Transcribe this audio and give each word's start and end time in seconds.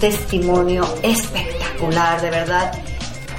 testimonio 0.00 0.82
espectacular, 1.02 2.20
de 2.20 2.30
verdad. 2.30 2.72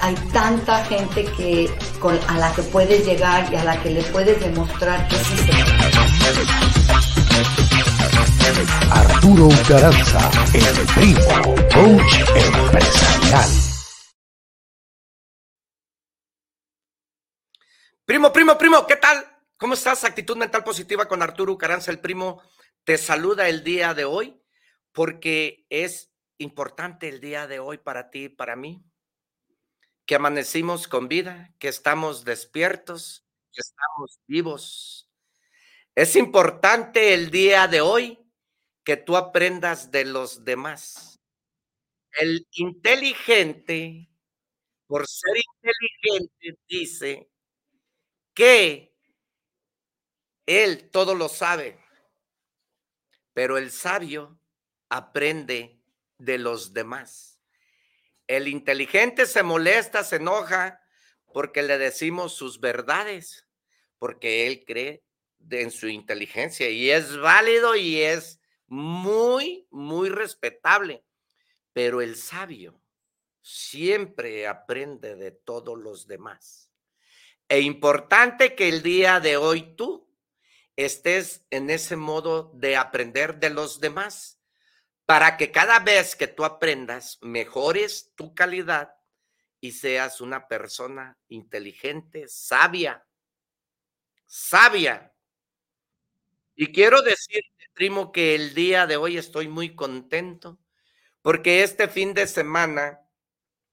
Hay 0.01 0.15
tanta 0.31 0.85
gente 0.85 1.25
que 1.37 1.69
con, 1.99 2.17
a 2.27 2.37
la 2.37 2.53
que 2.53 2.61
puedes 2.63 3.05
llegar 3.05 3.51
y 3.51 3.55
a 3.55 3.63
la 3.63 3.81
que 3.81 3.89
le 3.89 4.03
puedes 4.03 4.39
demostrar 4.39 5.07
que 5.07 5.15
sí 5.17 5.37
se 5.37 5.51
Arturo 8.91 9.49
Garanza, 9.67 10.31
el 10.53 10.85
primo, 10.95 11.55
coach 11.73 12.19
empresarial. 12.35 13.49
Primo, 18.05 18.33
primo, 18.33 18.57
primo, 18.57 18.87
¿qué 18.87 18.95
tal? 18.97 19.25
¿Cómo 19.57 19.75
estás? 19.75 20.03
Actitud 20.03 20.35
mental 20.37 20.63
positiva 20.63 21.07
con 21.07 21.21
Arturo 21.21 21.57
Caranza, 21.57 21.91
el 21.91 21.99
primo, 21.99 22.41
te 22.83 22.97
saluda 22.97 23.47
el 23.47 23.63
día 23.63 23.93
de 23.93 24.05
hoy 24.05 24.41
porque 24.91 25.65
es 25.69 26.10
importante 26.41 27.07
el 27.07 27.21
día 27.21 27.47
de 27.47 27.59
hoy 27.59 27.77
para 27.77 28.09
ti 28.09 28.25
y 28.25 28.29
para 28.29 28.55
mí, 28.55 28.83
que 30.05 30.15
amanecimos 30.15 30.87
con 30.87 31.07
vida, 31.07 31.53
que 31.59 31.67
estamos 31.67 32.25
despiertos, 32.25 33.25
que 33.51 33.61
estamos 33.61 34.19
vivos. 34.27 35.09
Es 35.95 36.15
importante 36.15 37.13
el 37.13 37.31
día 37.31 37.67
de 37.67 37.81
hoy 37.81 38.19
que 38.83 38.97
tú 38.97 39.15
aprendas 39.15 39.91
de 39.91 40.05
los 40.05 40.43
demás. 40.43 41.19
El 42.19 42.47
inteligente, 42.51 44.09
por 44.87 45.07
ser 45.07 45.37
inteligente, 45.37 46.59
dice 46.67 47.31
que 48.33 48.93
él 50.45 50.89
todo 50.89 51.15
lo 51.15 51.29
sabe, 51.29 51.79
pero 53.33 53.57
el 53.57 53.71
sabio 53.71 54.39
aprende 54.89 55.80
de 56.21 56.37
los 56.37 56.73
demás. 56.73 57.41
El 58.27 58.47
inteligente 58.47 59.25
se 59.25 59.43
molesta, 59.43 60.03
se 60.03 60.17
enoja 60.17 60.81
porque 61.33 61.63
le 61.63 61.77
decimos 61.77 62.33
sus 62.33 62.59
verdades, 62.59 63.47
porque 63.97 64.47
él 64.47 64.63
cree 64.65 65.03
en 65.49 65.71
su 65.71 65.87
inteligencia 65.87 66.69
y 66.69 66.91
es 66.91 67.17
válido 67.17 67.75
y 67.75 68.01
es 68.01 68.39
muy, 68.67 69.67
muy 69.71 70.09
respetable. 70.09 71.03
Pero 71.73 72.01
el 72.01 72.15
sabio 72.15 72.79
siempre 73.41 74.47
aprende 74.47 75.15
de 75.15 75.31
todos 75.31 75.77
los 75.77 76.05
demás. 76.05 76.69
E 77.49 77.61
importante 77.61 78.55
que 78.55 78.69
el 78.69 78.83
día 78.83 79.19
de 79.19 79.37
hoy 79.37 79.75
tú 79.75 80.07
estés 80.75 81.45
en 81.49 81.69
ese 81.69 81.95
modo 81.95 82.51
de 82.53 82.77
aprender 82.77 83.39
de 83.39 83.49
los 83.49 83.79
demás 83.79 84.40
para 85.11 85.35
que 85.35 85.51
cada 85.51 85.79
vez 85.79 86.15
que 86.15 86.27
tú 86.27 86.45
aprendas, 86.45 87.17
mejores 87.21 88.13
tu 88.15 88.33
calidad 88.33 88.95
y 89.59 89.73
seas 89.73 90.21
una 90.21 90.47
persona 90.47 91.19
inteligente, 91.27 92.29
sabia, 92.29 93.05
sabia. 94.25 95.13
Y 96.55 96.67
quiero 96.67 97.01
decirte, 97.01 97.67
primo, 97.73 98.13
que 98.13 98.35
el 98.35 98.53
día 98.53 98.87
de 98.87 98.95
hoy 98.95 99.17
estoy 99.17 99.49
muy 99.49 99.75
contento 99.75 100.59
porque 101.21 101.63
este 101.63 101.89
fin 101.89 102.13
de 102.13 102.25
semana 102.25 103.01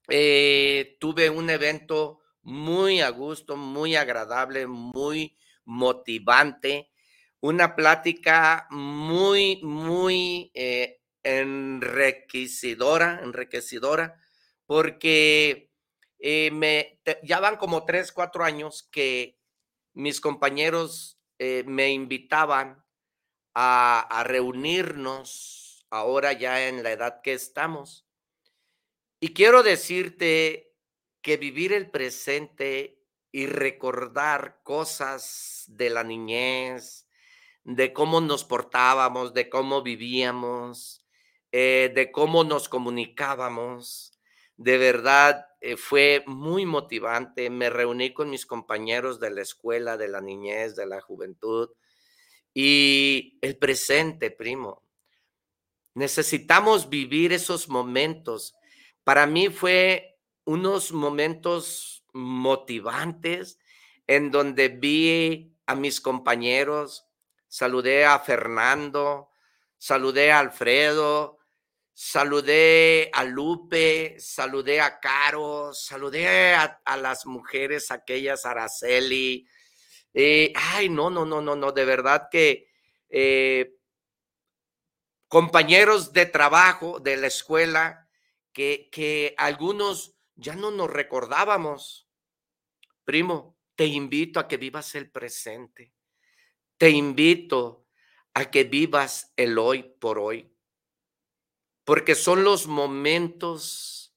eh, 0.09 0.97
tuve 0.99 1.29
un 1.29 1.49
evento 1.49 2.19
muy 2.41 2.99
a 2.99 3.11
gusto, 3.11 3.55
muy 3.55 3.95
agradable, 3.95 4.67
muy 4.67 5.37
motivante, 5.63 6.91
una 7.39 7.77
plática 7.77 8.67
muy, 8.71 9.61
muy 9.63 10.51
eh, 10.53 10.98
enriquecedora, 11.23 13.21
enriquecedora, 13.23 14.19
porque 14.65 15.71
eh, 16.19 16.51
me, 16.51 16.99
ya 17.23 17.39
van 17.39 17.57
como 17.57 17.85
tres, 17.85 18.11
cuatro 18.11 18.43
años 18.43 18.87
que 18.91 19.39
mis 19.93 20.21
compañeros 20.21 21.19
eh, 21.39 21.63
me 21.65 21.91
invitaban 21.91 22.83
a, 23.53 23.99
a 23.99 24.23
reunirnos 24.23 25.85
ahora 25.89 26.33
ya 26.33 26.67
en 26.67 26.83
la 26.83 26.91
edad 26.91 27.21
que 27.21 27.33
estamos. 27.33 28.05
Y 29.19 29.33
quiero 29.33 29.63
decirte 29.63 30.75
que 31.21 31.37
vivir 31.37 31.73
el 31.73 31.89
presente 31.89 33.03
y 33.31 33.45
recordar 33.45 34.61
cosas 34.63 35.65
de 35.67 35.89
la 35.89 36.03
niñez, 36.03 37.07
de 37.63 37.93
cómo 37.93 38.21
nos 38.21 38.43
portábamos, 38.43 39.33
de 39.33 39.49
cómo 39.49 39.81
vivíamos, 39.81 40.98
eh, 41.51 41.91
de 41.93 42.11
cómo 42.11 42.43
nos 42.43 42.69
comunicábamos. 42.69 44.13
De 44.57 44.77
verdad, 44.77 45.47
eh, 45.61 45.77
fue 45.77 46.23
muy 46.27 46.65
motivante. 46.65 47.49
Me 47.49 47.69
reuní 47.69 48.13
con 48.13 48.29
mis 48.29 48.45
compañeros 48.45 49.19
de 49.19 49.31
la 49.31 49.41
escuela, 49.41 49.97
de 49.97 50.07
la 50.07 50.21
niñez, 50.21 50.75
de 50.75 50.85
la 50.85 51.01
juventud. 51.01 51.69
Y 52.53 53.37
el 53.41 53.57
presente, 53.57 54.31
primo. 54.31 54.83
Necesitamos 55.93 56.89
vivir 56.89 57.33
esos 57.33 57.67
momentos. 57.67 58.55
Para 59.03 59.25
mí 59.25 59.49
fue 59.49 60.19
unos 60.45 60.91
momentos 60.91 62.05
motivantes 62.13 63.59
en 64.07 64.31
donde 64.31 64.69
vi 64.69 65.55
a 65.65 65.75
mis 65.75 66.01
compañeros, 66.01 67.07
saludé 67.47 68.05
a 68.05 68.17
Fernando, 68.19 69.29
saludé 69.77 70.31
a 70.31 70.39
Alfredo, 70.39 71.38
saludé 72.01 73.09
a 73.11 73.25
Lupe, 73.25 74.15
saludé 74.19 74.79
a 74.79 75.01
Caro, 75.01 75.73
saludé 75.73 76.53
a, 76.53 76.79
las 76.95 77.25
mujeres, 77.25 77.91
aquellas 77.91 78.45
Araceli. 78.45 79.45
Eh, 80.13 80.53
ay, 80.55 80.87
no, 80.87 81.09
no, 81.09 81.25
no, 81.25 81.41
no, 81.41 81.57
no, 81.57 81.73
de 81.73 81.83
verdad 81.83 82.29
que 82.31 82.69
eh, 83.09 83.75
compañeros 85.27 86.13
de 86.13 86.25
trabajo 86.25 87.01
de 87.01 87.17
la 87.17 87.27
escuela 87.27 88.07
que, 88.53 88.87
que 88.93 89.35
algunos 89.37 90.15
ya 90.35 90.55
no 90.55 90.71
nos 90.71 90.89
recordábamos. 90.89 92.07
Primo, 93.03 93.57
te 93.75 93.87
invito 93.87 94.39
a 94.39 94.47
que 94.47 94.55
vivas 94.55 94.95
el 94.95 95.11
presente. 95.11 95.93
Te 96.77 96.91
invito 96.91 97.87
a 98.33 98.49
que 98.49 98.63
vivas 98.63 99.33
el 99.35 99.57
hoy 99.57 99.83
por 99.99 100.17
hoy. 100.17 100.49
Porque 101.89 102.13
son 102.13 102.43
los 102.43 102.67
momentos 102.67 104.15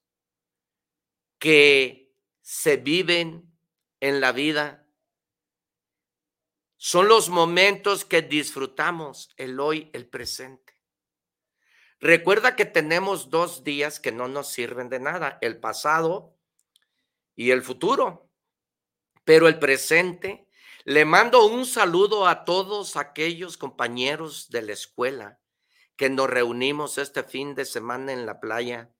que 1.39 2.15
se 2.39 2.77
viven 2.77 3.51
en 3.99 4.21
la 4.21 4.31
vida. 4.31 4.87
Son 6.77 7.07
los 7.07 7.29
momentos 7.29 8.05
que 8.05 8.21
disfrutamos 8.21 9.31
el 9.37 9.59
hoy, 9.59 9.89
el 9.93 10.07
presente. 10.07 10.77
Recuerda 11.99 12.55
que 12.55 12.65
tenemos 12.65 13.31
dos 13.31 13.63
días 13.63 13.99
que 13.99 14.11
no 14.11 14.27
nos 14.27 14.49
sirven 14.49 14.87
de 14.89 14.99
nada, 14.99 15.39
el 15.41 15.59
pasado 15.59 16.37
y 17.35 17.49
el 17.49 17.63
futuro. 17.63 18.29
Pero 19.23 19.47
el 19.47 19.57
presente, 19.57 20.47
le 20.85 21.05
mando 21.05 21.47
un 21.47 21.65
saludo 21.65 22.27
a 22.27 22.45
todos 22.45 22.97
aquellos 22.97 23.57
compañeros 23.57 24.51
de 24.51 24.61
la 24.61 24.73
escuela 24.73 25.39
que 25.95 26.09
nos 26.09 26.29
reunimos 26.29 26.97
este 26.97 27.23
fin 27.23 27.55
de 27.55 27.65
semana 27.65 28.13
en 28.13 28.25
la 28.25 28.39
playa. 28.39 28.91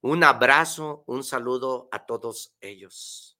Un 0.00 0.24
abrazo, 0.24 1.04
un 1.06 1.24
saludo 1.24 1.88
a 1.92 2.06
todos 2.06 2.54
ellos. 2.60 3.38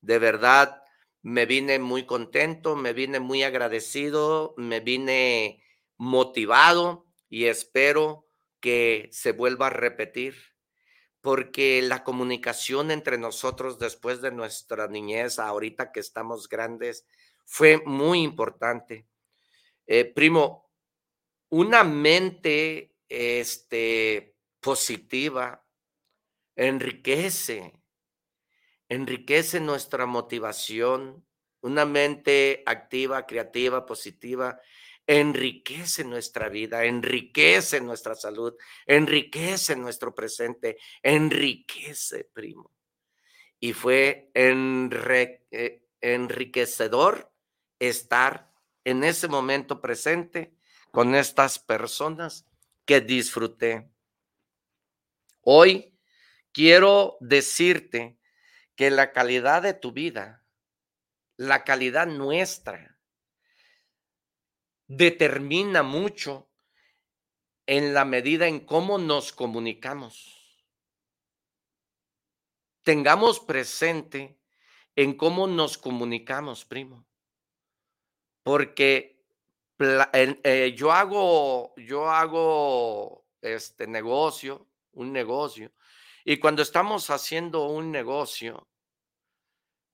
De 0.00 0.18
verdad, 0.18 0.82
me 1.22 1.46
vine 1.46 1.78
muy 1.78 2.06
contento, 2.06 2.76
me 2.76 2.92
vine 2.92 3.20
muy 3.20 3.42
agradecido, 3.42 4.54
me 4.56 4.80
vine 4.80 5.62
motivado 5.96 7.06
y 7.28 7.46
espero 7.46 8.26
que 8.60 9.08
se 9.12 9.32
vuelva 9.32 9.66
a 9.66 9.70
repetir 9.70 10.36
porque 11.20 11.82
la 11.82 12.04
comunicación 12.04 12.90
entre 12.90 13.18
nosotros 13.18 13.78
después 13.78 14.22
de 14.22 14.30
nuestra 14.30 14.86
niñez, 14.86 15.38
ahorita 15.38 15.90
que 15.92 16.00
estamos 16.00 16.48
grandes, 16.48 17.06
fue 17.44 17.82
muy 17.84 18.22
importante. 18.22 19.06
Eh, 19.86 20.04
primo, 20.04 20.67
una 21.50 21.84
mente 21.84 22.94
este, 23.08 24.36
positiva 24.60 25.64
enriquece, 26.56 27.72
enriquece 28.88 29.60
nuestra 29.60 30.06
motivación, 30.06 31.24
una 31.60 31.84
mente 31.84 32.62
activa, 32.66 33.26
creativa, 33.26 33.86
positiva, 33.86 34.60
enriquece 35.06 36.04
nuestra 36.04 36.48
vida, 36.48 36.84
enriquece 36.84 37.80
nuestra 37.80 38.14
salud, 38.14 38.54
enriquece 38.86 39.74
nuestro 39.76 40.14
presente, 40.14 40.76
enriquece, 41.02 42.24
primo. 42.24 42.72
Y 43.60 43.72
fue 43.72 44.30
eh, 44.34 45.82
enriquecedor 46.00 47.32
estar 47.78 48.52
en 48.84 49.04
ese 49.04 49.28
momento 49.28 49.80
presente 49.80 50.57
con 50.90 51.14
estas 51.14 51.58
personas 51.58 52.46
que 52.84 53.00
disfruté. 53.00 53.90
Hoy 55.42 55.94
quiero 56.52 57.16
decirte 57.20 58.18
que 58.74 58.90
la 58.90 59.12
calidad 59.12 59.62
de 59.62 59.74
tu 59.74 59.92
vida, 59.92 60.44
la 61.36 61.64
calidad 61.64 62.06
nuestra, 62.06 62.98
determina 64.86 65.82
mucho 65.82 66.50
en 67.66 67.92
la 67.92 68.04
medida 68.04 68.48
en 68.48 68.60
cómo 68.60 68.98
nos 68.98 69.32
comunicamos. 69.32 70.34
Tengamos 72.82 73.40
presente 73.40 74.40
en 74.96 75.14
cómo 75.14 75.46
nos 75.46 75.76
comunicamos, 75.76 76.64
primo. 76.64 77.06
Porque 78.42 79.17
eh, 79.78 80.74
yo 80.76 80.92
hago, 80.92 81.74
yo 81.76 82.10
hago 82.10 83.26
este 83.40 83.86
negocio, 83.86 84.68
un 84.92 85.12
negocio, 85.12 85.72
y 86.24 86.38
cuando 86.38 86.62
estamos 86.62 87.10
haciendo 87.10 87.66
un 87.66 87.90
negocio, 87.90 88.68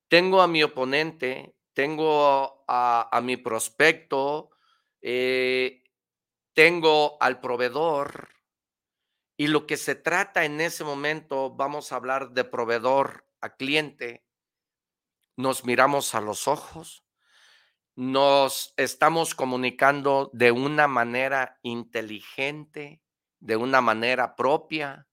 tengo 0.07 0.41
a 0.41 0.47
mi 0.47 0.63
oponente, 0.63 1.55
tengo 1.73 2.63
a, 2.67 3.21
mi 3.23 3.37
prospecto, 3.37 4.51
eh, 5.01 5.83
tengo 6.53 7.17
al 7.19 7.39
proveedor 7.39 8.29
y 9.37 9.47
lo 9.47 9.67
que 9.67 9.77
se 9.77 9.95
trata 9.95 10.45
en 10.45 10.61
ese 10.61 10.83
momento, 10.83 11.51
vamos 11.51 11.91
a 11.91 11.97
hablar 11.97 12.31
de 12.31 12.45
proveedor 12.45 13.27
a 13.41 13.55
cliente, 13.55 14.25
nos 15.35 15.65
miramos 15.65 16.15
a 16.15 16.21
los 16.21 16.47
ojos, 16.47 17.04
nos 17.95 18.73
estamos 18.75 19.33
comunicando 19.33 20.29
de 20.33 20.51
una 20.51 20.87
manera 20.87 21.59
inteligente, 21.63 23.01
de 23.39 23.55
una 23.55 23.79
manera 23.79 24.35
propia, 24.35 25.07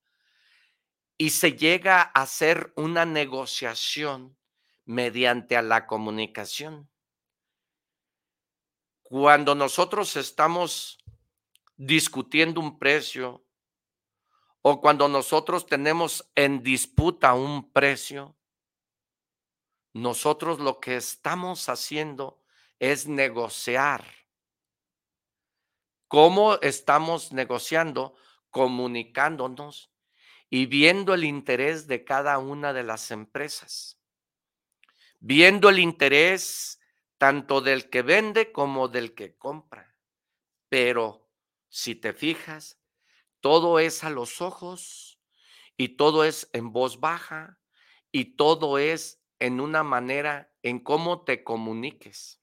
y 1.17 1.31
se 1.31 1.53
llega 1.53 2.03
a 2.03 2.23
hacer 2.23 2.73
una 2.75 3.05
negociación 3.05 4.37
mediante 4.85 5.61
la 5.63 5.87
comunicación. 5.87 6.91
Cuando 9.03 9.55
nosotros 9.55 10.17
estamos 10.17 10.99
discutiendo 11.77 12.61
un 12.61 12.79
precio 12.79 13.45
o 14.63 14.81
cuando 14.81 15.07
nosotros 15.09 15.67
tenemos 15.67 16.29
en 16.35 16.63
disputa 16.63 17.35
un 17.35 17.71
precio, 17.73 18.37
nosotros 19.93 20.59
lo 20.59 20.81
que 20.81 20.97
estamos 20.97 21.69
haciendo 21.69 22.42
es 22.83 23.07
negociar. 23.07 24.05
¿Cómo 26.09 26.61
estamos 26.63 27.31
negociando? 27.31 28.17
Comunicándonos 28.51 29.93
y 30.51 30.67
viendo 30.67 31.15
el 31.15 31.23
interés 31.23 31.87
de 31.87 32.03
cada 32.03 32.39
una 32.39 32.73
de 32.73 32.83
las 32.83 33.13
empresas, 33.13 34.01
viendo 35.21 35.69
el 35.69 35.79
interés 35.79 36.81
tanto 37.19 37.61
del 37.61 37.89
que 37.89 38.03
vende 38.03 38.51
como 38.51 38.89
del 38.89 39.15
que 39.15 39.37
compra. 39.39 39.97
Pero 40.69 41.31
si 41.69 41.95
te 41.95 42.13
fijas, 42.13 42.81
todo 43.39 43.79
es 43.79 44.03
a 44.03 44.11
los 44.11 44.43
ojos 44.43 45.21
y 45.77 45.91
todo 45.91 46.25
es 46.25 46.51
en 46.53 46.73
voz 46.73 46.99
baja 46.99 47.61
y 48.11 48.35
todo 48.35 48.79
es 48.79 49.23
en 49.39 49.61
una 49.61 49.85
manera 49.85 50.53
en 50.65 50.81
cómo 50.81 51.23
te 51.23 51.45
comuniques. 51.45 52.42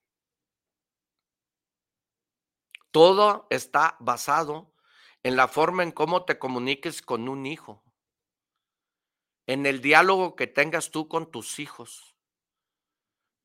Todo 2.91 3.47
está 3.49 3.97
basado 3.99 4.73
en 5.23 5.35
la 5.35 5.47
forma 5.47 5.83
en 5.83 5.91
cómo 5.91 6.25
te 6.25 6.39
comuniques 6.39 7.01
con 7.01 7.29
un 7.29 7.45
hijo, 7.45 7.83
en 9.45 9.65
el 9.65 9.81
diálogo 9.81 10.35
que 10.35 10.47
tengas 10.47 10.91
tú 10.91 11.07
con 11.07 11.31
tus 11.31 11.59
hijos, 11.59 12.15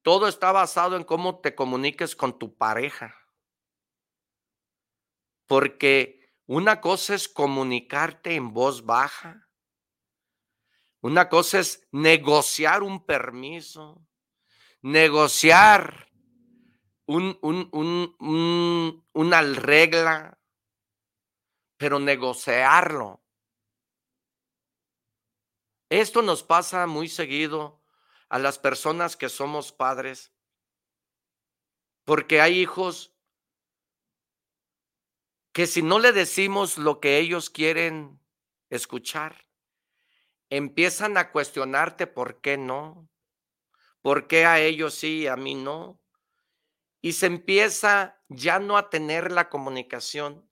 todo 0.02 0.28
está 0.28 0.52
basado 0.52 0.96
en 0.96 1.04
cómo 1.04 1.40
te 1.40 1.54
comuniques 1.54 2.14
con 2.14 2.38
tu 2.38 2.58
pareja. 2.58 3.16
Porque 5.46 6.30
una 6.44 6.82
cosa 6.82 7.14
es 7.14 7.26
comunicarte 7.26 8.34
en 8.34 8.52
voz 8.52 8.84
baja. 8.84 9.48
Una 11.00 11.30
cosa 11.30 11.60
es 11.60 11.88
negociar 11.90 12.82
un 12.82 13.06
permiso, 13.06 14.06
negociar 14.82 16.10
un, 17.06 17.38
un, 17.42 17.68
un, 18.18 19.06
una 19.12 19.42
regla, 19.42 20.38
pero 21.76 21.98
negociarlo. 21.98 23.22
Esto 25.90 26.22
nos 26.22 26.42
pasa 26.42 26.86
muy 26.86 27.08
seguido 27.08 27.82
a 28.28 28.38
las 28.38 28.58
personas 28.58 29.16
que 29.16 29.28
somos 29.28 29.72
padres, 29.72 30.32
porque 32.04 32.40
hay 32.40 32.58
hijos 32.58 33.14
que 35.52 35.66
si 35.66 35.82
no 35.82 36.00
le 36.00 36.12
decimos 36.12 36.78
lo 36.78 37.00
que 37.00 37.18
ellos 37.18 37.48
quieren 37.48 38.20
escuchar, 38.70 39.46
empiezan 40.50 41.16
a 41.16 41.30
cuestionarte 41.30 42.06
por 42.06 42.40
qué 42.40 42.56
no, 42.56 43.08
por 44.02 44.26
qué 44.26 44.46
a 44.46 44.60
ellos 44.60 44.94
sí 44.94 45.20
y 45.20 45.26
a 45.28 45.36
mí 45.36 45.54
no. 45.54 46.03
Y 47.04 47.12
se 47.12 47.26
empieza 47.26 48.18
ya 48.30 48.58
no 48.58 48.78
a 48.78 48.88
tener 48.88 49.30
la 49.30 49.50
comunicación 49.50 50.48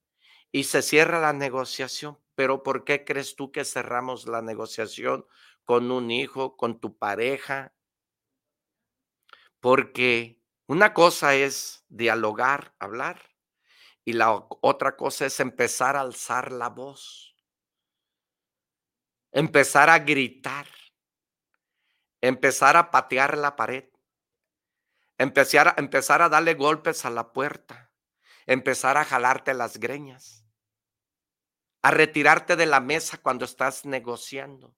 y 0.50 0.64
se 0.64 0.82
cierra 0.82 1.18
la 1.18 1.32
negociación. 1.32 2.18
Pero 2.34 2.62
¿por 2.62 2.84
qué 2.84 3.06
crees 3.06 3.36
tú 3.36 3.50
que 3.50 3.64
cerramos 3.64 4.26
la 4.26 4.42
negociación 4.42 5.24
con 5.64 5.90
un 5.90 6.10
hijo, 6.10 6.58
con 6.58 6.78
tu 6.78 6.98
pareja? 6.98 7.72
Porque 9.60 10.42
una 10.66 10.92
cosa 10.92 11.34
es 11.34 11.86
dialogar, 11.88 12.74
hablar, 12.78 13.30
y 14.04 14.12
la 14.12 14.46
otra 14.60 14.94
cosa 14.94 15.24
es 15.24 15.40
empezar 15.40 15.96
a 15.96 16.02
alzar 16.02 16.52
la 16.52 16.68
voz, 16.68 17.34
empezar 19.32 19.88
a 19.88 20.00
gritar, 20.00 20.66
empezar 22.20 22.76
a 22.76 22.90
patear 22.90 23.38
la 23.38 23.56
pared, 23.56 23.91
empezar, 25.22 25.68
a, 25.68 25.74
empezar 25.78 26.22
a 26.22 26.28
darle 26.28 26.54
golpes 26.54 27.04
a 27.04 27.10
la 27.10 27.32
puerta, 27.32 27.90
empezar 28.46 28.96
a 28.96 29.04
jalarte 29.04 29.54
las 29.54 29.78
greñas, 29.78 30.44
a 31.82 31.90
retirarte 31.90 32.56
de 32.56 32.66
la 32.66 32.80
mesa 32.80 33.18
cuando 33.18 33.44
estás 33.44 33.84
negociando. 33.84 34.74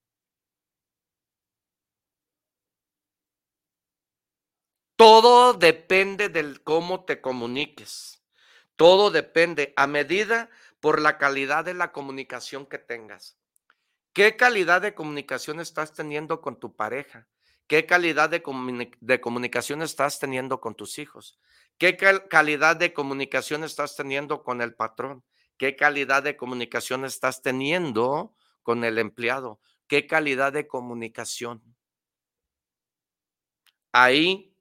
Todo 4.96 5.54
depende 5.54 6.28
del 6.28 6.62
cómo 6.62 7.04
te 7.04 7.20
comuniques. 7.20 8.22
Todo 8.76 9.10
depende 9.10 9.72
a 9.76 9.86
medida 9.86 10.50
por 10.80 11.00
la 11.00 11.18
calidad 11.18 11.64
de 11.64 11.74
la 11.74 11.92
comunicación 11.92 12.66
que 12.66 12.78
tengas. 12.78 13.36
¿Qué 14.12 14.36
calidad 14.36 14.82
de 14.82 14.94
comunicación 14.94 15.58
estás 15.58 15.92
teniendo 15.92 16.40
con 16.40 16.60
tu 16.60 16.76
pareja? 16.76 17.26
¿Qué 17.66 17.86
calidad 17.86 18.28
de, 18.28 18.42
comunicación 19.20 19.82
estás 19.82 20.18
teniendo 20.18 20.60
con 20.60 20.74
tus 20.74 20.98
hijos? 20.98 21.38
¿Qué 21.78 21.96
calidad 21.96 22.76
de 22.76 22.92
comunicación 22.92 23.64
estás 23.64 23.96
teniendo 23.96 24.42
con 24.42 24.60
el 24.60 24.74
patrón? 24.74 25.24
¿Qué 25.56 25.74
calidad 25.74 26.22
de 26.22 26.36
comunicación 26.36 27.04
estás 27.04 27.40
teniendo 27.40 28.36
con 28.62 28.84
el 28.84 28.98
empleado? 28.98 29.60
¿Qué 29.86 30.06
calidad 30.06 30.52
de 30.52 30.66
comunicación? 30.66 31.62
Ahí 33.92 34.54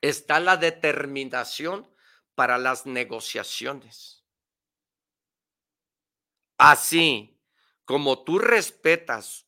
está 0.00 0.40
la 0.40 0.56
determinación 0.56 1.88
para 2.34 2.58
las 2.58 2.84
negociaciones. 2.84 4.24
Así 6.56 7.40
como 7.84 8.24
tú 8.24 8.38
respetas 8.38 9.46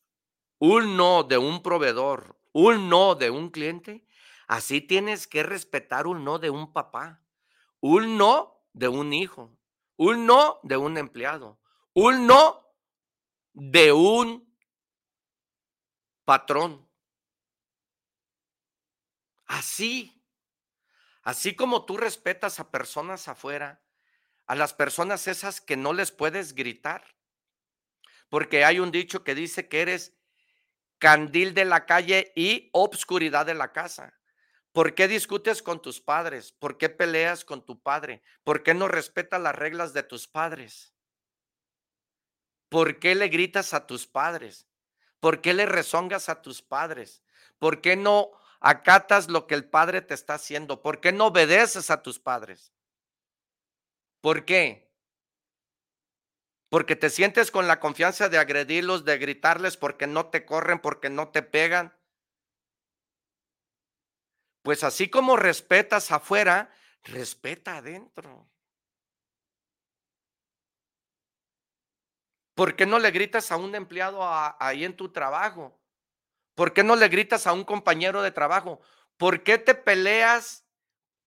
un 0.57 0.95
no 0.95 1.23
de 1.23 1.37
un 1.37 1.61
proveedor, 1.61 2.40
un 2.53 2.89
no 2.89 3.15
de 3.15 3.29
un 3.29 3.49
cliente, 3.49 4.05
así 4.47 4.81
tienes 4.81 5.27
que 5.27 5.43
respetar 5.43 6.07
un 6.07 6.23
no 6.23 6.39
de 6.39 6.49
un 6.49 6.73
papá, 6.73 7.23
un 7.79 8.17
no 8.17 8.65
de 8.73 8.87
un 8.87 9.13
hijo, 9.13 9.57
un 9.97 10.25
no 10.25 10.59
de 10.63 10.77
un 10.77 10.97
empleado, 10.97 11.59
un 11.93 12.27
no 12.27 12.65
de 13.53 13.91
un 13.91 14.55
patrón. 16.25 16.87
Así 19.45 20.21
Así 21.23 21.55
como 21.55 21.85
tú 21.85 21.97
respetas 21.97 22.59
a 22.59 22.71
personas 22.71 23.27
afuera, 23.27 23.83
a 24.47 24.55
las 24.55 24.73
personas 24.73 25.27
esas 25.27 25.61
que 25.61 25.77
no 25.77 25.93
les 25.93 26.11
puedes 26.11 26.55
gritar. 26.55 27.05
Porque 28.29 28.65
hay 28.65 28.79
un 28.79 28.91
dicho 28.91 29.23
que 29.23 29.35
dice 29.35 29.67
que 29.67 29.81
eres 29.81 30.17
candil 31.01 31.55
de 31.55 31.65
la 31.65 31.87
calle 31.87 32.31
y 32.35 32.69
obscuridad 32.73 33.47
de 33.47 33.55
la 33.55 33.73
casa. 33.73 34.13
¿Por 34.71 34.93
qué 34.93 35.07
discutes 35.07 35.63
con 35.63 35.81
tus 35.81 35.99
padres? 35.99 36.51
¿Por 36.51 36.77
qué 36.77 36.89
peleas 36.89 37.43
con 37.43 37.65
tu 37.65 37.81
padre? 37.81 38.21
¿Por 38.43 38.61
qué 38.61 38.75
no 38.75 38.87
respetas 38.87 39.41
las 39.41 39.55
reglas 39.55 39.93
de 39.93 40.03
tus 40.03 40.27
padres? 40.27 40.93
¿Por 42.69 42.99
qué 42.99 43.15
le 43.15 43.29
gritas 43.29 43.73
a 43.73 43.87
tus 43.87 44.05
padres? 44.05 44.67
¿Por 45.19 45.41
qué 45.41 45.55
le 45.55 45.65
rezongas 45.65 46.29
a 46.29 46.43
tus 46.43 46.61
padres? 46.61 47.23
¿Por 47.57 47.81
qué 47.81 47.95
no 47.95 48.29
acatas 48.59 49.27
lo 49.27 49.47
que 49.47 49.55
el 49.55 49.65
padre 49.65 50.03
te 50.03 50.13
está 50.13 50.35
haciendo? 50.35 50.83
¿Por 50.83 51.01
qué 51.01 51.11
no 51.11 51.27
obedeces 51.27 51.89
a 51.89 52.03
tus 52.03 52.19
padres? 52.19 52.71
¿Por 54.21 54.45
qué? 54.45 54.90
Porque 56.71 56.95
te 56.95 57.09
sientes 57.09 57.51
con 57.51 57.67
la 57.67 57.81
confianza 57.81 58.29
de 58.29 58.37
agredirlos, 58.37 59.03
de 59.03 59.17
gritarles 59.17 59.75
porque 59.75 60.07
no 60.07 60.27
te 60.27 60.45
corren, 60.45 60.79
porque 60.79 61.09
no 61.09 61.27
te 61.27 61.41
pegan. 61.41 61.93
Pues 64.61 64.85
así 64.85 65.09
como 65.09 65.35
respetas 65.35 66.13
afuera, 66.13 66.73
respeta 67.03 67.75
adentro. 67.75 68.47
¿Por 72.55 72.77
qué 72.77 72.85
no 72.85 72.99
le 72.99 73.11
gritas 73.11 73.51
a 73.51 73.57
un 73.57 73.75
empleado 73.75 74.21
ahí 74.23 74.85
en 74.85 74.95
tu 74.95 75.11
trabajo? 75.11 75.77
¿Por 76.55 76.71
qué 76.71 76.85
no 76.85 76.95
le 76.95 77.09
gritas 77.09 77.47
a 77.47 77.51
un 77.51 77.65
compañero 77.65 78.21
de 78.21 78.31
trabajo? 78.31 78.79
¿Por 79.17 79.43
qué 79.43 79.57
te 79.57 79.75
peleas 79.75 80.65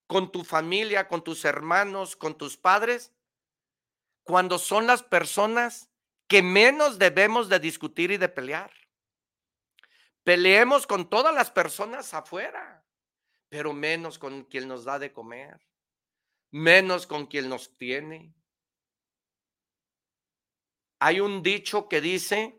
con 0.06 0.32
tu 0.32 0.42
familia, 0.42 1.06
con 1.06 1.22
tus 1.22 1.44
hermanos, 1.44 2.16
con 2.16 2.38
tus 2.38 2.56
padres? 2.56 3.12
Cuando 4.24 4.58
son 4.58 4.86
las 4.86 5.02
personas 5.02 5.88
que 6.26 6.42
menos 6.42 6.98
debemos 6.98 7.48
de 7.48 7.60
discutir 7.60 8.10
y 8.10 8.16
de 8.16 8.28
pelear. 8.28 8.72
Peleemos 10.22 10.86
con 10.86 11.08
todas 11.08 11.34
las 11.34 11.50
personas 11.50 12.14
afuera, 12.14 12.84
pero 13.48 13.72
menos 13.72 14.18
con 14.18 14.44
quien 14.44 14.66
nos 14.66 14.84
da 14.84 14.98
de 14.98 15.12
comer, 15.12 15.60
menos 16.50 17.06
con 17.06 17.26
quien 17.26 17.48
nos 17.48 17.76
tiene. 17.76 18.34
Hay 20.98 21.20
un 21.20 21.42
dicho 21.42 21.88
que 21.88 22.00
dice 22.00 22.58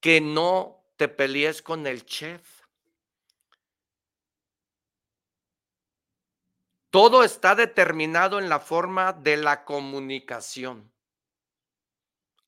que 0.00 0.20
no 0.20 0.84
te 0.96 1.08
pelees 1.08 1.62
con 1.62 1.86
el 1.86 2.04
chef. 2.04 2.59
Todo 6.90 7.24
está 7.24 7.54
determinado 7.54 8.38
en 8.38 8.48
la 8.48 8.60
forma 8.60 9.12
de 9.12 9.36
la 9.36 9.64
comunicación. 9.64 10.92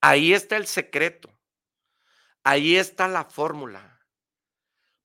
Ahí 0.01 0.33
está 0.33 0.57
el 0.57 0.67
secreto. 0.67 1.31
Ahí 2.43 2.77
está 2.77 3.07
la 3.07 3.25
fórmula. 3.25 4.01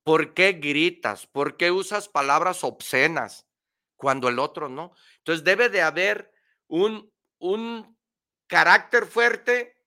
¿Por 0.04 0.34
qué 0.34 0.54
gritas? 0.54 1.28
¿Por 1.28 1.56
qué 1.56 1.72
usas 1.72 2.10
palabras 2.10 2.64
obscenas 2.64 3.48
cuando 3.96 4.28
el 4.30 4.40
otro 4.40 4.70
no? 4.70 4.94
Entonces 5.20 5.44
debe 5.44 5.70
de 5.70 5.82
haber 5.82 6.32
un, 6.68 7.14
un 7.38 7.98
carácter 8.48 9.06
fuerte 9.06 9.78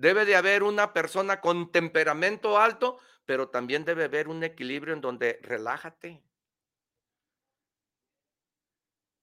Debe 0.00 0.24
de 0.24 0.34
haber 0.34 0.62
una 0.62 0.94
persona 0.94 1.42
con 1.42 1.70
temperamento 1.70 2.58
alto, 2.58 2.96
pero 3.26 3.50
también 3.50 3.84
debe 3.84 4.04
haber 4.04 4.28
un 4.28 4.42
equilibrio 4.42 4.94
en 4.94 5.02
donde 5.02 5.38
relájate. 5.42 6.22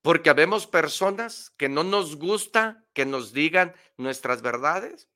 Porque 0.07 0.29
habemos 0.29 0.67
personas 0.67 1.49
que 1.57 1.67
no 1.67 1.83
nos 1.83 2.15
gusta 2.15 2.87
que 2.93 3.05
nos 3.05 3.33
digan 3.33 3.75
nuestras 3.97 4.41
verdades 4.41 5.09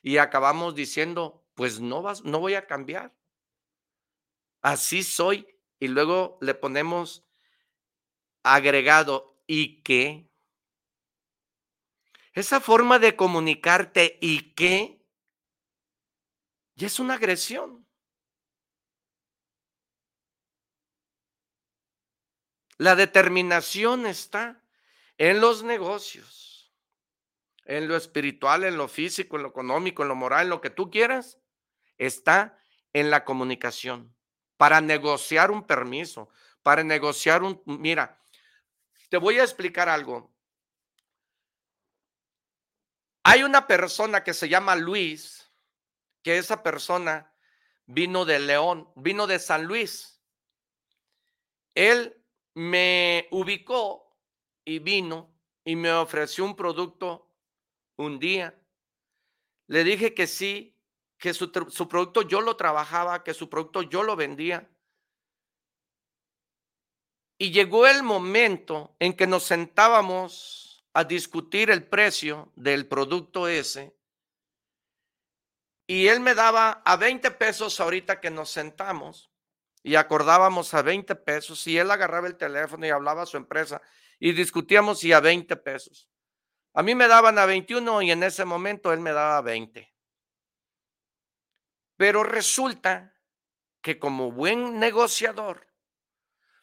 y 0.00 0.18
acabamos 0.18 0.76
diciendo, 0.76 1.44
pues 1.54 1.80
no 1.80 2.02
vas, 2.02 2.22
no 2.22 2.38
voy 2.38 2.54
a 2.54 2.68
cambiar. 2.68 3.12
Así 4.62 5.02
soy. 5.02 5.44
Y 5.80 5.88
luego 5.88 6.38
le 6.40 6.54
ponemos 6.54 7.26
agregado, 8.44 9.42
¿y 9.48 9.82
qué? 9.82 10.30
Esa 12.32 12.60
forma 12.60 13.00
de 13.00 13.16
comunicarte, 13.16 14.18
¿y 14.20 14.54
qué? 14.54 15.04
Y 16.76 16.84
es 16.84 17.00
una 17.00 17.14
agresión. 17.14 17.87
La 22.78 22.94
determinación 22.94 24.06
está 24.06 24.62
en 25.18 25.40
los 25.40 25.64
negocios, 25.64 26.72
en 27.64 27.88
lo 27.88 27.96
espiritual, 27.96 28.62
en 28.62 28.76
lo 28.76 28.86
físico, 28.86 29.36
en 29.36 29.42
lo 29.42 29.48
económico, 29.48 30.02
en 30.02 30.08
lo 30.08 30.14
moral, 30.14 30.44
en 30.44 30.50
lo 30.50 30.60
que 30.60 30.70
tú 30.70 30.88
quieras, 30.88 31.38
está 31.98 32.56
en 32.92 33.10
la 33.10 33.24
comunicación. 33.24 34.14
Para 34.56 34.80
negociar 34.80 35.50
un 35.50 35.66
permiso, 35.66 36.30
para 36.62 36.84
negociar 36.84 37.42
un, 37.42 37.60
mira, 37.66 38.22
te 39.08 39.16
voy 39.16 39.40
a 39.40 39.42
explicar 39.42 39.88
algo. 39.88 40.32
Hay 43.24 43.42
una 43.42 43.66
persona 43.66 44.22
que 44.22 44.34
se 44.34 44.48
llama 44.48 44.76
Luis, 44.76 45.50
que 46.22 46.38
esa 46.38 46.62
persona 46.62 47.34
vino 47.86 48.24
de 48.24 48.38
León, 48.38 48.92
vino 48.94 49.26
de 49.26 49.40
San 49.40 49.64
Luis. 49.64 50.22
Él 51.74 52.17
me 52.58 53.28
ubicó 53.30 54.16
y 54.64 54.80
vino 54.80 55.32
y 55.64 55.76
me 55.76 55.92
ofreció 55.92 56.44
un 56.44 56.56
producto 56.56 57.30
un 57.96 58.18
día. 58.18 58.60
Le 59.68 59.84
dije 59.84 60.12
que 60.12 60.26
sí, 60.26 60.76
que 61.18 61.34
su, 61.34 61.52
su, 61.70 61.88
producto 61.88 62.22
yo 62.22 62.40
lo 62.40 62.56
trabajaba, 62.56 63.22
que 63.22 63.32
su 63.32 63.48
producto 63.48 63.82
yo 63.82 64.02
lo 64.02 64.16
vendía. 64.16 64.68
Y 67.38 67.52
llegó 67.52 67.86
el 67.86 68.02
momento 68.02 68.96
en 68.98 69.14
que 69.14 69.28
nos 69.28 69.44
sentábamos 69.44 70.84
a 70.94 71.04
discutir 71.04 71.70
el 71.70 71.86
precio 71.86 72.50
del 72.56 72.88
producto 72.88 73.46
ese. 73.46 73.96
Y 75.86 76.08
él 76.08 76.18
me 76.18 76.34
daba 76.34 76.82
a 76.84 76.96
20 76.96 77.30
pesos 77.30 77.78
ahorita 77.78 78.20
que 78.20 78.30
nos 78.30 78.50
sentamos 78.50 79.27
y 79.88 79.96
acordábamos 79.96 80.74
a 80.74 80.82
20 80.82 81.14
pesos 81.14 81.66
y 81.66 81.78
él 81.78 81.90
agarraba 81.90 82.26
el 82.26 82.36
teléfono 82.36 82.84
y 82.84 82.90
hablaba 82.90 83.22
a 83.22 83.26
su 83.26 83.38
empresa 83.38 83.80
y 84.18 84.32
discutíamos 84.32 85.02
y 85.02 85.14
a 85.14 85.20
20 85.20 85.56
pesos. 85.56 86.10
A 86.74 86.82
mí 86.82 86.94
me 86.94 87.08
daban 87.08 87.38
a 87.38 87.46
21 87.46 88.02
y 88.02 88.10
en 88.10 88.22
ese 88.22 88.44
momento 88.44 88.92
él 88.92 89.00
me 89.00 89.12
daba 89.12 89.40
20. 89.40 89.90
Pero 91.96 92.22
resulta 92.22 93.14
que 93.80 93.98
como 93.98 94.30
buen 94.30 94.78
negociador, 94.78 95.66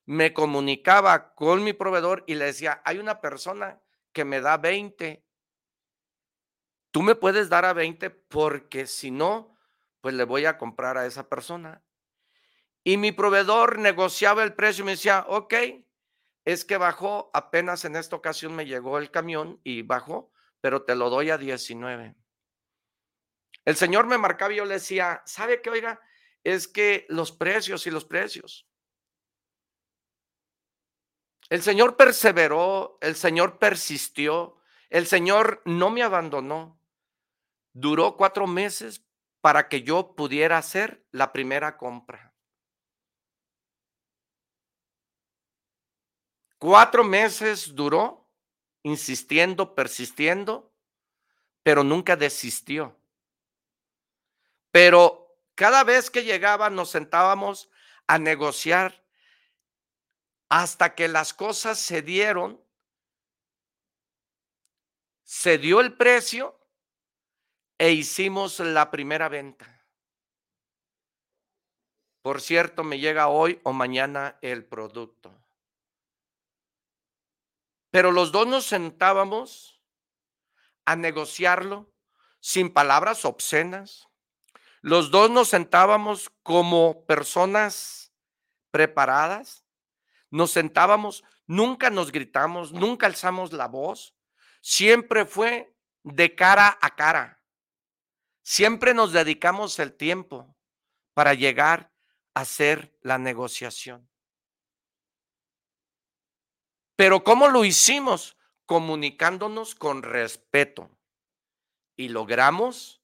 me 0.06 0.32
comunicaba 0.32 1.34
con 1.34 1.64
mi 1.64 1.74
proveedor 1.74 2.24
y 2.28 2.36
le 2.36 2.46
decía, 2.46 2.80
hay 2.86 3.00
una 3.00 3.22
persona 3.22 3.82
que 4.14 4.24
me 4.24 4.40
da 4.40 4.58
20. 4.58 5.26
Tú 6.92 7.02
me 7.02 7.16
puedes 7.16 7.50
dar 7.50 7.66
a 7.66 7.74
20 7.74 8.12
porque 8.12 8.86
si 8.86 9.10
no, 9.10 9.58
pues 10.02 10.14
le 10.14 10.26
voy 10.26 10.46
a 10.46 10.60
comprar 10.60 11.00
a 11.00 11.08
esa 11.08 11.28
persona. 11.28 11.82
Y 12.88 12.98
mi 12.98 13.12
proveedor 13.12 13.80
negociaba 13.80 14.44
el 14.44 14.54
precio 14.54 14.84
y 14.84 14.86
me 14.86 14.92
decía, 14.92 15.26
ok, 15.28 15.56
es 16.46 16.64
que 16.64 16.78
bajó, 16.78 17.32
apenas 17.34 17.84
en 17.84 17.96
esta 17.96 18.16
ocasión 18.16 18.56
me 18.56 18.68
llegó 18.68 19.00
el 19.00 19.10
camión 19.10 19.60
y 19.64 19.82
bajó, 19.82 20.32
pero 20.62 20.84
te 20.84 20.94
lo 20.94 21.10
doy 21.10 21.32
a 21.32 21.40
19. 21.40 22.16
El 23.66 23.76
señor 23.76 24.06
me 24.06 24.20
marcaba 24.20 24.54
y 24.54 24.58
yo 24.58 24.66
le 24.66 24.76
decía, 24.76 25.24
¿sabe 25.26 25.64
qué, 25.64 25.72
oiga? 25.72 26.00
Es 26.44 26.68
que 26.68 27.08
los 27.10 27.32
precios 27.32 27.88
y 27.88 27.92
los 27.92 28.06
precios. 28.06 28.68
El 31.50 31.64
Señor 31.64 31.98
perseveró, 31.98 33.00
el 33.02 33.16
Señor 33.16 33.58
persistió, 33.58 34.58
el 34.90 35.08
Señor 35.08 35.64
no 35.66 35.90
me 35.90 36.04
abandonó. 36.04 36.80
Duró 37.74 38.16
cuatro 38.16 38.46
meses 38.46 39.04
para 39.42 39.70
que 39.70 39.82
yo 39.82 40.16
pudiera 40.16 40.60
hacer 40.60 41.04
la 41.12 41.32
primera 41.32 41.78
compra. 41.78 42.35
Cuatro 46.66 47.04
meses 47.04 47.76
duró, 47.76 48.28
insistiendo, 48.82 49.76
persistiendo, 49.76 50.74
pero 51.62 51.84
nunca 51.84 52.16
desistió. 52.16 53.00
Pero 54.72 55.38
cada 55.54 55.84
vez 55.84 56.10
que 56.10 56.24
llegaba 56.24 56.72
nos 56.72 56.90
sentábamos 56.90 57.70
a 58.08 58.18
negociar 58.18 59.06
hasta 60.50 60.96
que 60.96 61.08
las 61.08 61.36
cosas 61.36 61.78
se 61.78 62.02
dieron, 62.02 62.60
se 65.24 65.60
dio 65.60 65.82
el 65.82 65.96
precio 65.96 66.60
e 67.78 67.92
hicimos 67.92 68.60
la 68.60 68.90
primera 68.90 69.30
venta. 69.30 69.86
Por 72.24 72.42
cierto, 72.42 72.84
me 72.84 72.98
llega 72.98 73.28
hoy 73.28 73.60
o 73.62 73.72
mañana 73.72 74.40
el 74.42 74.66
producto. 74.66 75.45
Pero 77.96 78.12
los 78.12 78.34
dos 78.34 78.46
nos 78.46 78.66
sentábamos 78.66 79.82
a 80.84 80.98
negociarlo 80.98 81.90
sin 82.42 82.74
palabras 82.74 83.24
obscenas. 83.24 84.10
Los 84.82 85.12
dos 85.12 85.32
nos 85.32 85.48
sentábamos 85.48 86.30
como 86.44 87.06
personas 87.06 88.12
preparadas 88.70 89.66
nos 90.30 90.52
sentábamos, 90.52 91.24
nunca 91.48 91.90
nos 91.90 92.12
gritamos, 92.12 92.74
nunca 92.74 93.06
alzamos 93.06 93.54
la 93.54 93.70
voz, 93.70 94.14
siempre 94.60 95.26
fue 95.26 95.74
de 96.04 96.36
cara 96.36 96.78
a 96.82 96.96
cara. 96.96 97.42
Siempre 98.44 98.94
nos 98.94 99.14
dedicamos 99.14 99.80
el 99.80 99.96
tiempo 99.96 100.54
para 101.14 101.34
llegar 101.34 101.94
a 102.34 102.42
hacer 102.42 102.94
la 103.00 103.18
negociación. 103.18 104.10
Pero 106.96 107.24
¿cómo 107.24 107.48
lo 107.48 107.66
hicimos? 107.66 108.38
Comunicándonos 108.66 109.76
con 109.76 110.04
respeto. 110.04 110.90
Y 111.96 112.10
logramos 112.10 113.02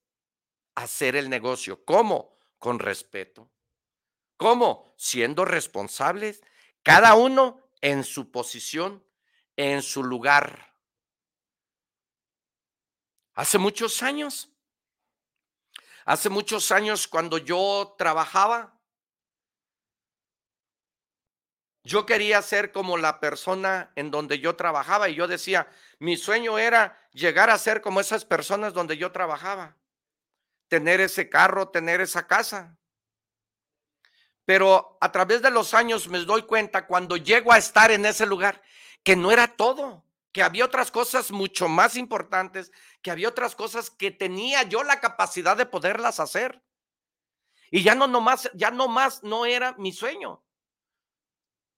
hacer 0.75 1.15
el 1.15 1.29
negocio. 1.29 1.83
¿Cómo? 1.85 2.37
Con 2.57 2.79
respeto. 2.79 3.49
¿Cómo? 4.37 4.93
Siendo 4.97 5.45
responsables 5.45 6.41
cada 6.83 7.13
uno 7.15 7.61
en 7.81 8.03
su 8.03 8.31
posición, 8.31 9.03
en 9.55 9.81
su 9.81 10.03
lugar. 10.03 10.75
Hace 13.33 13.57
muchos 13.57 14.03
años, 14.03 14.49
hace 16.05 16.29
muchos 16.29 16.71
años 16.71 17.07
cuando 17.07 17.37
yo 17.37 17.95
trabajaba, 17.97 18.80
yo 21.83 22.05
quería 22.05 22.41
ser 22.41 22.71
como 22.71 22.97
la 22.97 23.19
persona 23.19 23.91
en 23.95 24.11
donde 24.11 24.39
yo 24.39 24.55
trabajaba 24.55 25.09
y 25.09 25.15
yo 25.15 25.27
decía, 25.27 25.67
mi 25.99 26.15
sueño 26.15 26.57
era 26.59 26.99
llegar 27.11 27.49
a 27.49 27.57
ser 27.57 27.81
como 27.81 27.99
esas 27.99 28.23
personas 28.23 28.73
donde 28.73 28.97
yo 28.97 29.11
trabajaba, 29.11 29.77
tener 30.67 31.01
ese 31.01 31.29
carro, 31.29 31.69
tener 31.69 31.99
esa 31.99 32.27
casa. 32.27 32.77
Pero 34.45 34.97
a 35.01 35.11
través 35.11 35.41
de 35.41 35.49
los 35.49 35.73
años 35.73 36.07
me 36.07 36.19
doy 36.19 36.43
cuenta 36.43 36.85
cuando 36.85 37.17
llego 37.17 37.51
a 37.51 37.57
estar 37.57 37.89
en 37.91 38.05
ese 38.05 38.25
lugar 38.25 38.61
que 39.03 39.15
no 39.15 39.31
era 39.31 39.47
todo, 39.47 40.05
que 40.31 40.43
había 40.43 40.65
otras 40.65 40.91
cosas 40.91 41.31
mucho 41.31 41.67
más 41.67 41.95
importantes, 41.95 42.71
que 43.01 43.11
había 43.11 43.27
otras 43.27 43.55
cosas 43.55 43.89
que 43.89 44.11
tenía 44.11 44.63
yo 44.63 44.83
la 44.83 44.99
capacidad 44.99 45.57
de 45.57 45.65
poderlas 45.65 46.19
hacer. 46.19 46.61
Y 47.71 47.83
ya 47.83 47.95
no 47.95 48.07
nomás, 48.07 48.51
ya 48.53 48.69
no 48.69 48.87
más 48.87 49.23
no 49.23 49.45
era 49.45 49.73
mi 49.77 49.91
sueño, 49.91 50.43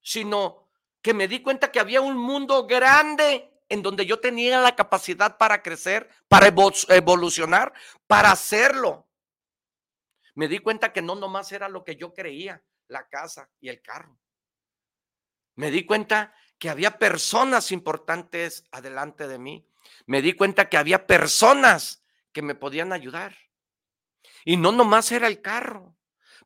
sino 0.03 0.69
que 1.01 1.15
me 1.15 1.27
di 1.27 1.41
cuenta 1.41 1.71
que 1.71 1.79
había 1.79 2.01
un 2.01 2.15
mundo 2.15 2.67
grande 2.67 3.49
en 3.69 3.81
donde 3.81 4.05
yo 4.05 4.19
tenía 4.19 4.61
la 4.61 4.75
capacidad 4.75 5.37
para 5.37 5.63
crecer, 5.63 6.07
para 6.27 6.47
evolucionar, 6.47 7.73
para 8.05 8.29
hacerlo 8.29 9.07
me 10.35 10.47
di 10.47 10.59
cuenta 10.59 10.91
que 10.91 11.01
no 11.01 11.15
nomás 11.15 11.51
era 11.51 11.69
lo 11.69 11.83
que 11.83 11.95
yo 11.95 12.13
creía, 12.13 12.63
la 12.87 13.07
casa 13.07 13.49
y 13.59 13.69
el 13.69 13.81
carro. 13.81 14.19
Me 15.55 15.69
di 15.69 15.85
cuenta 15.85 16.33
que 16.57 16.69
había 16.69 16.97
personas 16.97 17.71
importantes 17.71 18.65
adelante 18.71 19.27
de 19.27 19.37
mí. 19.37 19.67
Me 20.07 20.21
di 20.21 20.33
cuenta 20.33 20.69
que 20.69 20.77
había 20.77 21.05
personas 21.05 22.03
que 22.31 22.41
me 22.41 22.55
podían 22.55 22.93
ayudar. 22.93 23.35
Y 24.43 24.57
no 24.57 24.71
nomás 24.71 25.11
era 25.11 25.27
el 25.27 25.41
carro, 25.41 25.95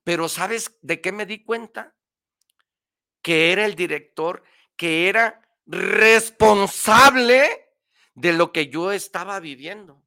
pero 0.03 0.27
¿sabes 0.27 0.77
de 0.81 0.99
qué 0.99 1.11
me 1.11 1.25
di 1.25 1.43
cuenta? 1.43 1.95
Que 3.27 3.51
era 3.51 3.65
el 3.65 3.75
director, 3.75 4.41
que 4.77 5.09
era 5.09 5.41
responsable 5.65 7.73
de 8.13 8.31
lo 8.31 8.53
que 8.53 8.69
yo 8.69 8.93
estaba 8.93 9.41
viviendo. 9.41 10.01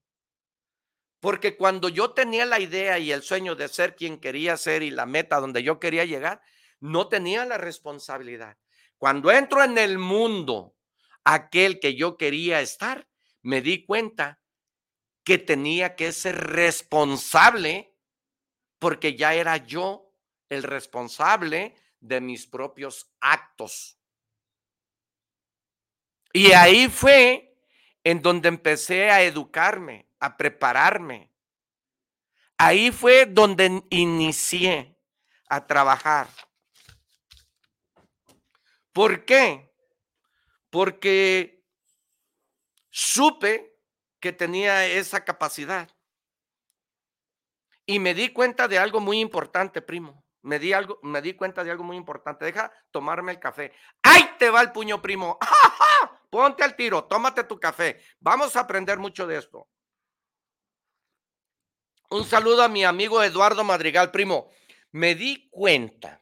Porque 1.20 1.58
cuando 1.58 1.90
yo 1.90 2.12
tenía 2.12 2.46
la 2.46 2.60
idea 2.60 2.98
y 2.98 3.12
el 3.12 3.22
sueño 3.22 3.56
de 3.56 3.68
ser 3.68 3.94
quien 3.94 4.20
quería 4.20 4.56
ser 4.56 4.82
y 4.82 4.90
la 4.90 5.04
meta 5.04 5.38
donde 5.38 5.62
yo 5.62 5.78
quería 5.78 6.06
llegar, 6.06 6.40
no 6.78 7.08
tenía 7.08 7.44
la 7.44 7.58
responsabilidad. 7.58 8.56
Cuando 8.96 9.30
entro 9.30 9.62
en 9.62 9.76
el 9.76 9.98
mundo, 9.98 10.74
aquel 11.22 11.78
que 11.78 11.96
yo 11.96 12.16
quería 12.16 12.62
estar, 12.62 13.06
me 13.42 13.60
di 13.60 13.84
cuenta 13.84 14.40
que 15.24 15.36
tenía 15.36 15.94
que 15.94 16.12
ser 16.12 16.38
responsable 16.38 17.94
porque 18.78 19.14
ya 19.14 19.34
era 19.34 19.58
yo 19.58 20.14
el 20.48 20.62
responsable 20.62 21.76
de 22.00 22.20
mis 22.20 22.46
propios 22.46 23.10
actos. 23.20 23.98
Y 26.32 26.52
ahí 26.52 26.88
fue 26.88 27.56
en 28.04 28.22
donde 28.22 28.48
empecé 28.48 29.10
a 29.10 29.22
educarme, 29.22 30.08
a 30.18 30.36
prepararme. 30.36 31.30
Ahí 32.56 32.90
fue 32.90 33.26
donde 33.26 33.82
inicié 33.90 34.96
a 35.48 35.66
trabajar. 35.66 36.28
¿Por 38.92 39.24
qué? 39.24 39.70
porque 40.70 41.64
supe 42.88 43.76
que 44.20 44.32
tenía 44.32 44.86
esa 44.86 45.24
capacidad. 45.24 45.88
Y 47.84 47.98
me 47.98 48.14
di 48.14 48.32
cuenta 48.32 48.68
de 48.68 48.78
algo 48.78 49.00
muy 49.00 49.18
importante, 49.20 49.82
primo. 49.82 50.19
Me 50.42 50.58
di, 50.58 50.72
algo, 50.72 50.98
me 51.02 51.20
di 51.20 51.34
cuenta 51.34 51.62
de 51.62 51.70
algo 51.70 51.84
muy 51.84 51.96
importante. 51.96 52.44
Deja 52.44 52.72
tomarme 52.90 53.32
el 53.32 53.38
café. 53.38 53.72
¡Ay, 54.02 54.30
te 54.38 54.48
va 54.48 54.62
el 54.62 54.72
puño, 54.72 55.02
primo! 55.02 55.38
Ponte 56.30 56.62
al 56.62 56.76
tiro, 56.76 57.04
tómate 57.04 57.44
tu 57.44 57.58
café. 57.58 58.00
Vamos 58.20 58.56
a 58.56 58.60
aprender 58.60 58.98
mucho 58.98 59.26
de 59.26 59.38
esto. 59.38 59.68
Un 62.10 62.24
saludo 62.24 62.62
a 62.62 62.68
mi 62.68 62.84
amigo 62.84 63.22
Eduardo 63.22 63.64
Madrigal, 63.64 64.10
primo. 64.10 64.50
Me 64.92 65.14
di 65.14 65.48
cuenta, 65.50 66.20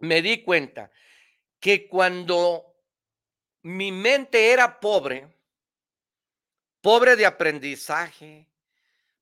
me 0.00 0.22
di 0.22 0.42
cuenta 0.42 0.90
que 1.60 1.88
cuando 1.88 2.74
mi 3.62 3.92
mente 3.92 4.52
era 4.52 4.80
pobre, 4.80 5.36
pobre 6.80 7.16
de 7.16 7.26
aprendizaje, 7.26 8.48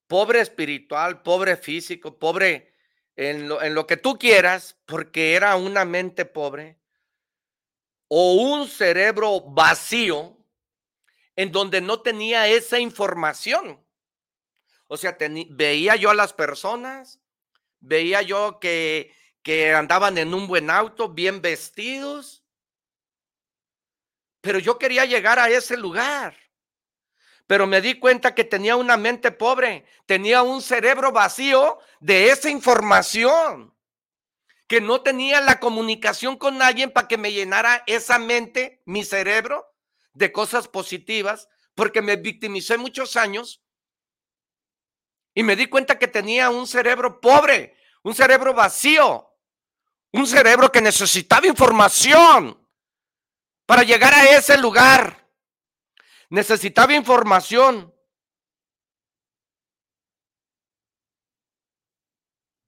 pobre 0.07 0.41
espiritual, 0.41 1.23
pobre 1.23 1.57
físico, 1.57 2.19
pobre 2.19 2.74
en 3.17 3.49
lo, 3.49 3.63
en 3.63 3.75
lo 3.75 3.87
que 3.87 3.97
tú 3.97 4.19
quieras, 4.19 4.77
porque 4.87 5.35
era 5.35 5.57
una 5.57 5.85
mente 5.85 6.25
pobre 6.25 6.79
o 8.09 8.35
un 8.35 8.69
cerebro 8.69 9.41
vacío 9.41 10.37
en 11.37 11.51
donde 11.51 11.81
no 11.81 12.01
tenía 12.01 12.47
esa 12.49 12.79
información. 12.79 13.85
O 14.87 14.97
sea, 14.97 15.17
veía 15.51 15.97
yo 15.97 16.11
a 16.11 16.15
las 16.15 16.33
personas, 16.33 17.21
veía 17.81 18.23
yo 18.23 18.61
que, 18.61 19.13
que 19.43 19.73
andaban 19.73 20.19
en 20.19 20.35
un 20.35 20.47
buen 20.47 20.71
auto, 20.71 21.09
bien 21.09 21.41
vestidos, 21.41 22.45
pero 24.41 24.59
yo 24.59 24.79
quería 24.79 25.07
llegar 25.07 25.39
a 25.39 25.49
ese 25.49 25.77
lugar. 25.77 26.37
Pero 27.47 27.67
me 27.67 27.81
di 27.81 27.99
cuenta 27.99 28.35
que 28.35 28.45
tenía 28.45 28.77
una 28.77 28.97
mente 28.97 29.31
pobre, 29.31 29.85
tenía 30.07 30.43
un 30.43 30.63
cerebro 30.63 31.13
vacío 31.13 31.79
de 32.01 32.31
esa 32.31 32.49
información, 32.49 33.75
que 34.67 34.81
no 34.81 35.03
tenía 35.03 35.41
la 35.41 35.61
comunicación 35.61 36.39
con 36.39 36.63
alguien 36.63 36.91
para 36.91 37.07
que 37.07 37.19
me 37.19 37.33
llenara 37.33 37.83
esa 37.87 38.19
mente, 38.19 38.83
mi 38.87 39.05
cerebro, 39.05 39.67
de 40.15 40.33
cosas 40.33 40.69
positivas, 40.69 41.49
porque 41.75 42.01
me 42.01 42.17
victimicé 42.17 42.79
muchos 42.79 43.17
años 43.17 43.63
y 45.35 45.43
me 45.43 45.57
di 45.57 45.67
cuenta 45.67 45.99
que 45.99 46.09
tenía 46.09 46.49
un 46.49 46.67
cerebro 46.67 47.21
pobre, 47.21 47.77
un 48.03 48.15
cerebro 48.15 48.55
vacío, 48.55 49.29
un 50.13 50.27
cerebro 50.27 50.71
que 50.71 50.81
necesitaba 50.81 51.47
información 51.47 52.57
para 53.67 53.83
llegar 53.83 54.15
a 54.15 54.31
ese 54.31 54.57
lugar. 54.57 55.24
Necesitaba 56.35 56.93
información. 56.93 57.95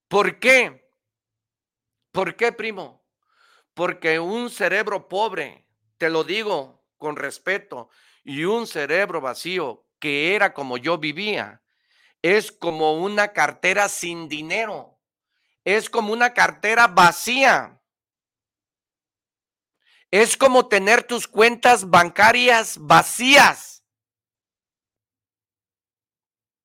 ¿Por 0.07 0.39
qué? 0.39 0.89
¿Por 2.13 2.37
qué, 2.37 2.53
primo? 2.53 3.05
Porque 3.75 4.21
un 4.21 4.51
cerebro 4.51 5.09
pobre, 5.09 5.67
te 5.99 6.11
lo 6.11 6.23
digo 6.23 6.87
con 6.97 7.17
respeto, 7.17 7.91
y 8.23 8.45
un 8.45 8.69
cerebro 8.69 9.21
vacío 9.21 9.85
que 9.99 10.37
era 10.37 10.55
como 10.55 10.77
yo 10.77 10.99
vivía, 10.99 11.61
es 12.23 12.53
como 12.53 13.03
una 13.03 13.33
cartera 13.33 13.89
sin 13.89 14.29
dinero, 14.29 15.01
es 15.65 15.91
como 15.91 16.13
una 16.13 16.33
cartera 16.35 16.87
vacía. 16.87 17.76
Es 20.11 20.37
como 20.37 20.69
tener 20.69 21.03
tus 21.05 21.27
cuentas 21.27 21.91
bancarias 21.91 22.79
vacías. 22.81 23.85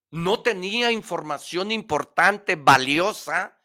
No 0.09 0.41
tenía 0.41 0.91
información 0.91 1.71
importante, 1.71 2.55
valiosa, 2.55 3.59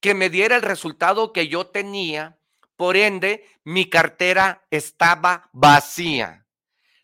que 0.00 0.14
me 0.14 0.30
diera 0.30 0.56
el 0.56 0.62
resultado 0.62 1.32
que 1.32 1.48
yo 1.48 1.66
tenía. 1.66 2.38
Por 2.76 2.96
ende, 2.96 3.46
mi 3.64 3.90
cartera 3.90 4.66
estaba 4.70 5.50
vacía. 5.52 6.46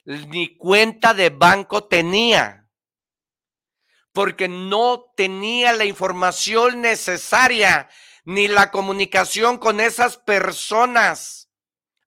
Ni 0.05 0.57
cuenta 0.57 1.13
de 1.13 1.31
banco 1.31 1.85
tenía 1.85 2.69
porque 4.19 4.49
no 4.49 5.13
tenía 5.15 5.73
la 5.75 5.85
información 5.85 6.81
necesaria 6.81 7.89
ni 8.25 8.49
la 8.49 8.73
comunicación 8.73 9.59
con 9.59 9.79
esas 9.79 10.17
personas 10.17 11.38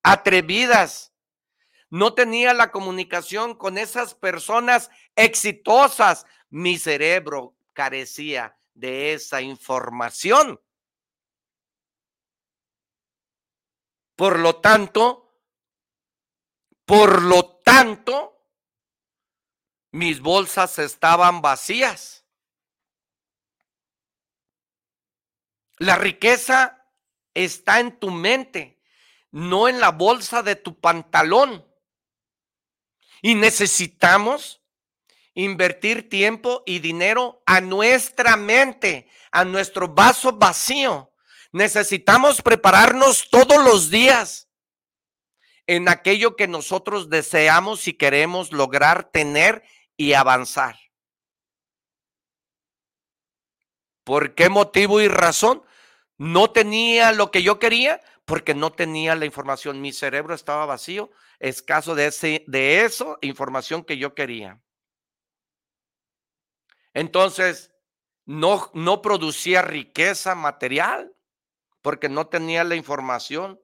atrevidas. 0.03 1.13
No 1.89 2.13
tenía 2.13 2.53
la 2.53 2.71
comunicación 2.71 3.55
con 3.55 3.77
esas 3.77 4.15
personas 4.15 4.89
exitosas. 5.15 6.25
Mi 6.49 6.77
cerebro 6.77 7.55
carecía 7.73 8.57
de 8.73 9.13
esa 9.13 9.41
información. 9.41 10.61
Por 14.15 14.39
lo 14.39 14.57
tanto, 14.57 15.31
por 16.85 17.21
lo 17.21 17.57
tanto, 17.63 18.47
mis 19.91 20.21
bolsas 20.21 20.79
estaban 20.79 21.41
vacías. 21.41 22.25
La 25.77 25.95
riqueza 25.95 26.85
está 27.33 27.79
en 27.79 27.99
tu 27.99 28.11
mente, 28.11 28.80
no 29.31 29.67
en 29.67 29.79
la 29.79 29.91
bolsa 29.91 30.43
de 30.43 30.55
tu 30.55 30.79
pantalón. 30.79 31.65
Y 33.21 33.35
necesitamos 33.35 34.61
invertir 35.33 36.09
tiempo 36.09 36.63
y 36.65 36.79
dinero 36.79 37.41
a 37.45 37.61
nuestra 37.61 38.35
mente, 38.35 39.09
a 39.31 39.45
nuestro 39.45 39.87
vaso 39.87 40.33
vacío. 40.33 41.11
Necesitamos 41.51 42.41
prepararnos 42.41 43.29
todos 43.29 43.63
los 43.63 43.89
días 43.89 44.49
en 45.67 45.87
aquello 45.87 46.35
que 46.35 46.47
nosotros 46.47 47.09
deseamos 47.09 47.87
y 47.87 47.93
queremos 47.93 48.51
lograr 48.51 49.09
tener 49.11 49.63
y 49.95 50.13
avanzar. 50.13 50.77
¿Por 54.03 54.33
qué 54.33 54.49
motivo 54.49 54.99
y 54.99 55.07
razón? 55.07 55.63
No 56.17 56.51
tenía 56.51 57.11
lo 57.11 57.31
que 57.31 57.43
yo 57.43 57.59
quería 57.59 58.01
porque 58.25 58.53
no 58.53 58.71
tenía 58.71 59.15
la 59.15 59.25
información. 59.25 59.81
Mi 59.81 59.93
cerebro 59.93 60.33
estaba 60.33 60.65
vacío, 60.65 61.11
escaso 61.39 61.95
de, 61.95 62.07
ese, 62.07 62.43
de 62.47 62.85
eso, 62.85 63.17
información 63.21 63.83
que 63.83 63.97
yo 63.97 64.13
quería. 64.13 64.61
Entonces, 66.93 67.73
no, 68.25 68.69
no 68.73 69.01
producía 69.01 69.61
riqueza 69.61 70.35
material 70.35 71.13
porque 71.81 72.09
no 72.09 72.27
tenía 72.27 72.63
la 72.63 72.75
información. 72.75 73.59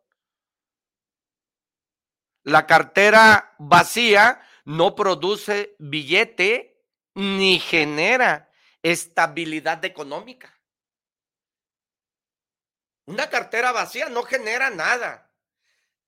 La 2.43 2.65
cartera 2.65 3.55
vacía 3.59 4.41
no 4.65 4.95
produce 4.95 5.75
billete 5.79 6.83
ni 7.13 7.59
genera 7.59 8.49
estabilidad 8.81 9.83
económica. 9.85 10.56
Una 13.07 13.29
cartera 13.29 13.71
vacía 13.71 14.09
no 14.09 14.23
genera 14.23 14.69
nada. 14.69 15.31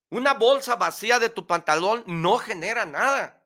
Una 0.09 0.33
bolsa 0.33 0.75
vacía 0.75 1.17
de 1.17 1.29
tu 1.29 1.47
pantalón 1.47 2.03
no 2.05 2.37
genera 2.37 2.85
nada. 2.85 3.41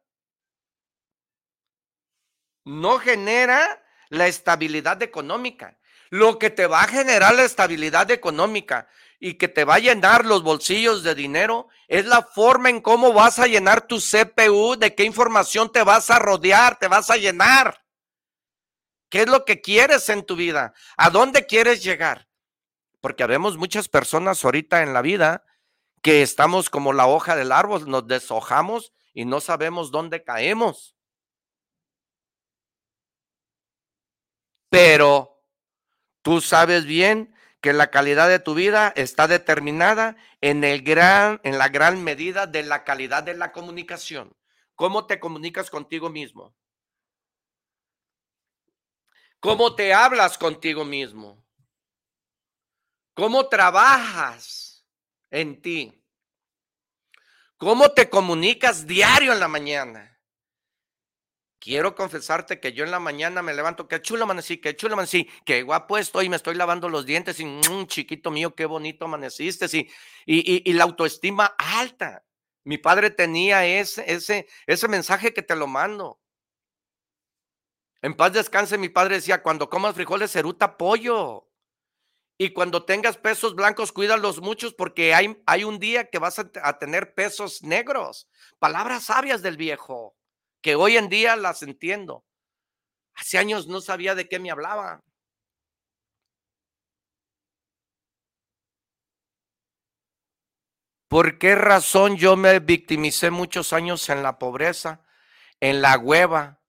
No 2.66 2.98
genera 2.98 3.84
la 4.10 4.28
estabilidad 4.28 5.04
económica. 5.04 5.78
Lo 6.10 6.40
que 6.40 6.50
te 6.50 6.66
va 6.66 6.82
a 6.82 6.88
generar 6.88 7.36
la 7.36 7.44
estabilidad 7.44 8.10
económica 8.10 8.88
y 9.20 9.36
que 9.36 9.48
te 9.48 9.66
va 9.66 9.76
a 9.76 9.80
llenar 9.80 10.26
los 10.26 10.42
bolsillos 10.42 11.04
de 11.04 11.14
dinero 11.14 11.68
es 11.88 12.06
la 12.06 12.24
forma 12.24 12.72
en 12.72 12.82
cómo 12.82 13.14
vas 13.14 13.38
a 13.38 13.46
llenar 13.46 13.86
tu 13.86 14.00
CPU, 14.00 14.78
de 14.78 14.96
qué 14.96 15.04
información 15.04 15.72
te 15.72 15.84
vas 15.84 16.10
a 16.10 16.18
rodear, 16.18 16.80
te 16.80 16.88
vas 16.88 17.12
a 17.12 17.18
llenar. 17.18 17.86
¿Qué 19.10 19.22
es 19.22 19.28
lo 19.28 19.46
que 19.46 19.62
quieres 19.62 20.10
en 20.10 20.26
tu 20.26 20.36
vida? 20.36 20.74
¿A 20.98 21.12
dónde 21.12 21.46
quieres 21.46 21.84
llegar? 21.84 22.28
Porque 23.04 23.24
habemos 23.24 23.58
muchas 23.58 23.90
personas 23.90 24.46
ahorita 24.46 24.82
en 24.82 24.94
la 24.94 25.02
vida 25.02 25.44
que 26.02 26.22
estamos 26.22 26.70
como 26.70 26.94
la 26.94 27.06
hoja 27.06 27.36
del 27.36 27.52
árbol, 27.52 27.90
nos 27.90 28.08
deshojamos 28.08 28.94
y 29.14 29.26
no 29.26 29.42
sabemos 29.42 29.92
dónde 29.92 30.24
caemos. 30.24 30.96
Pero 34.70 35.44
tú 36.22 36.40
sabes 36.40 36.86
bien 36.86 37.36
que 37.60 37.74
la 37.74 37.92
calidad 37.92 38.30
de 38.30 38.40
tu 38.40 38.54
vida 38.54 38.94
está 38.96 39.28
determinada 39.28 40.16
en, 40.40 40.64
el 40.64 40.82
gran, 40.82 41.42
en 41.44 41.58
la 41.58 41.68
gran 41.68 42.06
medida 42.06 42.48
de 42.48 42.64
la 42.64 42.86
calidad 42.86 43.24
de 43.24 43.34
la 43.34 43.52
comunicación. 43.52 44.34
¿Cómo 44.76 45.08
te 45.08 45.20
comunicas 45.20 45.70
contigo 45.70 46.10
mismo? 46.10 46.56
¿Cómo 49.42 49.76
te 49.76 49.94
hablas 49.94 50.38
contigo 50.38 50.86
mismo? 50.86 51.43
¿Cómo 53.14 53.48
trabajas 53.48 54.86
en 55.30 55.62
ti? 55.62 56.04
¿Cómo 57.58 57.92
te 57.92 58.10
comunicas 58.10 58.88
diario 58.88 59.34
en 59.34 59.40
la 59.40 59.48
mañana? 59.48 60.20
Quiero 61.60 61.96
confesarte 61.96 62.60
que 62.60 62.74
yo 62.74 62.84
en 62.84 62.92
la 62.92 63.00
mañana 63.00 63.42
me 63.42 63.54
levanto, 63.54 63.88
qué 63.88 64.02
chulo 64.02 64.24
amanecí, 64.24 64.58
qué 64.58 64.76
chulo 64.76 64.96
amanecí, 64.96 65.30
qué 65.46 65.62
guapo 65.62 65.98
estoy, 65.98 66.28
me 66.28 66.36
estoy 66.36 66.56
lavando 66.56 66.90
los 66.90 67.06
dientes 67.06 67.40
y 67.40 67.46
mmm, 67.46 67.86
chiquito 67.88 68.32
mío, 68.32 68.54
qué 68.54 68.66
bonito 68.66 69.06
amaneciste, 69.06 69.68
y, 69.78 69.88
y, 70.26 70.70
y, 70.70 70.74
la 70.74 70.84
autoestima 70.84 71.56
alta. 71.58 72.26
Mi 72.66 72.78
padre 72.78 73.12
tenía 73.12 73.66
ese, 73.66 74.04
ese, 74.12 74.48
ese 74.68 74.88
mensaje 74.90 75.34
que 75.34 75.42
te 75.42 75.56
lo 75.56 75.68
mando. 75.68 76.20
En 78.02 78.14
paz 78.14 78.34
descanse, 78.34 78.78
mi 78.78 78.90
padre 78.90 79.16
decía, 79.16 79.42
cuando 79.42 79.70
comas 79.70 79.96
frijoles, 79.96 80.34
ceruta 80.34 80.76
pollo. 80.76 81.48
Y 82.38 82.52
cuando 82.52 82.84
tengas 82.86 83.18
pesos 83.18 83.56
blancos, 83.56 83.92
cuídalos 83.92 84.42
muchos 84.42 84.74
porque 84.74 85.14
hay, 85.14 85.42
hay 85.46 85.64
un 85.64 85.80
día 85.80 86.10
que 86.10 86.20
vas 86.20 86.40
a, 86.40 86.50
a 86.64 86.80
tener 86.80 87.14
pesos 87.14 87.62
negros. 87.64 88.28
Palabras 88.60 89.06
sabias 89.06 89.42
del 89.42 89.58
viejo 89.58 90.16
que 90.62 90.76
hoy 90.76 90.98
en 90.98 91.10
día 91.10 91.36
las 91.36 91.62
entiendo. 91.62 92.26
Hace 93.16 93.38
años 93.38 93.68
no 93.68 93.82
sabía 93.82 94.16
de 94.16 94.28
qué 94.28 94.40
me 94.40 94.50
hablaba. 94.50 95.04
¿Por 101.14 101.38
qué 101.38 101.54
razón 101.54 102.18
yo 102.18 102.36
me 102.36 102.58
victimicé 102.60 103.30
muchos 103.30 103.72
años 103.72 104.10
en 104.10 104.24
la 104.24 104.40
pobreza, 104.40 105.06
en 105.60 105.80
la 105.84 105.96
hueva? 105.96 106.60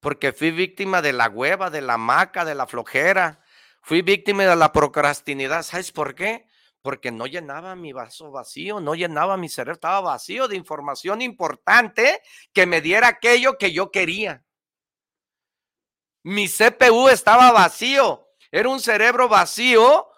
Porque 0.00 0.32
fui 0.32 0.50
víctima 0.50 1.02
de 1.02 1.12
la 1.12 1.28
hueva, 1.28 1.68
de 1.68 1.82
la 1.82 1.98
maca, 1.98 2.46
de 2.46 2.54
la 2.54 2.66
flojera. 2.66 3.43
Fui 3.84 4.02
víctima 4.02 4.44
de 4.44 4.56
la 4.56 4.72
procrastinidad. 4.72 5.62
¿Sabes 5.62 5.92
por 5.92 6.14
qué? 6.16 6.46
porque 6.84 7.10
no 7.10 7.26
llenaba 7.26 7.74
mi 7.74 7.94
vaso 7.94 8.30
vacío, 8.30 8.78
no 8.78 8.94
llenaba 8.94 9.38
mi 9.38 9.48
cerebro, 9.48 9.72
estaba 9.72 10.02
vacío 10.02 10.48
de 10.48 10.56
información 10.56 11.22
importante 11.22 12.20
que 12.52 12.66
me 12.66 12.82
diera 12.82 13.08
aquello 13.08 13.56
que 13.56 13.72
yo 13.72 13.90
quería. 13.90 14.44
Mi 16.22 16.46
CPU 16.46 17.08
estaba 17.08 17.52
vacío, 17.52 18.28
era 18.52 18.68
un 18.68 18.80
cerebro 18.80 19.30
vacío 19.30 20.08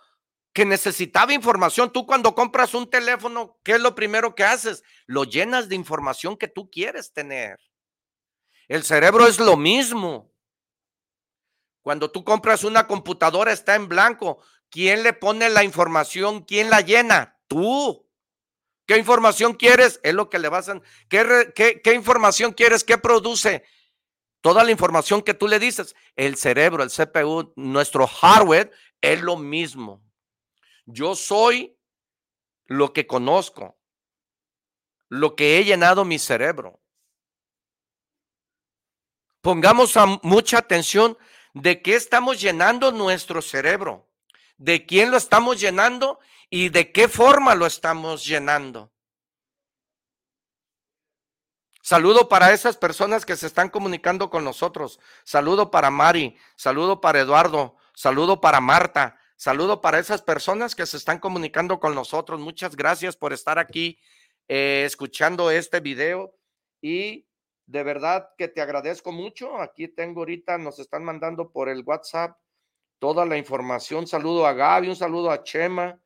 que 0.52 0.64
necesitaba 0.64 1.32
información. 1.32 1.92
Tú 1.92 2.04
cuando 2.04 2.34
compras 2.34 2.74
un 2.74 2.90
teléfono, 2.90 3.60
¿qué 3.62 3.74
es 3.74 3.80
lo 3.80 3.94
primero 3.94 4.34
que 4.34 4.42
haces? 4.42 4.82
Lo 5.06 5.22
llenas 5.22 5.68
de 5.68 5.76
información 5.76 6.36
que 6.36 6.48
tú 6.48 6.68
quieres 6.68 7.12
tener. 7.12 7.60
El 8.66 8.82
cerebro 8.82 9.28
es 9.28 9.38
lo 9.38 9.56
mismo. 9.56 10.32
Cuando 11.86 12.10
tú 12.10 12.24
compras 12.24 12.64
una 12.64 12.88
computadora 12.88 13.52
está 13.52 13.76
en 13.76 13.86
blanco. 13.86 14.40
¿Quién 14.70 15.04
le 15.04 15.12
pone 15.12 15.48
la 15.48 15.62
información? 15.62 16.42
¿Quién 16.42 16.68
la 16.68 16.80
llena? 16.80 17.38
Tú. 17.46 18.10
¿Qué 18.86 18.96
información 18.98 19.54
quieres? 19.54 20.00
Es 20.02 20.12
lo 20.12 20.28
que 20.28 20.40
le 20.40 20.48
vas 20.48 20.68
a... 20.68 20.80
¿Qué, 21.08 21.92
información 21.94 22.52
quieres? 22.54 22.82
¿Qué 22.82 22.98
produce? 22.98 23.62
Toda 24.40 24.64
la 24.64 24.72
información 24.72 25.22
que 25.22 25.32
tú 25.32 25.46
le 25.46 25.60
dices. 25.60 25.94
El 26.16 26.36
cerebro, 26.36 26.82
el 26.82 26.90
CPU, 26.90 27.52
nuestro 27.54 28.08
hardware 28.08 28.72
es 29.00 29.20
lo 29.20 29.36
mismo. 29.36 30.02
Yo 30.86 31.14
soy 31.14 31.78
lo 32.64 32.92
que 32.92 33.06
conozco, 33.06 33.78
lo 35.08 35.36
que 35.36 35.56
he 35.56 35.64
llenado 35.64 36.04
mi 36.04 36.18
cerebro. 36.18 36.80
Pongamos 39.40 39.94
mucha 40.24 40.58
atención 40.58 41.16
de 41.60 41.82
qué 41.82 41.94
estamos 41.94 42.40
llenando 42.40 42.92
nuestro 42.92 43.42
cerebro 43.42 44.06
de 44.58 44.86
quién 44.86 45.10
lo 45.10 45.16
estamos 45.16 45.60
llenando 45.60 46.18
y 46.50 46.68
de 46.70 46.92
qué 46.92 47.08
forma 47.08 47.54
lo 47.54 47.66
estamos 47.66 48.24
llenando. 48.24 48.92
Saludo 51.82 52.28
para 52.28 52.52
esas 52.52 52.76
personas 52.76 53.24
que 53.24 53.36
se 53.36 53.46
están 53.46 53.68
comunicando 53.68 54.28
con 54.28 54.42
nosotros. 54.42 54.98
Saludo 55.24 55.70
para 55.70 55.90
Mari, 55.90 56.36
saludo 56.56 57.00
para 57.00 57.20
Eduardo, 57.20 57.76
saludo 57.94 58.40
para 58.40 58.60
Marta, 58.60 59.20
saludo 59.36 59.80
para 59.80 60.00
esas 60.00 60.20
personas 60.20 60.74
que 60.74 60.86
se 60.86 60.96
están 60.96 61.20
comunicando 61.20 61.78
con 61.78 61.94
nosotros. 61.94 62.40
Muchas 62.40 62.74
gracias 62.74 63.16
por 63.16 63.32
estar 63.32 63.58
aquí 63.58 64.00
eh, 64.48 64.82
escuchando 64.84 65.50
este 65.50 65.78
video 65.78 66.34
y 66.82 67.28
de 67.66 67.82
verdad 67.82 68.30
que 68.38 68.48
te 68.48 68.60
agradezco 68.60 69.12
mucho. 69.12 69.60
Aquí 69.60 69.88
tengo 69.88 70.20
ahorita, 70.20 70.56
nos 70.58 70.78
están 70.78 71.04
mandando 71.04 71.50
por 71.50 71.68
el 71.68 71.82
WhatsApp 71.84 72.38
toda 72.98 73.26
la 73.26 73.36
información. 73.36 74.06
Saludo 74.06 74.46
a 74.46 74.52
Gaby, 74.52 74.88
un 74.88 74.96
saludo 74.96 75.30
a 75.30 75.42
Chema, 75.42 76.00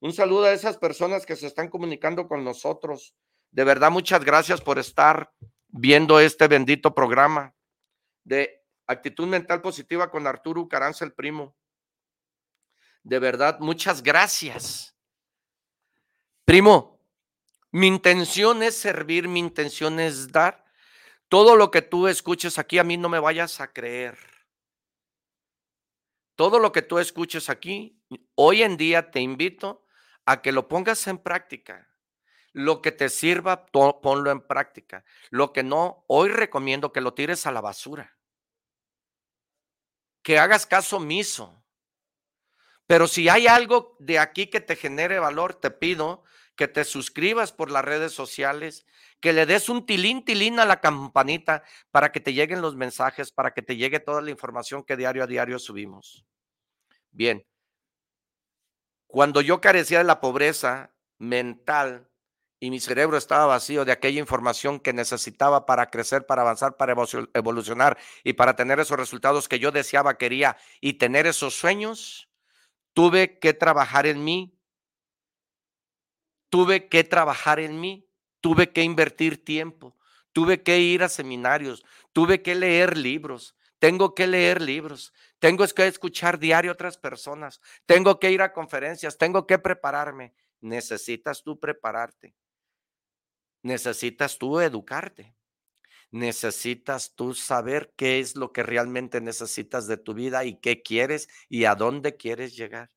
un 0.00 0.12
saludo 0.12 0.44
a 0.44 0.52
esas 0.52 0.76
personas 0.76 1.24
que 1.24 1.36
se 1.36 1.46
están 1.46 1.68
comunicando 1.68 2.28
con 2.28 2.44
nosotros. 2.44 3.14
De 3.50 3.64
verdad, 3.64 3.90
muchas 3.90 4.24
gracias 4.24 4.60
por 4.60 4.78
estar 4.78 5.32
viendo 5.68 6.18
este 6.20 6.48
bendito 6.48 6.94
programa 6.94 7.54
de 8.24 8.62
actitud 8.86 9.26
mental 9.26 9.62
positiva 9.62 10.10
con 10.10 10.26
Arturo 10.26 10.68
Caranza, 10.68 11.04
el 11.04 11.12
primo. 11.12 11.56
De 13.02 13.18
verdad, 13.18 13.58
muchas 13.60 14.02
gracias. 14.02 14.96
Primo, 16.44 17.00
mi 17.70 17.86
intención 17.86 18.62
es 18.62 18.76
servir, 18.76 19.28
mi 19.28 19.40
intención 19.40 20.00
es 20.00 20.30
dar. 20.32 20.63
Todo 21.34 21.56
lo 21.56 21.72
que 21.72 21.82
tú 21.82 22.06
escuches 22.06 22.60
aquí, 22.60 22.78
a 22.78 22.84
mí 22.84 22.96
no 22.96 23.08
me 23.08 23.18
vayas 23.18 23.60
a 23.60 23.72
creer 23.72 24.16
todo 26.36 26.58
lo 26.58 26.72
que 26.72 26.82
tú 26.82 26.98
escuches 26.98 27.48
aquí, 27.48 28.02
hoy 28.34 28.62
en 28.62 28.76
día 28.76 29.10
te 29.10 29.20
invito 29.20 29.86
a 30.26 30.42
que 30.42 30.52
lo 30.52 30.68
pongas 30.68 31.06
en 31.06 31.18
práctica. 31.18 31.88
Lo 32.52 32.82
que 32.82 32.92
te 32.92 33.08
sirva, 33.08 33.66
ponlo 33.66 34.30
en 34.30 34.40
práctica. 34.40 35.04
Lo 35.30 35.52
que 35.52 35.62
no, 35.62 36.04
hoy 36.06 36.28
recomiendo 36.28 36.92
que 36.92 37.00
lo 37.00 37.14
tires 37.14 37.46
a 37.46 37.52
la 37.52 37.60
basura. 37.60 38.16
Que 40.22 40.38
hagas 40.38 40.66
caso 40.66 40.98
omiso. 40.98 41.64
Pero 42.86 43.08
si 43.08 43.28
hay 43.28 43.46
algo 43.46 43.96
de 43.98 44.18
aquí 44.18 44.46
que 44.48 44.60
te 44.60 44.76
genere 44.76 45.18
valor, 45.18 45.54
te 45.54 45.70
pido 45.70 46.22
que 46.56 46.68
te 46.68 46.84
suscribas 46.84 47.52
por 47.52 47.70
las 47.70 47.84
redes 47.84 48.12
sociales, 48.12 48.86
que 49.20 49.32
le 49.32 49.46
des 49.46 49.68
un 49.68 49.86
tilín, 49.86 50.24
tilín 50.24 50.60
a 50.60 50.66
la 50.66 50.80
campanita 50.80 51.62
para 51.90 52.12
que 52.12 52.20
te 52.20 52.32
lleguen 52.32 52.62
los 52.62 52.76
mensajes, 52.76 53.32
para 53.32 53.52
que 53.52 53.62
te 53.62 53.76
llegue 53.76 54.00
toda 54.00 54.20
la 54.20 54.30
información 54.30 54.84
que 54.84 54.96
diario 54.96 55.24
a 55.24 55.26
diario 55.26 55.58
subimos. 55.58 56.24
Bien, 57.10 57.46
cuando 59.06 59.40
yo 59.40 59.60
carecía 59.60 59.98
de 59.98 60.04
la 60.04 60.20
pobreza 60.20 60.94
mental 61.18 62.10
y 62.60 62.70
mi 62.70 62.80
cerebro 62.80 63.16
estaba 63.16 63.46
vacío 63.46 63.84
de 63.84 63.92
aquella 63.92 64.20
información 64.20 64.80
que 64.80 64.92
necesitaba 64.92 65.66
para 65.66 65.90
crecer, 65.90 66.26
para 66.26 66.42
avanzar, 66.42 66.76
para 66.76 66.94
evolucionar 67.34 67.98
y 68.22 68.32
para 68.32 68.56
tener 68.56 68.80
esos 68.80 68.98
resultados 68.98 69.48
que 69.48 69.58
yo 69.58 69.70
deseaba, 69.70 70.16
quería 70.16 70.56
y 70.80 70.94
tener 70.94 71.26
esos 71.26 71.54
sueños, 71.54 72.28
tuve 72.92 73.38
que 73.38 73.52
trabajar 73.52 74.06
en 74.06 74.24
mí 74.24 74.53
tuve 76.54 76.88
que 76.88 77.02
trabajar 77.02 77.58
en 77.58 77.80
mí, 77.80 78.08
tuve 78.40 78.72
que 78.72 78.84
invertir 78.84 79.44
tiempo, 79.44 79.98
tuve 80.32 80.62
que 80.62 80.78
ir 80.78 81.02
a 81.02 81.08
seminarios, 81.08 81.84
tuve 82.12 82.42
que 82.42 82.54
leer 82.54 82.96
libros, 82.96 83.56
tengo 83.80 84.14
que 84.14 84.28
leer 84.28 84.62
libros, 84.62 85.12
tengo 85.40 85.66
que 85.66 85.88
escuchar 85.88 86.38
diario 86.38 86.70
a 86.70 86.74
otras 86.74 86.96
personas, 86.96 87.60
tengo 87.86 88.20
que 88.20 88.30
ir 88.30 88.40
a 88.40 88.52
conferencias, 88.52 89.18
tengo 89.18 89.48
que 89.48 89.58
prepararme. 89.58 90.32
Necesitas 90.60 91.42
tú 91.42 91.58
prepararte, 91.58 92.36
necesitas 93.64 94.38
tú 94.38 94.60
educarte, 94.60 95.34
necesitas 96.12 97.16
tú 97.16 97.34
saber 97.34 97.92
qué 97.96 98.20
es 98.20 98.36
lo 98.36 98.52
que 98.52 98.62
realmente 98.62 99.20
necesitas 99.20 99.88
de 99.88 99.96
tu 99.96 100.14
vida 100.14 100.44
y 100.44 100.60
qué 100.60 100.84
quieres 100.84 101.28
y 101.48 101.64
a 101.64 101.74
dónde 101.74 102.16
quieres 102.16 102.54
llegar. 102.54 102.92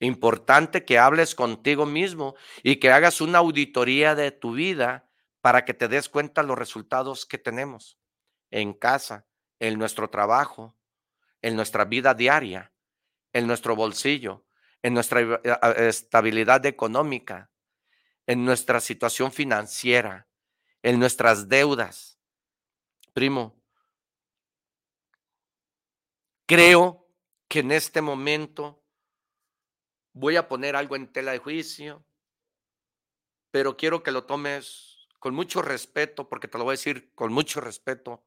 Importante 0.00 0.84
que 0.84 0.98
hables 0.98 1.34
contigo 1.34 1.86
mismo 1.86 2.36
y 2.62 2.76
que 2.76 2.90
hagas 2.90 3.20
una 3.20 3.38
auditoría 3.38 4.14
de 4.14 4.30
tu 4.30 4.52
vida 4.52 5.08
para 5.40 5.64
que 5.64 5.74
te 5.74 5.88
des 5.88 6.08
cuenta 6.08 6.42
los 6.42 6.58
resultados 6.58 7.26
que 7.26 7.38
tenemos 7.38 7.98
en 8.50 8.72
casa, 8.72 9.26
en 9.58 9.78
nuestro 9.78 10.08
trabajo, 10.08 10.76
en 11.42 11.56
nuestra 11.56 11.84
vida 11.84 12.14
diaria, 12.14 12.72
en 13.32 13.46
nuestro 13.46 13.74
bolsillo, 13.76 14.44
en 14.82 14.94
nuestra 14.94 15.20
eh, 15.20 15.88
estabilidad 15.88 16.64
económica, 16.66 17.50
en 18.26 18.44
nuestra 18.44 18.80
situación 18.80 19.32
financiera, 19.32 20.28
en 20.82 20.98
nuestras 20.98 21.48
deudas. 21.48 22.20
Primo, 23.12 23.60
creo 26.46 27.08
que 27.48 27.60
en 27.60 27.72
este 27.72 28.00
momento 28.00 28.84
voy 30.12 30.36
a 30.36 30.48
poner 30.48 30.76
algo 30.76 30.96
en 30.96 31.12
tela 31.12 31.32
de 31.32 31.38
juicio, 31.38 32.04
pero 33.50 33.76
quiero 33.76 34.02
que 34.02 34.10
lo 34.10 34.24
tomes 34.24 35.08
con 35.18 35.34
mucho 35.34 35.62
respeto, 35.62 36.28
porque 36.28 36.48
te 36.48 36.58
lo 36.58 36.64
voy 36.64 36.72
a 36.72 36.78
decir 36.78 37.12
con 37.14 37.32
mucho 37.32 37.60
respeto 37.60 38.24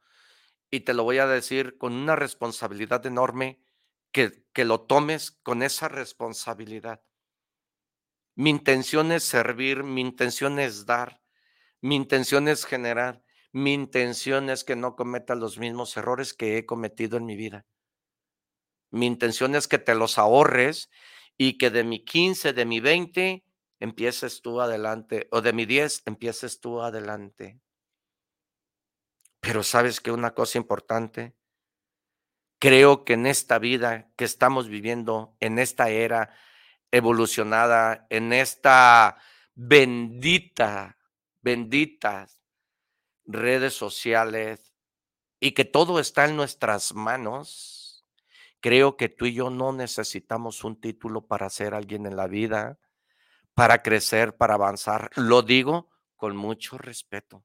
y 0.70 0.82
te 0.82 0.94
lo 0.94 1.04
voy 1.04 1.20
a 1.20 1.28
decir 1.28 1.78
con 1.78 1.94
una 1.94 2.15
responsabilidad 2.15 3.06
enorme, 3.06 3.62
que, 4.12 4.46
que 4.54 4.65
lo 4.65 4.82
tomes 4.82 5.32
con 5.32 5.63
esa 5.63 5.88
responsabilidad. 5.88 7.02
Mi 8.36 8.50
intención 8.50 9.12
es 9.12 9.24
servir, 9.24 9.84
mi 9.84 10.02
intención 10.02 10.60
es 10.60 10.86
dar, 10.86 11.22
mi 11.82 11.96
intención 11.96 12.48
es 12.48 12.65
generar, 12.65 13.24
mi 13.52 13.74
intención 13.74 14.50
es 14.50 14.63
que 14.63 14.76
no 14.76 14.96
cometa 14.96 15.36
los 15.36 15.58
mismos 15.58 15.96
errores 15.98 16.34
que 16.34 16.58
he 16.58 16.65
cometido 16.65 17.17
en 17.17 17.26
mi 17.26 17.36
vida. 17.36 17.65
Mi 18.91 19.06
intención 19.06 19.56
es 19.56 19.67
que 19.67 19.78
te 19.78 19.96
los 19.96 20.17
ahorres 20.17 20.89
y 21.38 21.58
que 21.58 21.70
de 21.70 21.84
mi 21.84 22.04
15, 22.04 22.54
de 22.54 22.65
mi 22.65 22.80
20, 22.80 23.44
empieces 23.80 24.41
tú 24.41 24.62
adelante, 24.62 25.28
o 25.32 25.41
de 25.41 25.54
mi 25.54 25.65
10, 25.65 26.04
empieces 26.06 26.60
tú 26.60 26.82
adelante. 26.82 27.60
Pero 29.39 29.63
sabes 29.63 30.00
que 30.00 30.12
una 30.12 30.36
cosa 30.36 30.60
importante, 30.60 31.36
creo 32.60 33.04
que 33.06 33.13
en 33.13 33.26
esta 33.26 33.58
vida 33.58 34.12
que 34.15 34.26
estamos 34.26 34.67
viviendo, 34.67 35.36
en 35.39 35.58
esta 35.58 35.89
era 35.89 36.34
evolucionada, 36.91 38.06
en 38.10 38.34
esta 38.34 39.17
bendita, 39.56 40.98
benditas 41.41 42.41
redes 43.26 43.74
sociales 43.74 44.74
y 45.39 45.54
que 45.54 45.65
todo 45.65 46.00
está 46.00 46.26
en 46.26 46.36
nuestras 46.36 46.94
manos, 46.94 47.81
creo 48.62 48.95
que 48.95 49.10
tú 49.10 49.26
y 49.26 49.34
yo 49.34 49.50
no 49.50 49.74
necesitamos 49.74 50.63
un 50.63 50.80
título 50.80 51.26
para 51.26 51.50
ser 51.50 51.74
alguien 51.74 52.06
en 52.06 52.15
la 52.15 52.28
vida, 52.28 52.80
para 53.54 53.82
crecer, 53.82 54.38
para 54.38 54.54
avanzar. 54.54 55.10
Lo 55.15 55.41
digo 55.41 55.89
con 56.15 56.38
mucho 56.38 56.78
respeto. 56.78 57.43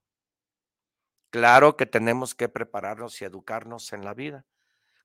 Claro 1.30 1.76
que 1.76 1.86
tenemos 1.86 2.34
que 2.34 2.48
prepararnos 2.48 3.20
y 3.20 3.24
educarnos 3.24 3.92
en 3.92 4.04
la 4.04 4.14
vida. 4.14 4.44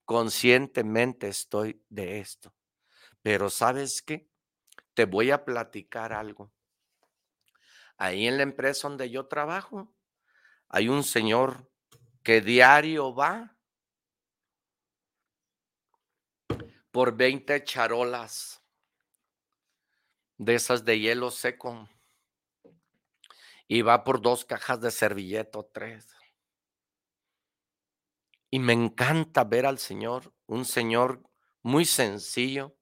Conscientemente 0.06 1.28
estoy 1.28 1.84
de 1.90 2.20
esto. 2.20 2.54
Pero 3.22 3.50
¿sabes 3.50 4.02
qué? 4.02 4.30
Te 4.94 5.06
voy 5.06 5.32
a 5.32 5.46
platicar 5.46 6.14
algo. 6.14 6.52
Ahí 7.98 8.28
en 8.28 8.38
la 8.38 8.44
empresa 8.44 8.88
donde 8.88 9.10
yo 9.10 9.28
trabajo, 9.28 9.94
hay 10.68 10.90
un 10.90 11.04
señor 11.04 11.70
que 12.24 12.42
diario 12.42 13.14
va 13.14 13.56
por 16.92 17.16
20 17.16 17.64
charolas 17.64 18.62
de 20.38 20.56
esas 20.56 20.86
de 20.86 21.00
hielo 21.00 21.32
seco 21.32 21.90
y 23.68 23.82
va 23.82 24.04
por 24.04 24.22
dos 24.22 24.44
cajas 24.44 24.82
de 24.82 24.92
servilleto, 24.92 25.70
tres. 25.72 26.08
Y 28.50 28.60
me 28.60 28.74
encanta 28.74 29.46
ver 29.46 29.66
al 29.66 29.80
Señor, 29.80 30.34
un 30.46 30.66
Señor 30.66 31.24
muy 31.62 31.86
sencillo, 31.86 32.76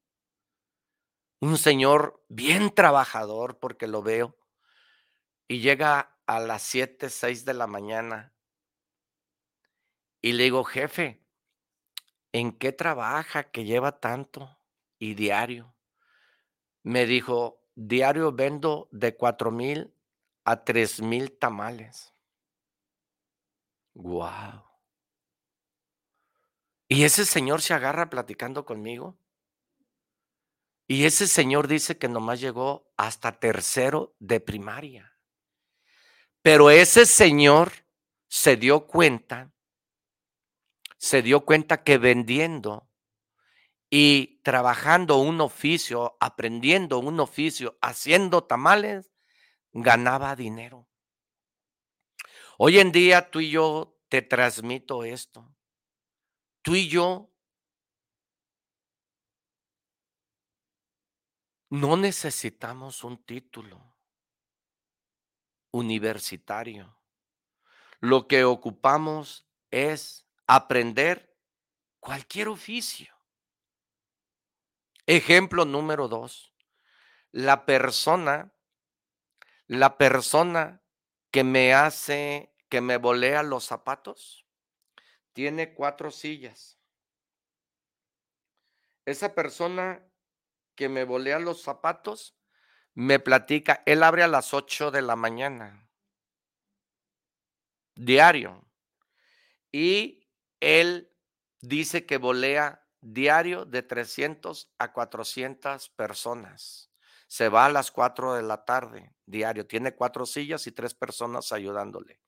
un 1.39 1.57
Señor 1.57 2.23
bien 2.27 2.73
trabajador, 2.73 3.59
porque 3.59 3.87
lo 3.87 4.01
veo, 4.01 4.35
y 5.47 5.59
llega 5.59 6.17
a 6.25 6.39
las 6.39 6.63
7, 6.63 7.09
6 7.09 7.45
de 7.45 7.53
la 7.53 7.67
mañana 7.67 8.33
y 10.21 10.33
le 10.33 10.43
digo, 10.43 10.63
jefe, 10.63 11.23
¿en 12.31 12.51
qué 12.51 12.71
trabaja 12.71 13.51
que 13.51 13.65
lleva 13.65 13.99
tanto 13.99 14.57
y 14.97 15.13
diario? 15.13 15.73
Me 16.83 17.05
dijo, 17.05 17.61
diario 17.75 18.31
vendo 18.31 18.87
de 18.91 19.15
cuatro 19.15 19.51
mil 19.51 19.93
a 20.43 20.63
tres 20.63 21.01
mil 21.01 21.37
tamales. 21.37 22.13
Wow. 23.93 24.63
Y 26.87 27.03
ese 27.03 27.25
señor 27.25 27.61
se 27.61 27.73
agarra 27.73 28.09
platicando 28.09 28.65
conmigo. 28.65 29.17
Y 30.87 31.05
ese 31.05 31.27
señor 31.27 31.67
dice 31.67 31.99
que 31.99 32.07
nomás 32.07 32.39
llegó 32.39 32.91
hasta 32.97 33.39
tercero 33.39 34.15
de 34.17 34.39
primaria. 34.39 35.13
Pero 36.41 36.71
ese 36.71 37.05
señor 37.05 37.71
se 38.27 38.55
dio 38.55 38.87
cuenta, 38.87 39.51
se 40.99 41.21
dio 41.21 41.45
cuenta 41.45 41.83
que 41.83 41.97
vendiendo 41.97 42.89
y 43.89 44.41
trabajando 44.43 45.17
un 45.17 45.41
oficio, 45.41 46.17
aprendiendo 46.19 46.99
un 46.99 47.19
oficio, 47.21 47.77
haciendo 47.81 48.43
tamales, 48.43 49.09
ganaba 49.71 50.35
dinero. 50.35 50.87
Hoy 52.57 52.79
en 52.79 52.91
día 52.91 53.31
tú 53.31 53.39
y 53.39 53.49
yo 53.49 53.97
te 54.09 54.21
transmito 54.21 55.05
esto. 55.05 55.49
Tú 56.61 56.75
y 56.75 56.89
yo 56.89 57.31
no 61.69 61.95
necesitamos 61.95 63.05
un 63.05 63.23
título 63.23 63.95
universitario. 65.71 66.97
Lo 68.01 68.27
que 68.27 68.43
ocupamos 68.43 69.47
es 69.71 70.28
aprender 70.51 71.37
cualquier 71.99 72.47
oficio. 72.47 73.13
Ejemplo 75.05 75.63
número 75.63 76.07
dos, 76.07 76.53
la 77.31 77.65
persona 77.65 78.51
la 79.67 79.99
persona 79.99 80.81
que 81.29 81.43
me 81.43 81.75
hace, 81.75 82.55
que 82.69 82.81
me 82.81 82.97
volea 82.97 83.43
los 83.43 83.65
zapatos, 83.65 84.47
tiene 85.33 85.75
cuatro 85.75 86.09
sillas. 86.09 86.79
Esa 89.05 89.35
persona 89.35 90.03
que 90.73 90.89
me 90.89 91.03
volea 91.03 91.37
los 91.37 91.61
zapatos 91.61 92.35
me 92.95 93.19
platica, 93.19 93.83
él 93.85 94.01
abre 94.01 94.23
a 94.23 94.27
las 94.27 94.55
8 94.55 94.89
de 94.89 95.03
la 95.03 95.15
mañana, 95.15 95.87
diario, 97.93 98.65
y 99.71 100.18
él 100.59 101.11
dice 101.61 102.05
que 102.05 102.17
volea 102.17 102.85
diario 103.01 103.65
de 103.65 103.81
300 103.83 104.71
a 104.77 104.91
400 104.93 105.89
personas 105.89 106.89
se 107.29 107.47
va 107.47 107.67
a 107.67 107.69
las 107.69 107.91
4 107.91 108.33
de 108.33 108.41
la 108.41 108.65
tarde 108.65 109.13
diario, 109.27 109.67
tiene 109.67 109.93
cuatro 109.93 110.25
sillas 110.25 110.65
y 110.65 110.71
tres 110.71 110.95
personas 110.95 111.51
ayudándole. 111.51 112.19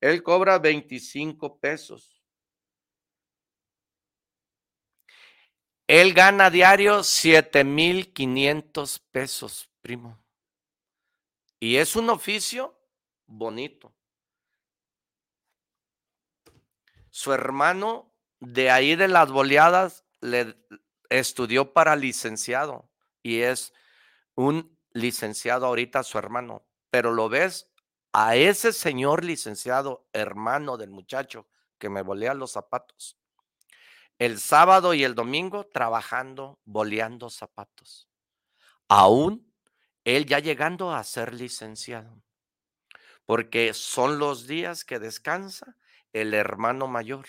Él 0.00 0.24
cobra 0.24 0.58
25 0.58 1.60
pesos. 1.60 2.20
Él 5.86 6.12
gana 6.14 6.50
diario 6.50 7.04
7,500 7.04 8.98
pesos, 8.98 9.70
primo. 9.80 10.18
Y 11.60 11.76
es 11.76 11.94
un 11.94 12.10
oficio 12.10 12.76
bonito. 13.26 13.94
Su 17.20 17.34
hermano 17.34 18.14
de 18.38 18.70
ahí 18.70 18.96
de 18.96 19.06
las 19.06 19.30
boleadas 19.30 20.06
le 20.22 20.56
estudió 21.10 21.74
para 21.74 21.94
licenciado 21.94 22.88
y 23.22 23.40
es 23.40 23.74
un 24.36 24.74
licenciado 24.94 25.66
ahorita, 25.66 26.02
su 26.02 26.16
hermano, 26.16 26.64
pero 26.88 27.12
lo 27.12 27.28
ves 27.28 27.68
a 28.14 28.36
ese 28.36 28.72
señor 28.72 29.22
licenciado, 29.22 30.08
hermano 30.14 30.78
del 30.78 30.88
muchacho 30.88 31.46
que 31.76 31.90
me 31.90 32.00
volea 32.00 32.32
los 32.32 32.52
zapatos, 32.52 33.18
el 34.18 34.40
sábado 34.40 34.94
y 34.94 35.04
el 35.04 35.14
domingo 35.14 35.66
trabajando, 35.66 36.58
boleando 36.64 37.28
zapatos. 37.28 38.08
Aún 38.88 39.52
él 40.04 40.24
ya 40.24 40.38
llegando 40.38 40.94
a 40.94 41.04
ser 41.04 41.34
licenciado, 41.34 42.22
porque 43.26 43.74
son 43.74 44.18
los 44.18 44.46
días 44.46 44.86
que 44.86 44.98
descansa 44.98 45.76
el 46.12 46.34
hermano 46.34 46.86
mayor. 46.86 47.26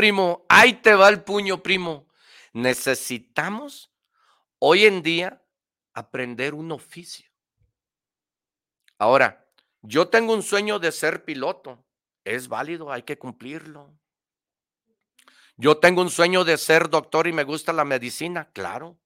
primo, 0.00 0.46
ahí 0.48 0.72
te 0.72 0.94
va 0.94 1.10
el 1.10 1.22
puño, 1.22 1.62
primo. 1.62 2.08
Necesitamos 2.54 3.92
hoy 4.58 4.86
en 4.86 5.02
día 5.02 5.42
aprender 5.92 6.54
un 6.54 6.72
oficio. 6.72 7.30
Ahora, 8.98 9.46
yo 9.82 10.08
tengo 10.08 10.32
un 10.32 10.42
sueño 10.42 10.78
de 10.78 10.90
ser 10.90 11.26
piloto. 11.26 11.84
Es 12.24 12.48
válido, 12.48 12.90
hay 12.90 13.02
que 13.02 13.18
cumplirlo. 13.18 13.94
Yo 15.58 15.76
tengo 15.76 16.00
un 16.00 16.10
sueño 16.10 16.44
de 16.44 16.56
ser 16.56 16.88
doctor 16.88 17.26
y 17.26 17.34
me 17.34 17.44
gusta 17.44 17.74
la 17.74 17.84
medicina, 17.84 18.50
claro. 18.52 18.98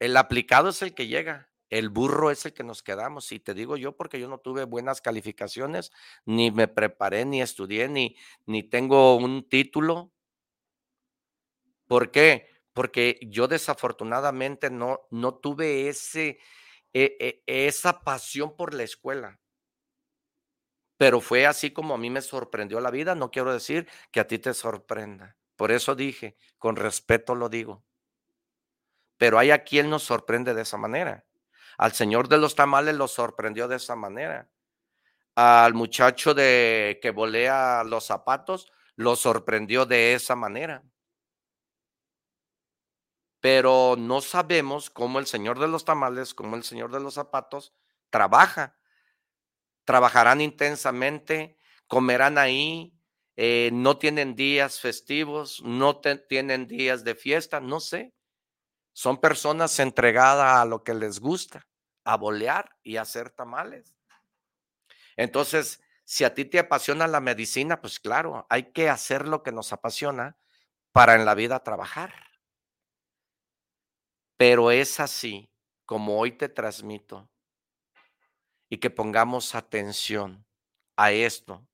El 0.00 0.16
aplicado 0.16 0.70
es 0.70 0.82
el 0.82 0.94
que 0.94 1.06
llega. 1.06 1.48
El 1.68 1.88
burro 1.90 2.32
es 2.32 2.44
el 2.46 2.52
que 2.52 2.64
nos 2.64 2.82
quedamos. 2.82 3.30
Y 3.32 3.38
te 3.40 3.54
digo 3.54 3.76
yo 3.76 3.96
porque 3.96 4.18
yo 4.18 4.28
no 4.28 4.38
tuve 4.38 4.64
buenas 4.64 5.00
calificaciones, 5.00 5.92
ni 6.24 6.50
me 6.50 6.66
preparé, 6.68 7.24
ni 7.24 7.40
estudié, 7.42 7.88
ni, 7.88 8.16
ni 8.46 8.64
tengo 8.64 9.16
un 9.16 9.48
título. 9.48 10.12
¿Por 11.86 12.10
qué? 12.10 12.48
Porque 12.72 13.18
yo 13.22 13.48
desafortunadamente 13.48 14.70
no, 14.70 15.00
no 15.10 15.34
tuve 15.34 15.88
ese, 15.88 16.38
e, 16.92 17.16
e, 17.46 17.66
esa 17.66 18.00
pasión 18.02 18.56
por 18.56 18.74
la 18.74 18.84
escuela. 18.84 19.40
pero 20.96 21.20
fue 21.20 21.46
así 21.46 21.72
como 21.72 21.94
a 21.94 21.98
mí 21.98 22.10
me 22.10 22.20
sorprendió 22.22 22.80
la 22.80 22.90
vida. 22.90 23.14
No 23.14 23.30
quiero 23.30 23.52
decir 23.52 23.88
que 24.12 24.20
a 24.20 24.26
ti 24.26 24.38
te 24.38 24.54
sorprenda. 24.54 25.36
Por 25.56 25.72
eso 25.72 25.94
dije, 25.94 26.36
con 26.58 26.76
respeto 26.76 27.34
lo 27.34 27.48
digo. 27.48 27.84
Pero 29.20 29.38
hay 29.38 29.50
a 29.50 29.64
quien 29.64 29.90
nos 29.90 30.04
sorprende 30.04 30.54
de 30.54 30.62
esa 30.62 30.78
manera. 30.78 31.26
Al 31.76 31.92
señor 31.92 32.26
de 32.28 32.38
los 32.38 32.54
tamales 32.54 32.94
lo 32.94 33.06
sorprendió 33.06 33.68
de 33.68 33.76
esa 33.76 33.94
manera. 33.94 34.48
Al 35.34 35.74
muchacho 35.74 36.32
de 36.32 36.98
que 37.02 37.10
volea 37.10 37.84
los 37.84 38.06
zapatos 38.06 38.72
lo 38.96 39.16
sorprendió 39.16 39.84
de 39.84 40.14
esa 40.14 40.36
manera. 40.36 40.82
Pero 43.40 43.96
no 43.98 44.22
sabemos 44.22 44.88
cómo 44.88 45.18
el 45.18 45.26
señor 45.26 45.58
de 45.58 45.68
los 45.68 45.84
tamales, 45.84 46.32
cómo 46.32 46.56
el 46.56 46.62
señor 46.62 46.90
de 46.90 47.00
los 47.00 47.12
zapatos 47.12 47.74
trabaja. 48.08 48.78
Trabajarán 49.84 50.40
intensamente, 50.40 51.58
comerán 51.88 52.38
ahí, 52.38 52.94
eh, 53.36 53.68
no 53.74 53.98
tienen 53.98 54.34
días 54.34 54.80
festivos, 54.80 55.62
no 55.62 56.00
tienen 56.00 56.66
días 56.66 57.04
de 57.04 57.14
fiesta, 57.14 57.60
no 57.60 57.80
sé. 57.80 58.14
Son 58.92 59.20
personas 59.20 59.78
entregadas 59.78 60.60
a 60.60 60.64
lo 60.64 60.84
que 60.84 60.94
les 60.94 61.20
gusta, 61.20 61.66
a 62.04 62.16
bolear 62.16 62.76
y 62.82 62.96
a 62.96 63.02
hacer 63.02 63.30
tamales. 63.30 63.94
Entonces, 65.16 65.80
si 66.04 66.24
a 66.24 66.34
ti 66.34 66.44
te 66.44 66.58
apasiona 66.58 67.06
la 67.06 67.20
medicina, 67.20 67.80
pues 67.80 68.00
claro, 68.00 68.46
hay 68.50 68.72
que 68.72 68.88
hacer 68.88 69.28
lo 69.28 69.42
que 69.42 69.52
nos 69.52 69.72
apasiona 69.72 70.36
para 70.92 71.14
en 71.14 71.24
la 71.24 71.34
vida 71.34 71.62
trabajar. 71.62 72.12
Pero 74.36 74.70
es 74.70 74.98
así 74.98 75.52
como 75.86 76.18
hoy 76.18 76.32
te 76.32 76.48
transmito 76.48 77.30
y 78.68 78.78
que 78.78 78.90
pongamos 78.90 79.54
atención 79.54 80.46
a 80.96 81.12
esto. 81.12 81.66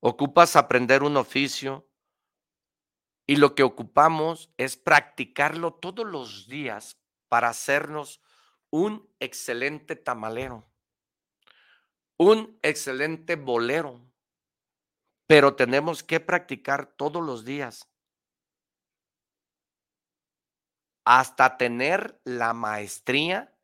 Ocupas 0.00 0.56
aprender 0.56 1.02
un 1.02 1.16
oficio 1.16 1.87
y 3.28 3.36
lo 3.36 3.54
que 3.54 3.62
ocupamos 3.62 4.52
es 4.56 4.76
practicarlo 4.76 5.74
todos 5.74 6.04
los 6.04 6.48
días 6.48 7.00
para 7.28 7.50
hacernos 7.50 8.20
un 8.70 9.08
excelente 9.20 9.94
tamalero 9.94 10.68
un 12.18 12.58
excelente 12.62 13.36
bolero, 13.36 14.04
pero 15.26 15.54
tenemos 15.54 16.02
que 16.02 16.20
practicar 16.20 16.86
todos 16.96 17.24
los 17.24 17.44
días. 17.44 17.88
Hasta 21.04 21.56
tener 21.56 22.20
la 22.24 22.52
maestría 22.52 23.56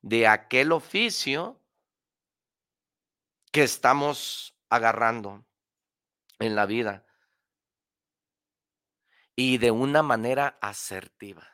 de 0.00 0.26
aquel 0.26 0.72
oficio 0.72 1.60
que 3.52 3.62
estamos 3.62 4.58
agarrando 4.70 5.44
en 6.38 6.56
la 6.56 6.66
vida 6.66 7.04
y 9.40 9.58
de 9.58 9.70
una 9.70 10.02
manera 10.02 10.58
asertiva. 10.60 11.46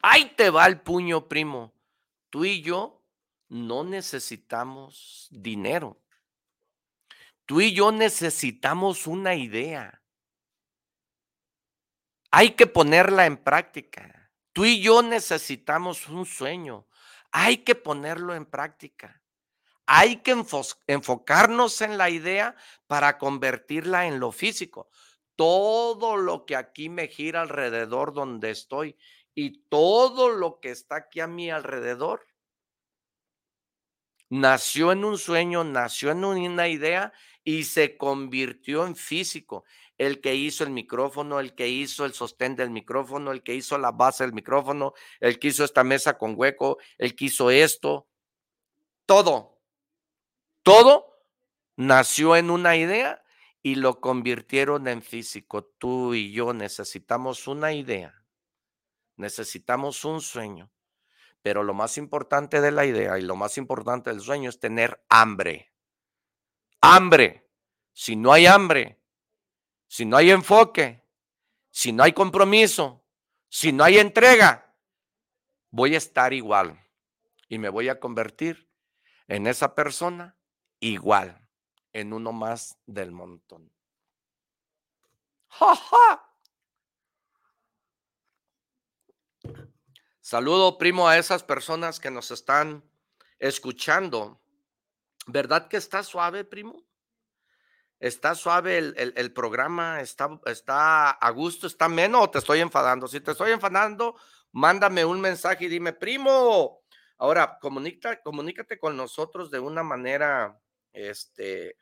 Ahí 0.00 0.26
te 0.36 0.50
va 0.50 0.64
el 0.68 0.80
puño, 0.80 1.26
primo. 1.26 1.74
Tú 2.30 2.44
y 2.44 2.62
yo 2.62 3.02
no 3.48 3.82
necesitamos 3.82 5.26
dinero. 5.32 6.00
Tú 7.44 7.60
y 7.60 7.74
yo 7.74 7.90
necesitamos 7.90 9.08
una 9.08 9.34
idea. 9.34 10.00
Hay 12.30 12.52
que 12.52 12.68
ponerla 12.68 13.26
en 13.26 13.36
práctica. 13.36 14.30
Tú 14.52 14.64
y 14.64 14.80
yo 14.80 15.02
necesitamos 15.02 16.08
un 16.08 16.24
sueño. 16.24 16.86
Hay 17.32 17.64
que 17.64 17.74
ponerlo 17.74 18.32
en 18.36 18.46
práctica. 18.46 19.20
Hay 19.86 20.18
que 20.18 20.36
enfocarnos 20.86 21.80
en 21.80 21.98
la 21.98 22.10
idea 22.10 22.54
para 22.86 23.18
convertirla 23.18 24.06
en 24.06 24.20
lo 24.20 24.30
físico. 24.30 24.88
Todo 25.38 26.16
lo 26.16 26.46
que 26.46 26.56
aquí 26.56 26.88
me 26.88 27.06
gira 27.06 27.42
alrededor 27.42 28.12
donde 28.12 28.50
estoy 28.50 28.96
y 29.36 29.60
todo 29.68 30.30
lo 30.30 30.58
que 30.58 30.70
está 30.70 30.96
aquí 30.96 31.20
a 31.20 31.28
mi 31.28 31.48
alrededor. 31.48 32.26
Nació 34.28 34.90
en 34.90 35.04
un 35.04 35.16
sueño, 35.16 35.62
nació 35.62 36.10
en 36.10 36.24
una 36.24 36.66
idea 36.66 37.12
y 37.44 37.62
se 37.62 37.96
convirtió 37.96 38.84
en 38.84 38.96
físico. 38.96 39.62
El 39.96 40.20
que 40.20 40.34
hizo 40.34 40.64
el 40.64 40.70
micrófono, 40.70 41.38
el 41.38 41.54
que 41.54 41.68
hizo 41.68 42.04
el 42.04 42.14
sostén 42.14 42.56
del 42.56 42.70
micrófono, 42.70 43.30
el 43.30 43.44
que 43.44 43.54
hizo 43.54 43.78
la 43.78 43.92
base 43.92 44.24
del 44.24 44.32
micrófono, 44.32 44.92
el 45.20 45.38
que 45.38 45.48
hizo 45.48 45.62
esta 45.62 45.84
mesa 45.84 46.18
con 46.18 46.34
hueco, 46.36 46.78
el 46.98 47.14
que 47.14 47.26
hizo 47.26 47.52
esto, 47.52 48.08
todo, 49.06 49.60
todo 50.64 51.22
nació 51.76 52.34
en 52.34 52.50
una 52.50 52.76
idea 52.76 53.22
y 53.70 53.74
lo 53.74 54.00
convirtieron 54.00 54.88
en 54.88 55.02
físico. 55.02 55.64
Tú 55.64 56.14
y 56.14 56.32
yo 56.32 56.52
necesitamos 56.52 57.46
una 57.46 57.72
idea, 57.72 58.24
necesitamos 59.16 60.04
un 60.04 60.20
sueño 60.20 60.70
pero 61.42 61.62
lo 61.62 61.74
más 61.74 61.98
importante 61.98 62.60
de 62.60 62.70
la 62.70 62.84
idea 62.84 63.18
y 63.18 63.22
lo 63.22 63.36
más 63.36 63.58
importante 63.58 64.10
del 64.10 64.20
sueño 64.20 64.50
es 64.50 64.60
tener 64.60 65.02
hambre. 65.08 65.72
Hambre. 66.80 67.48
Si 67.92 68.16
no 68.16 68.32
hay 68.32 68.46
hambre, 68.46 69.00
si 69.86 70.04
no 70.04 70.16
hay 70.16 70.30
enfoque, 70.30 71.04
si 71.70 71.92
no 71.92 72.04
hay 72.04 72.12
compromiso, 72.12 73.04
si 73.48 73.72
no 73.72 73.82
hay 73.82 73.98
entrega, 73.98 74.74
voy 75.70 75.94
a 75.94 75.98
estar 75.98 76.32
igual 76.32 76.78
y 77.48 77.58
me 77.58 77.70
voy 77.70 77.88
a 77.88 77.98
convertir 77.98 78.70
en 79.26 79.46
esa 79.46 79.74
persona 79.74 80.36
igual, 80.78 81.47
en 81.92 82.12
uno 82.12 82.32
más 82.32 82.78
del 82.86 83.12
montón. 83.12 83.72
¡Ja, 85.48 85.74
ja! 85.74 86.28
Saludo, 90.20 90.76
primo, 90.76 91.08
a 91.08 91.16
esas 91.16 91.42
personas 91.42 91.98
que 91.98 92.10
nos 92.10 92.30
están 92.30 92.84
escuchando. 93.38 94.40
¿Verdad 95.26 95.68
que 95.68 95.78
está 95.78 96.02
suave, 96.02 96.44
primo? 96.44 96.84
¿Está 98.00 98.34
suave 98.34 98.78
el, 98.78 99.32
programa? 99.32 100.00
¿Está, 100.00 100.38
¿Está 100.46 101.10
a 101.10 101.30
gusto? 101.30 101.66
¿Está 101.66 101.88
menos 101.88 102.22
o 102.22 102.30
te 102.30 102.38
estoy 102.38 102.60
enfadando? 102.60 103.08
Si 103.08 103.20
te 103.20 103.32
estoy 103.32 103.50
enfadando, 103.50 104.16
mándame 104.52 105.04
un 105.04 105.20
mensaje 105.20 105.64
y 105.64 105.68
dime, 105.68 105.92
primo. 105.92 106.82
Ahora, 107.16 107.58
comunica, 107.60 108.22
comunícate 108.22 108.78
con 108.78 108.96
nosotros 108.96 109.50
de 109.50 109.58
una 109.58 109.82
manera, 109.82 110.60
este, 110.92 111.76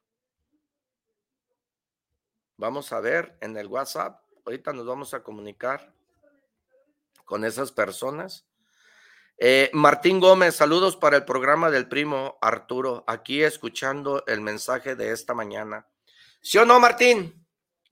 vamos 2.57 2.93
a 2.93 3.01
ver 3.01 3.37
en 3.41 3.57
el 3.57 3.67
WhatsApp. 3.67 4.23
Ahorita 4.45 4.73
nos 4.73 4.87
vamos 4.87 5.15
a 5.15 5.23
comunicar 5.23 5.93
con 7.25 7.45
esas 7.45 7.73
personas. 7.73 8.47
Eh, 9.39 9.71
Martín 9.75 10.19
Gómez, 10.19 10.57
saludos 10.57 10.97
para 10.97 11.17
el 11.17 11.25
programa 11.27 11.71
del 11.71 11.89
primo 11.89 12.39
Arturo, 12.41 13.05
aquí 13.07 13.43
escuchando 13.43 14.25
el 14.27 14.41
mensaje 14.41 14.97
de 14.97 15.13
esta 15.13 15.35
mañana. 15.35 15.87
¿Sí 16.41 16.57
o 16.57 16.65
no, 16.65 16.81
Martín? 16.81 17.47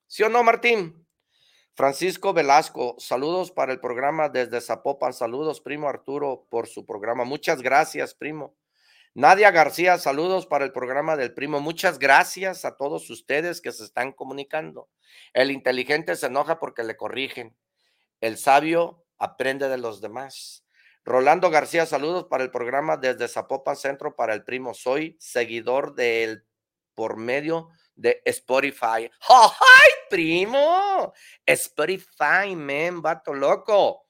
¿Sí 0.07 0.23
o 0.23 0.31
no, 0.31 0.43
Martín? 0.43 1.07
Francisco 1.75 2.33
Velasco, 2.33 2.95
saludos 2.99 3.51
para 3.51 3.73
el 3.73 3.81
programa 3.81 4.29
desde 4.29 4.61
Zapopan. 4.61 5.13
Saludos, 5.13 5.61
primo 5.61 5.89
Arturo, 5.89 6.47
por 6.49 6.69
su 6.69 6.87
programa. 6.87 7.25
Muchas 7.25 7.61
gracias, 7.61 8.15
primo. 8.15 8.55
Nadia 9.17 9.53
García, 9.53 9.97
saludos 9.99 10.45
para 10.45 10.65
el 10.65 10.73
programa 10.73 11.17
del 11.17 11.33
primo. 11.33 11.61
Muchas 11.61 12.01
gracias 12.01 12.65
a 12.65 12.77
todos 12.77 13.09
ustedes 13.11 13.61
que 13.61 13.71
se 13.71 13.85
están 13.85 14.11
comunicando. 14.11 14.89
El 15.33 15.53
inteligente 15.53 16.17
se 16.17 16.27
enoja 16.27 16.59
porque 16.59 16.83
le 16.83 16.97
corrigen. 16.97 17.57
El 18.21 18.37
sabio 18.39 19.05
aprende 19.17 19.69
de 19.69 19.79
los 19.79 20.01
demás. 20.01 20.67
Rolando 21.05 21.49
García, 21.51 21.87
saludos 21.87 22.25
para 22.25 22.43
el 22.43 22.51
programa 22.51 22.97
desde 22.97 23.29
Zapopan 23.29 23.77
Centro 23.77 24.17
para 24.17 24.35
el 24.35 24.43
primo. 24.43 24.75
Soy 24.75 25.17
seguidor 25.21 25.95
del 25.95 26.45
por 26.95 27.17
medio 27.17 27.69
de 27.95 28.21
Spotify. 28.25 29.09
¡Ay, 29.29 29.91
primo! 30.11 31.13
Spotify, 31.47 32.57
men, 32.57 33.01
vato 33.01 33.33
loco. 33.33 34.04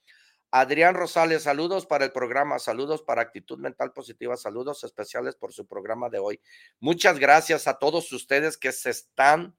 Adrián 0.56 0.94
Rosales, 0.94 1.42
saludos 1.42 1.84
para 1.84 2.04
el 2.04 2.12
programa, 2.12 2.60
saludos 2.60 3.02
para 3.02 3.22
Actitud 3.22 3.58
Mental 3.58 3.92
Positiva, 3.92 4.36
saludos 4.36 4.84
especiales 4.84 5.34
por 5.34 5.52
su 5.52 5.66
programa 5.66 6.10
de 6.10 6.20
hoy. 6.20 6.40
Muchas 6.78 7.18
gracias 7.18 7.66
a 7.66 7.80
todos 7.80 8.12
ustedes 8.12 8.56
que 8.56 8.70
se 8.70 8.90
están 8.90 9.56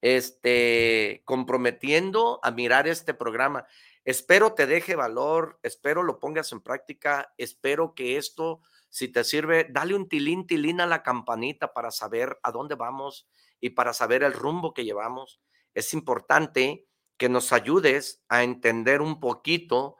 este, 0.00 1.22
comprometiendo 1.24 2.38
a 2.44 2.52
mirar 2.52 2.86
este 2.86 3.12
programa. 3.12 3.66
Espero 4.04 4.52
te 4.52 4.68
deje 4.68 4.94
valor, 4.94 5.58
espero 5.64 6.04
lo 6.04 6.20
pongas 6.20 6.52
en 6.52 6.60
práctica, 6.60 7.34
espero 7.36 7.96
que 7.96 8.16
esto, 8.16 8.60
si 8.88 9.08
te 9.08 9.24
sirve, 9.24 9.66
dale 9.68 9.96
un 9.96 10.08
tilín, 10.08 10.46
tilín 10.46 10.80
a 10.80 10.86
la 10.86 11.02
campanita 11.02 11.72
para 11.72 11.90
saber 11.90 12.38
a 12.44 12.52
dónde 12.52 12.76
vamos 12.76 13.28
y 13.60 13.70
para 13.70 13.92
saber 13.92 14.22
el 14.22 14.34
rumbo 14.34 14.74
que 14.74 14.84
llevamos. 14.84 15.40
Es 15.74 15.92
importante 15.92 16.86
que 17.16 17.28
nos 17.28 17.52
ayudes 17.52 18.22
a 18.28 18.44
entender 18.44 19.00
un 19.02 19.18
poquito 19.18 19.96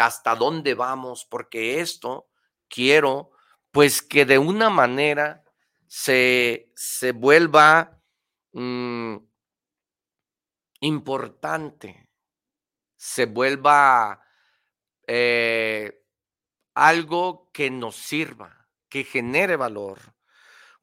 hasta 0.00 0.34
dónde 0.34 0.74
vamos, 0.74 1.24
porque 1.24 1.80
esto 1.80 2.28
quiero 2.68 3.30
pues 3.70 4.02
que 4.02 4.24
de 4.24 4.38
una 4.38 4.70
manera 4.70 5.44
se, 5.86 6.70
se 6.76 7.12
vuelva 7.12 8.00
mm, 8.52 9.16
importante, 10.80 12.08
se 12.96 13.26
vuelva 13.26 14.22
eh, 15.06 16.04
algo 16.74 17.50
que 17.52 17.70
nos 17.70 17.96
sirva, 17.96 18.68
que 18.88 19.04
genere 19.04 19.56
valor. 19.56 20.14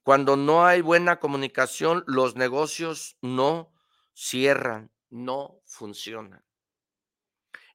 Cuando 0.04 0.36
no 0.36 0.66
hay 0.66 0.82
buena 0.82 1.20
comunicación, 1.20 2.04
los 2.08 2.36
negocios 2.36 3.18
no 3.22 3.72
cierran, 4.14 4.92
no 5.10 5.62
funcionan. 5.66 6.44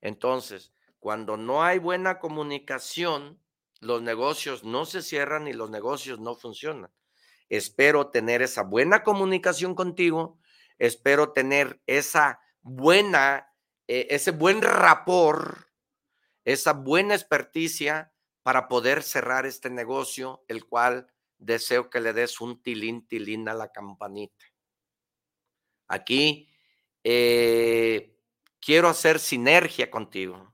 Entonces, 0.01 0.73
cuando 1.05 1.37
no 1.37 1.63
hay 1.63 1.81
buena 1.81 2.19
comunicación, 2.19 3.39
los 3.81 4.01
negocios 4.01 4.65
no 4.65 4.87
se 4.87 5.03
cierran 5.03 5.47
y 5.47 5.53
los 5.53 5.69
negocios 5.69 6.19
no 6.19 6.35
funcionan. 6.35 6.91
Espero 7.51 8.09
tener 8.09 8.41
esa 8.41 8.63
buena 8.63 9.03
comunicación 9.03 9.75
contigo, 9.75 10.39
espero 10.79 11.33
tener 11.33 11.83
esa 11.87 12.41
buena, 12.63 13.53
eh, 13.87 14.07
ese 14.09 14.31
buen 14.31 14.63
rapor, 14.63 15.67
esa 16.47 16.73
buena 16.73 17.15
experticia 17.15 18.15
para 18.43 18.67
poder 18.67 19.03
cerrar 19.03 19.45
este 19.45 19.69
negocio, 19.69 20.43
el 20.49 20.65
cual 20.65 21.13
deseo 21.37 21.91
que 21.91 22.01
le 22.01 22.15
des 22.15 22.41
un 22.41 22.63
tilín, 22.63 23.07
tilín 23.07 23.47
a 23.51 23.53
la 23.53 23.71
campanita. 23.71 24.47
Aquí 25.87 26.49
eh, 27.03 28.17
quiero 28.59 28.89
hacer 28.89 29.19
sinergia 29.19 29.91
contigo. 29.91 30.54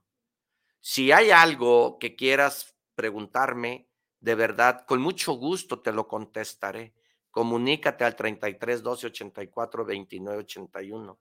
Si 0.81 1.11
hay 1.11 1.29
algo 1.31 1.99
que 1.99 2.15
quieras 2.15 2.75
preguntarme, 2.95 3.87
de 4.19 4.35
verdad, 4.35 4.85
con 4.85 5.01
mucho 5.01 5.33
gusto 5.33 5.79
te 5.79 5.91
lo 5.91 6.07
contestaré. 6.07 6.93
Comunícate 7.29 8.03
al 8.03 8.15
33 8.15 8.83
12 8.83 9.07
84 9.07 9.85
29 9.85 10.39
81 10.39 11.19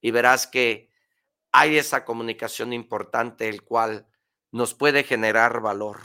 y 0.00 0.10
verás 0.10 0.46
que 0.46 0.90
hay 1.52 1.78
esa 1.78 2.04
comunicación 2.04 2.72
importante, 2.72 3.48
el 3.48 3.62
cual 3.62 4.06
nos 4.50 4.74
puede 4.74 5.04
generar 5.04 5.60
valor. 5.60 6.00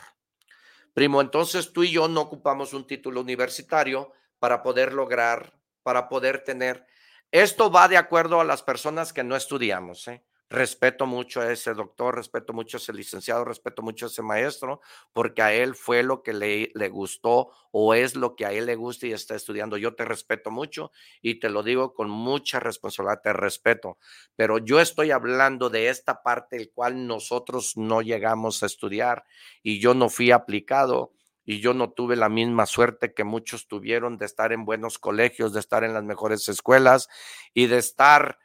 Primo, 0.93 1.21
entonces 1.21 1.73
tú 1.73 1.83
y 1.83 1.91
yo 1.91 2.07
no 2.07 2.21
ocupamos 2.21 2.73
un 2.73 2.85
título 2.85 3.21
universitario 3.21 4.11
para 4.39 4.61
poder 4.61 4.93
lograr, 4.93 5.59
para 5.83 6.09
poder 6.09 6.43
tener. 6.43 6.85
Esto 7.31 7.71
va 7.71 7.87
de 7.87 7.97
acuerdo 7.97 8.41
a 8.41 8.45
las 8.45 8.61
personas 8.61 9.13
que 9.13 9.23
no 9.23 9.35
estudiamos. 9.35 10.07
¿eh? 10.07 10.23
Respeto 10.51 11.05
mucho 11.05 11.39
a 11.39 11.49
ese 11.49 11.73
doctor, 11.73 12.13
respeto 12.13 12.51
mucho 12.51 12.75
a 12.75 12.79
ese 12.79 12.91
licenciado, 12.91 13.45
respeto 13.45 13.81
mucho 13.81 14.05
a 14.05 14.09
ese 14.09 14.21
maestro, 14.21 14.81
porque 15.13 15.41
a 15.41 15.53
él 15.53 15.75
fue 15.75 16.03
lo 16.03 16.23
que 16.23 16.33
le, 16.33 16.73
le, 16.75 16.89
gustó 16.89 17.51
o 17.71 17.93
es 17.93 18.17
lo 18.17 18.35
que 18.35 18.45
a 18.45 18.51
él 18.51 18.65
le 18.65 18.75
gusta 18.75 19.07
y 19.07 19.13
está 19.13 19.33
estudiando. 19.33 19.77
Yo 19.77 19.95
te 19.95 20.03
respeto 20.03 20.51
mucho 20.51 20.91
y 21.21 21.39
te 21.39 21.49
lo 21.49 21.63
digo 21.63 21.93
con 21.93 22.09
mucha 22.09 22.59
responsabilidad, 22.59 23.21
te 23.23 23.31
respeto, 23.31 23.97
pero 24.35 24.57
yo 24.57 24.81
estoy 24.81 25.11
hablando 25.11 25.69
de 25.69 25.87
esta 25.87 26.21
parte 26.21 26.57
el 26.57 26.69
cual 26.73 27.07
nosotros 27.07 27.77
no 27.77 28.01
llegamos 28.01 28.61
a 28.61 28.65
estudiar 28.65 29.23
y 29.63 29.79
yo 29.79 29.93
no 29.93 30.09
fui 30.09 30.31
aplicado 30.31 31.13
y 31.45 31.61
yo 31.61 31.73
no 31.73 31.91
tuve 31.91 32.17
la 32.17 32.27
misma 32.27 32.65
suerte 32.65 33.13
que 33.13 33.23
muchos 33.23 33.69
tuvieron 33.69 34.17
de 34.17 34.25
estar 34.25 34.51
en 34.51 34.65
buenos 34.65 34.99
colegios, 34.99 35.53
de 35.53 35.61
estar 35.61 35.85
en 35.85 35.93
las 35.93 36.03
mejores 36.03 36.49
escuelas 36.49 37.07
y 37.53 37.67
de 37.67 37.77
estar 37.77 38.37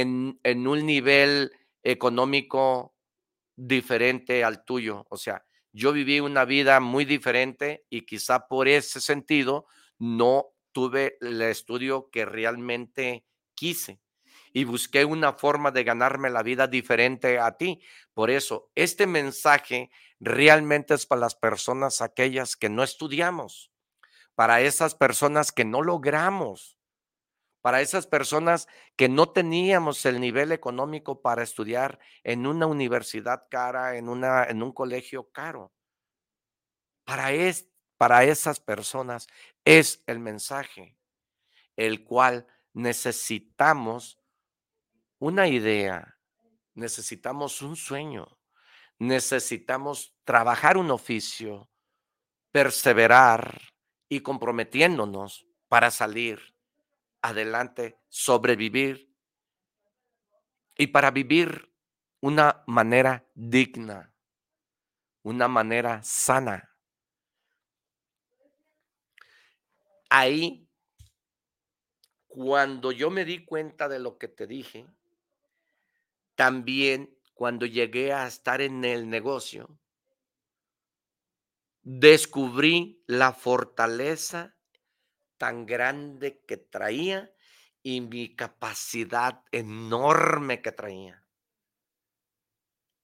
en, 0.00 0.66
un 0.66 0.86
nivel 0.86 1.52
económico 1.82 2.94
diferente 3.56 4.42
al 4.42 4.64
tuyo. 4.64 5.06
O 5.08 5.16
sea, 5.16 5.44
yo 5.72 5.92
viví 5.92 6.20
una 6.20 6.44
vida 6.44 6.80
muy 6.80 7.04
diferente 7.04 7.86
y 7.90 8.02
quizá 8.02 8.48
por 8.48 8.66
ese 8.66 9.00
sentido 9.00 9.66
no 9.98 10.46
tuve 10.72 11.16
el 11.20 11.40
estudio 11.42 12.10
que 12.10 12.24
realmente 12.24 13.24
quise 13.54 14.00
y 14.52 14.64
busqué 14.64 15.04
una 15.04 15.32
forma 15.32 15.70
de 15.70 15.84
ganarme 15.84 16.30
la 16.30 16.42
vida 16.42 16.66
diferente 16.66 17.38
a 17.38 17.56
ti. 17.56 17.80
Por 18.14 18.30
eso, 18.30 18.70
este 18.74 19.06
mensaje 19.06 19.90
realmente 20.18 20.94
es 20.94 21.06
para 21.06 21.20
las 21.20 21.36
personas 21.36 22.00
aquellas 22.00 22.56
que 22.56 22.68
no 22.68 22.82
estudiamos, 22.82 23.70
para 24.34 24.60
esas 24.60 24.94
personas 24.94 25.52
que 25.52 25.64
no 25.64 25.82
logramos 25.82 26.78
para 27.64 27.80
esas 27.80 28.06
personas 28.06 28.68
que 28.94 29.08
no 29.08 29.30
teníamos 29.32 30.04
el 30.04 30.20
nivel 30.20 30.52
económico 30.52 31.22
para 31.22 31.42
estudiar 31.42 31.98
en 32.22 32.46
una 32.46 32.66
universidad 32.66 33.46
cara, 33.50 33.96
en, 33.96 34.10
una, 34.10 34.44
en 34.44 34.62
un 34.62 34.70
colegio 34.70 35.30
caro. 35.30 35.72
Para, 37.06 37.32
es, 37.32 37.70
para 37.96 38.24
esas 38.24 38.60
personas 38.60 39.28
es 39.64 40.04
el 40.06 40.18
mensaje, 40.18 40.98
el 41.74 42.04
cual 42.04 42.46
necesitamos 42.74 44.18
una 45.18 45.48
idea, 45.48 46.18
necesitamos 46.74 47.62
un 47.62 47.76
sueño, 47.76 48.26
necesitamos 48.98 50.14
trabajar 50.24 50.76
un 50.76 50.90
oficio, 50.90 51.70
perseverar 52.52 53.58
y 54.10 54.20
comprometiéndonos 54.20 55.46
para 55.68 55.90
salir 55.90 56.53
adelante, 57.24 57.98
sobrevivir 58.10 59.10
y 60.76 60.88
para 60.88 61.10
vivir 61.10 61.72
una 62.20 62.62
manera 62.66 63.26
digna, 63.34 64.12
una 65.22 65.48
manera 65.48 66.02
sana. 66.02 66.76
Ahí, 70.10 70.68
cuando 72.26 72.92
yo 72.92 73.10
me 73.10 73.24
di 73.24 73.42
cuenta 73.46 73.88
de 73.88 74.00
lo 74.00 74.18
que 74.18 74.28
te 74.28 74.46
dije, 74.46 74.86
también 76.34 77.18
cuando 77.32 77.64
llegué 77.64 78.12
a 78.12 78.26
estar 78.26 78.60
en 78.60 78.84
el 78.84 79.08
negocio, 79.08 79.78
descubrí 81.82 83.02
la 83.06 83.32
fortaleza 83.32 84.54
tan 85.44 85.66
grande 85.66 86.40
que 86.48 86.56
traía 86.56 87.30
y 87.82 88.00
mi 88.00 88.34
capacidad 88.34 89.42
enorme 89.52 90.62
que 90.62 90.72
traía. 90.72 91.22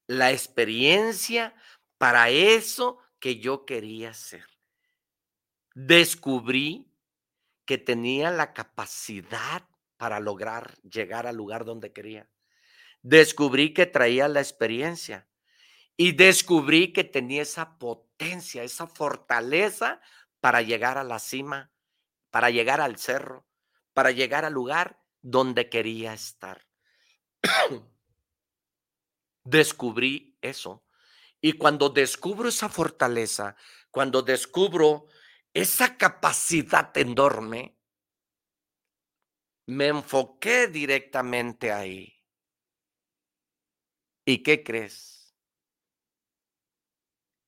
La 0.06 0.32
experiencia 0.32 1.54
para 1.98 2.30
eso 2.30 2.96
que 3.18 3.40
yo 3.40 3.66
quería 3.66 4.08
hacer. 4.08 4.46
Descubrí 5.74 6.90
que 7.66 7.76
tenía 7.76 8.30
la 8.30 8.54
capacidad 8.54 9.68
para 9.98 10.18
lograr 10.18 10.80
llegar 10.80 11.26
al 11.26 11.36
lugar 11.36 11.66
donde 11.66 11.92
quería. 11.92 12.30
Descubrí 13.02 13.74
que 13.74 13.84
traía 13.84 14.28
la 14.28 14.40
experiencia 14.40 15.28
y 15.94 16.12
descubrí 16.12 16.94
que 16.94 17.04
tenía 17.04 17.42
esa 17.42 17.76
potencia, 17.76 18.62
esa 18.62 18.86
fortaleza 18.86 20.00
para 20.40 20.62
llegar 20.62 20.96
a 20.96 21.04
la 21.04 21.18
cima 21.18 21.70
para 22.30 22.50
llegar 22.50 22.80
al 22.80 22.96
cerro, 22.96 23.46
para 23.92 24.10
llegar 24.10 24.44
al 24.44 24.52
lugar 24.52 25.02
donde 25.20 25.68
quería 25.68 26.12
estar. 26.14 26.66
Descubrí 29.44 30.38
eso. 30.40 30.84
Y 31.40 31.54
cuando 31.54 31.88
descubro 31.88 32.48
esa 32.50 32.68
fortaleza, 32.68 33.56
cuando 33.90 34.20
descubro 34.22 35.06
esa 35.54 35.96
capacidad 35.96 36.96
enorme, 36.96 37.78
me 39.66 39.88
enfoqué 39.88 40.66
directamente 40.66 41.72
ahí. 41.72 42.14
¿Y 44.26 44.42
qué 44.42 44.62
crees? 44.62 45.34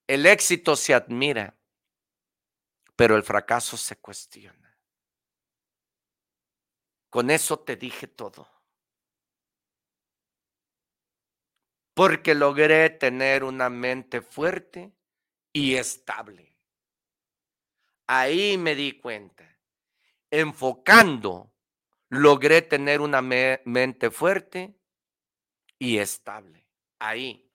El 0.07 0.26
éxito 0.26 0.74
se 0.74 0.95
admira, 0.95 1.59
pero 2.97 3.16
el 3.16 3.22
fracaso 3.22 3.76
se 3.76 3.97
cuestiona. 3.97 4.61
Con 7.12 7.30
eso 7.30 7.58
te 7.58 7.76
dije 7.76 8.06
todo. 8.08 8.48
Porque 11.92 12.34
logré 12.34 12.88
tener 12.88 13.44
una 13.44 13.68
mente 13.68 14.22
fuerte 14.22 14.94
y 15.52 15.74
estable. 15.74 16.56
Ahí 18.06 18.56
me 18.56 18.74
di 18.74 18.92
cuenta. 18.92 19.44
Enfocando, 20.30 21.52
logré 22.08 22.62
tener 22.62 23.02
una 23.02 23.20
mente 23.20 24.10
fuerte 24.10 24.74
y 25.78 25.98
estable. 25.98 26.66
Ahí. 26.98 27.52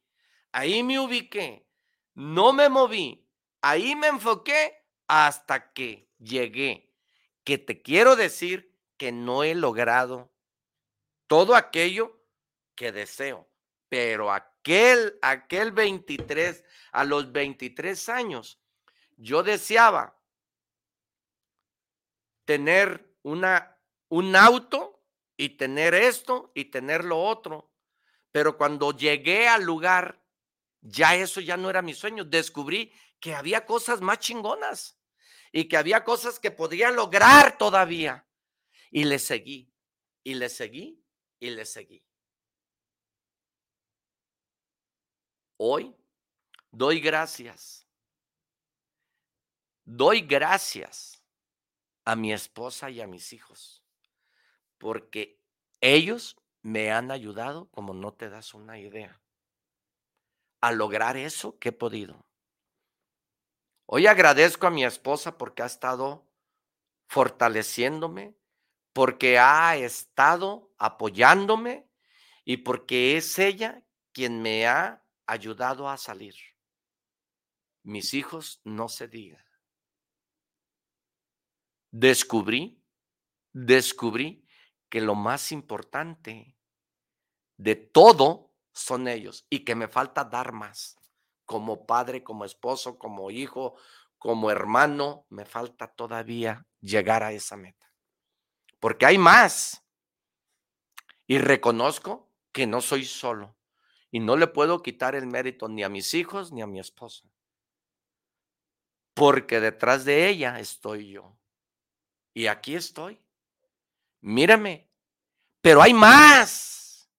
Ahí 0.51 0.83
me 0.83 0.99
ubiqué. 0.99 1.65
No 2.13 2.53
me 2.53 2.69
moví. 2.69 3.27
Ahí 3.63 3.95
me 3.95 4.05
enfoqué 4.05 4.85
hasta 5.07 5.73
que 5.73 6.11
llegué. 6.19 6.93
Que 7.43 7.57
te 7.57 7.81
quiero 7.81 8.15
decir 8.15 8.76
que 8.97 9.11
no 9.11 9.43
he 9.43 9.55
logrado 9.55 10.31
todo 11.27 11.55
aquello 11.55 12.19
que 12.75 12.91
deseo, 12.91 13.47
pero 13.89 14.31
aquel, 14.31 15.17
aquel 15.21 15.71
23, 15.71 16.63
a 16.91 17.03
los 17.03 17.31
23 17.31 18.09
años, 18.09 18.59
yo 19.17 19.43
deseaba 19.43 20.17
tener 22.45 23.13
una, 23.23 23.77
un 24.09 24.35
auto 24.35 25.03
y 25.35 25.49
tener 25.49 25.93
esto 25.93 26.51
y 26.55 26.65
tener 26.65 27.03
lo 27.03 27.21
otro. 27.21 27.71
Pero 28.31 28.57
cuando 28.57 28.91
llegué 28.91 29.47
al 29.47 29.63
lugar, 29.63 30.23
ya 30.81 31.15
eso 31.15 31.41
ya 31.41 31.57
no 31.57 31.69
era 31.69 31.81
mi 31.81 31.93
sueño. 31.93 32.23
Descubrí 32.23 32.93
que 33.19 33.35
había 33.35 33.65
cosas 33.65 34.01
más 34.01 34.19
chingonas 34.19 34.97
y 35.51 35.65
que 35.65 35.77
había 35.77 36.03
cosas 36.03 36.39
que 36.39 36.51
podía 36.51 36.91
lograr 36.91 37.57
todavía. 37.57 38.26
Y 38.91 39.03
le 39.05 39.19
seguí, 39.19 39.71
y 40.23 40.35
le 40.35 40.49
seguí, 40.49 41.03
y 41.39 41.49
le 41.49 41.65
seguí. 41.65 42.03
Hoy 45.57 45.95
doy 46.71 46.99
gracias. 46.99 47.87
Doy 49.83 50.21
gracias 50.21 51.23
a 52.03 52.15
mi 52.15 52.33
esposa 52.33 52.89
y 52.89 53.01
a 53.01 53.07
mis 53.07 53.33
hijos, 53.33 53.83
porque 54.77 55.41
ellos 55.81 56.37
me 56.61 56.91
han 56.91 57.11
ayudado 57.11 57.69
como 57.71 57.93
no 57.93 58.13
te 58.13 58.29
das 58.29 58.53
una 58.53 58.79
idea 58.79 59.21
a 60.61 60.71
lograr 60.71 61.17
eso 61.17 61.57
que 61.59 61.69
he 61.69 61.71
podido. 61.71 62.25
Hoy 63.85 64.07
agradezco 64.07 64.67
a 64.67 64.71
mi 64.71 64.83
esposa 64.83 65.37
porque 65.37 65.63
ha 65.63 65.67
estado 65.67 66.27
fortaleciéndome, 67.07 68.35
porque 68.97 69.37
ha 69.37 69.77
estado 69.77 70.73
apoyándome 70.79 71.87
y 72.43 72.57
porque 72.57 73.15
es 73.15 73.37
ella 73.37 73.83
quien 74.11 74.41
me 74.41 74.65
ha 74.65 75.05
ayudado 75.27 75.87
a 75.87 75.97
salir. 75.97 76.33
Mis 77.83 78.15
hijos 78.15 78.59
no 78.63 78.89
se 78.89 79.07
digan. 79.07 79.45
Descubrí, 81.91 82.81
descubrí 83.53 84.43
que 84.89 84.99
lo 84.99 85.13
más 85.13 85.51
importante 85.51 86.57
de 87.55 87.75
todo 87.75 88.51
son 88.73 89.07
ellos 89.07 89.45
y 89.47 89.63
que 89.63 89.75
me 89.75 89.87
falta 89.87 90.23
dar 90.23 90.53
más. 90.53 90.97
Como 91.45 91.85
padre, 91.85 92.23
como 92.23 92.45
esposo, 92.45 92.97
como 92.97 93.29
hijo, 93.29 93.75
como 94.17 94.49
hermano, 94.49 95.27
me 95.29 95.45
falta 95.45 95.87
todavía 95.87 96.65
llegar 96.81 97.21
a 97.21 97.31
esa 97.31 97.57
meta. 97.57 97.86
Porque 98.79 99.05
hay 99.05 99.17
más. 99.17 99.83
Y 101.25 101.39
reconozco 101.39 102.31
que 102.51 102.67
no 102.67 102.81
soy 102.81 103.05
solo. 103.05 103.55
Y 104.11 104.19
no 104.19 104.37
le 104.37 104.47
puedo 104.47 104.81
quitar 104.81 105.15
el 105.15 105.27
mérito 105.27 105.67
ni 105.67 105.83
a 105.83 105.89
mis 105.89 106.13
hijos 106.13 106.51
ni 106.51 106.61
a 106.61 106.67
mi 106.67 106.79
esposa. 106.79 107.29
Porque 109.13 109.59
detrás 109.59 110.05
de 110.05 110.29
ella 110.29 110.59
estoy 110.59 111.11
yo. 111.11 111.37
Y 112.33 112.47
aquí 112.47 112.75
estoy. 112.75 113.19
Mírame. 114.21 114.89
Pero 115.61 115.81
hay 115.81 115.93
más. 115.93 117.09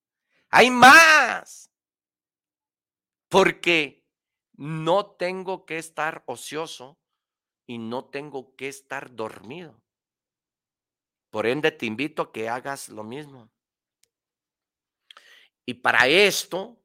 Hay 0.49 0.71
más. 0.71 1.71
Porque 3.29 4.07
no 4.55 5.07
tengo 5.07 5.67
que 5.67 5.79
estar 5.79 6.23
ocioso 6.27 6.99
y 7.67 7.79
no 7.79 8.07
tengo 8.07 8.57
que 8.57 8.69
estar 8.69 9.15
dormido. 9.15 9.81
Por 11.31 11.47
ende, 11.47 11.71
te 11.71 11.87
invito 11.87 12.23
a 12.23 12.33
que 12.33 12.49
hagas 12.49 12.89
lo 12.89 13.05
mismo. 13.05 13.51
Y 15.67 15.75
para 15.75 16.09
esto 16.09 16.81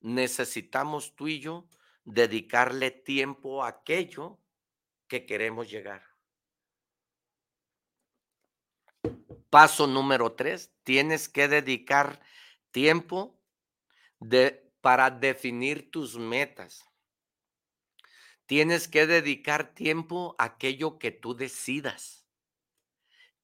necesitamos 0.00 1.14
tú 1.16 1.28
y 1.28 1.40
yo 1.40 1.66
dedicarle 2.04 2.90
tiempo 2.90 3.64
a 3.64 3.68
aquello 3.68 4.38
que 5.08 5.24
queremos 5.26 5.70
llegar. 5.70 6.02
Paso 9.48 9.86
número 9.86 10.32
tres, 10.32 10.72
tienes 10.84 11.28
que 11.28 11.48
dedicar 11.48 12.20
tiempo 12.70 13.40
para 14.80 15.10
definir 15.10 15.90
tus 15.90 16.16
metas. 16.16 16.84
Tienes 18.46 18.86
que 18.86 19.06
dedicar 19.06 19.74
tiempo 19.74 20.34
a 20.38 20.44
aquello 20.44 20.98
que 20.98 21.10
tú 21.10 21.34
decidas. 21.34 22.19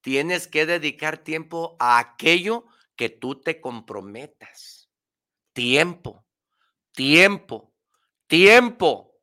Tienes 0.06 0.46
que 0.46 0.66
dedicar 0.66 1.18
tiempo 1.18 1.74
a 1.80 1.98
aquello 1.98 2.64
que 2.94 3.08
tú 3.08 3.40
te 3.40 3.60
comprometas. 3.60 4.88
Tiempo, 5.52 6.24
tiempo, 6.92 7.74
tiempo. 8.28 9.18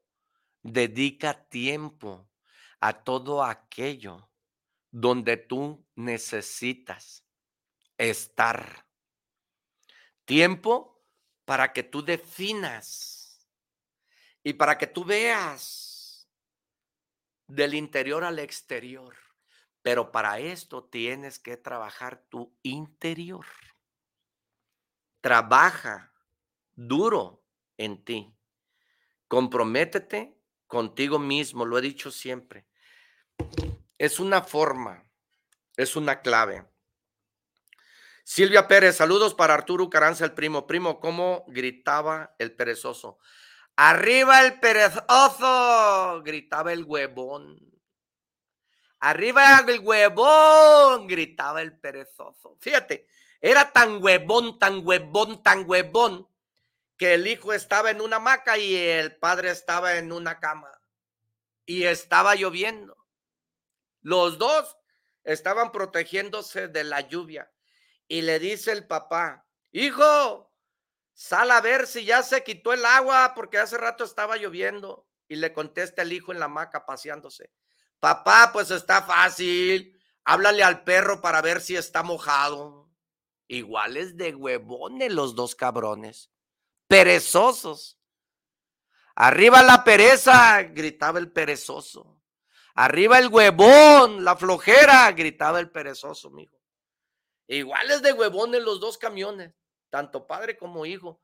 Dedica 0.62 1.48
tiempo 1.48 2.30
a 2.82 3.02
todo 3.02 3.46
aquello 3.46 4.30
donde 4.92 5.38
tú 5.38 5.88
necesitas 5.96 7.26
estar. 7.98 8.86
Tiempo 10.26 11.02
para 11.46 11.72
que 11.72 11.84
tú 11.84 12.04
definas 12.04 13.48
y 14.44 14.52
para 14.52 14.78
que 14.78 14.88
tú 14.88 15.06
veas 15.06 16.30
del 17.48 17.74
interior 17.74 18.26
al 18.26 18.40
exterior. 18.40 19.23
Pero 19.84 20.12
para 20.12 20.40
esto 20.40 20.86
tienes 20.86 21.38
que 21.38 21.58
trabajar 21.58 22.24
tu 22.30 22.58
interior. 22.64 23.46
Trabaja 25.22 26.12
duro 26.74 27.44
en 27.78 28.04
ti. 28.04 28.34
Comprométete 29.28 30.36
contigo 30.68 31.20
mismo, 31.20 31.66
lo 31.66 31.78
he 31.78 31.82
dicho 31.82 32.12
siempre. 32.12 32.66
Es 33.98 34.20
una 34.20 34.42
forma, 34.42 35.04
es 35.78 35.96
una 35.96 36.22
clave. 36.22 36.66
Silvia 38.24 38.70
Pérez, 38.70 38.96
saludos 38.96 39.34
para 39.34 39.54
Arturo 39.54 39.90
Caranza, 39.90 40.24
el 40.24 40.34
primo. 40.34 40.66
Primo, 40.66 41.02
¿cómo 41.02 41.44
gritaba 41.50 42.36
el 42.40 42.56
perezoso? 42.56 43.20
Arriba 43.76 44.46
el 44.46 44.60
perezoso, 44.62 46.22
gritaba 46.24 46.72
el 46.72 46.86
huevón. 46.86 47.74
Arriba 49.06 49.66
el 49.68 49.82
huevón, 49.82 51.08
gritaba 51.08 51.62
el 51.62 51.78
perezoso. 51.78 52.56
Fíjate, 52.62 53.06
era 53.42 53.74
tan 53.74 54.02
huevón, 54.02 54.58
tan 54.58 54.80
huevón, 54.82 55.44
tan 55.44 55.70
huevón, 55.70 56.30
que 56.96 57.16
el 57.16 57.28
hijo 57.28 57.52
estaba 57.52 57.92
en 57.92 58.00
una 58.00 58.16
hamaca 58.16 58.58
y 58.58 58.74
el 58.74 59.18
padre 59.18 59.52
estaba 59.52 59.98
en 59.98 60.14
una 60.14 60.40
cama. 60.40 60.72
Y 61.66 61.84
estaba 61.84 62.36
lloviendo. 62.36 62.96
Los 64.00 64.38
dos 64.38 64.78
estaban 65.26 65.74
protegiéndose 65.74 66.70
de 66.70 66.86
la 66.86 67.02
lluvia. 67.02 67.52
Y 68.08 68.22
le 68.22 68.40
dice 68.40 68.72
el 68.72 68.88
papá, 68.88 69.46
hijo, 69.74 70.50
sal 71.12 71.52
a 71.52 71.60
ver 71.60 71.88
si 71.88 72.06
ya 72.06 72.24
se 72.24 72.42
quitó 72.46 72.72
el 72.72 72.86
agua 72.86 73.34
porque 73.36 73.58
hace 73.58 73.78
rato 73.78 74.06
estaba 74.06 74.38
lloviendo. 74.38 75.06
Y 75.28 75.36
le 75.36 75.52
contesta 75.52 76.04
el 76.04 76.14
hijo 76.14 76.32
en 76.32 76.40
la 76.40 76.46
hamaca 76.46 76.86
paseándose. 76.86 77.52
Papá, 78.04 78.50
pues 78.52 78.70
está 78.70 79.04
fácil. 79.04 79.98
Háblale 80.26 80.62
al 80.62 80.84
perro 80.84 81.22
para 81.22 81.42
ver 81.42 81.62
si 81.62 81.78
está 81.78 82.04
mojado. 82.04 82.92
Iguales 83.48 84.18
de 84.18 84.36
huevones 84.36 85.10
los 85.14 85.36
dos 85.36 85.56
cabrones. 85.56 86.30
Perezosos. 86.90 87.98
Arriba 89.16 89.64
la 89.64 89.86
pereza, 89.86 90.64
gritaba 90.64 91.18
el 91.18 91.32
perezoso. 91.32 92.22
Arriba 92.76 93.20
el 93.20 93.30
huevón, 93.30 94.26
la 94.26 94.36
flojera, 94.36 95.10
gritaba 95.14 95.62
el 95.62 95.72
perezoso, 95.72 96.30
mijo. 96.30 96.62
Iguales 97.48 98.02
de 98.02 98.12
huevones 98.12 98.64
los 98.64 98.82
dos 98.82 98.98
camiones, 98.98 99.54
tanto 99.90 100.28
padre 100.28 100.58
como 100.58 100.86
hijo. 100.86 101.22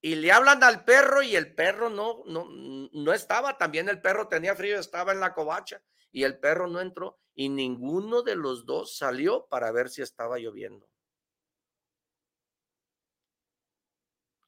Y 0.00 0.14
le 0.14 0.32
hablan 0.32 0.62
al 0.64 0.84
perro 0.84 1.22
y 1.22 1.36
el 1.36 1.54
perro 1.54 1.90
no, 1.90 2.22
no, 2.26 2.46
no 2.92 3.12
estaba. 3.12 3.58
También 3.58 3.88
el 3.88 4.00
perro 4.00 4.28
tenía 4.28 4.54
frío, 4.56 4.78
estaba 4.78 5.12
en 5.12 5.20
la 5.20 5.34
covacha 5.34 5.82
y 6.10 6.24
el 6.24 6.38
perro 6.38 6.66
no 6.66 6.80
entró 6.80 7.20
y 7.34 7.48
ninguno 7.48 8.22
de 8.22 8.34
los 8.34 8.66
dos 8.66 8.96
salió 8.96 9.46
para 9.46 9.70
ver 9.72 9.88
si 9.90 10.02
estaba 10.02 10.38
lloviendo. 10.38 10.88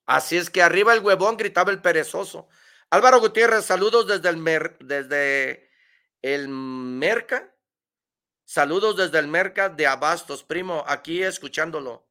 Así 0.06 0.36
es 0.36 0.50
que 0.50 0.62
arriba 0.62 0.92
el 0.92 1.00
huevón 1.00 1.36
gritaba 1.36 1.70
el 1.70 1.80
perezoso. 1.80 2.48
Álvaro 2.90 3.20
Gutiérrez, 3.20 3.64
saludos 3.64 4.06
desde 4.06 4.28
el, 4.28 4.76
desde 4.80 5.70
el 6.20 6.48
Merca. 6.48 7.54
Saludos 8.44 8.96
desde 8.96 9.18
el 9.18 9.28
Merca 9.28 9.68
de 9.68 9.86
Abastos, 9.86 10.42
primo, 10.42 10.84
aquí 10.86 11.22
escuchándolo. 11.22 12.06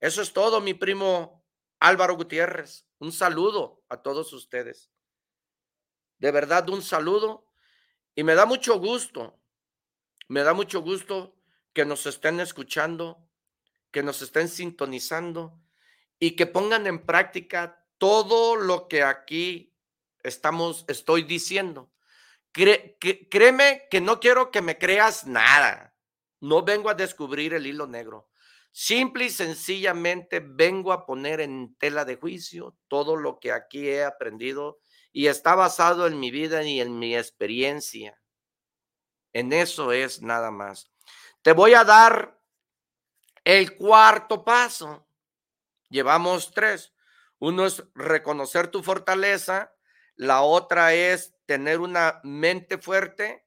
Eso 0.00 0.22
es 0.22 0.32
todo, 0.32 0.60
mi 0.60 0.74
primo 0.74 1.41
Álvaro 1.82 2.14
Gutiérrez. 2.14 2.86
Un 3.00 3.10
saludo 3.10 3.82
a 3.88 4.02
todos 4.02 4.32
ustedes. 4.32 4.92
De 6.18 6.30
verdad, 6.30 6.68
un 6.68 6.80
saludo 6.80 7.44
y 8.14 8.22
me 8.22 8.36
da 8.36 8.46
mucho 8.46 8.78
gusto, 8.78 9.40
me 10.28 10.44
da 10.44 10.54
mucho 10.54 10.80
gusto 10.80 11.34
que 11.72 11.84
nos 11.84 12.06
estén 12.06 12.38
escuchando, 12.38 13.28
que 13.90 14.04
nos 14.04 14.22
estén 14.22 14.48
sintonizando 14.48 15.60
y 16.20 16.36
que 16.36 16.46
pongan 16.46 16.86
en 16.86 17.04
práctica 17.04 17.84
todo 17.98 18.54
lo 18.54 18.86
que 18.86 19.02
aquí 19.02 19.76
estamos, 20.22 20.84
estoy 20.86 21.24
diciendo. 21.24 21.90
créeme 22.52 23.88
que 23.90 24.00
no 24.00 24.20
quiero 24.20 24.52
que 24.52 24.62
me 24.62 24.78
creas 24.78 25.26
nada. 25.26 25.96
No 26.38 26.62
vengo 26.62 26.90
a 26.90 26.94
descubrir 26.94 27.54
el 27.54 27.66
hilo 27.66 27.88
negro. 27.88 28.28
Simple 28.72 29.26
y 29.26 29.30
sencillamente 29.30 30.40
vengo 30.40 30.92
a 30.92 31.04
poner 31.04 31.40
en 31.40 31.76
tela 31.76 32.06
de 32.06 32.16
juicio 32.16 32.76
todo 32.88 33.16
lo 33.16 33.38
que 33.38 33.52
aquí 33.52 33.88
he 33.88 34.02
aprendido 34.02 34.80
y 35.12 35.26
está 35.26 35.54
basado 35.54 36.06
en 36.06 36.18
mi 36.18 36.30
vida 36.30 36.62
y 36.64 36.80
en 36.80 36.98
mi 36.98 37.14
experiencia. 37.14 38.18
En 39.34 39.52
eso 39.52 39.92
es 39.92 40.22
nada 40.22 40.50
más. 40.50 40.90
Te 41.42 41.52
voy 41.52 41.74
a 41.74 41.84
dar 41.84 42.40
el 43.44 43.76
cuarto 43.76 44.42
paso. 44.42 45.06
Llevamos 45.90 46.52
tres. 46.52 46.94
Uno 47.38 47.66
es 47.66 47.84
reconocer 47.94 48.68
tu 48.68 48.82
fortaleza, 48.82 49.74
la 50.14 50.42
otra 50.42 50.94
es 50.94 51.34
tener 51.44 51.80
una 51.80 52.20
mente 52.22 52.78
fuerte 52.78 53.44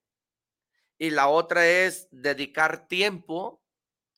y 0.98 1.12
la 1.12 1.30
otra 1.30 1.66
es 1.66 2.08
dedicar 2.12 2.88
tiempo, 2.88 3.64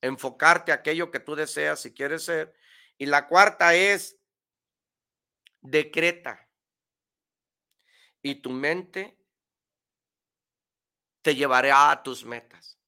enfocarte 0.07 0.71
a 0.71 0.75
aquello 0.75 1.11
que 1.11 1.19
tú 1.19 1.35
deseas 1.35 1.79
si 1.79 1.93
quieres 1.93 2.25
ser. 2.25 2.53
Y 2.97 3.05
la 3.05 3.27
cuarta 3.27 3.75
es 3.75 4.17
decreta. 5.61 6.49
Y 8.21 8.35
tu 8.35 8.49
mente 8.49 9.17
te 11.21 11.35
llevará 11.35 11.91
a 11.91 12.03
tus 12.03 12.25
metas. 12.25 12.79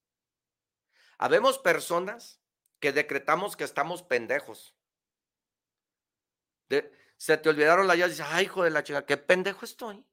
Habemos 1.17 1.59
personas 1.59 2.41
que 2.79 2.91
decretamos 2.93 3.55
que 3.55 3.65
estamos 3.65 4.01
pendejos. 4.01 4.75
se 7.17 7.37
te 7.37 7.49
olvidaron 7.49 7.87
la 7.87 7.95
llave 7.95 8.07
y 8.07 8.11
dices, 8.11 8.27
ay, 8.29 8.45
hijo 8.45 8.63
de 8.63 8.69
la 8.69 8.83
chica, 8.83 9.05
qué 9.05 9.17
pendejo 9.17 9.65
estoy. 9.65 10.05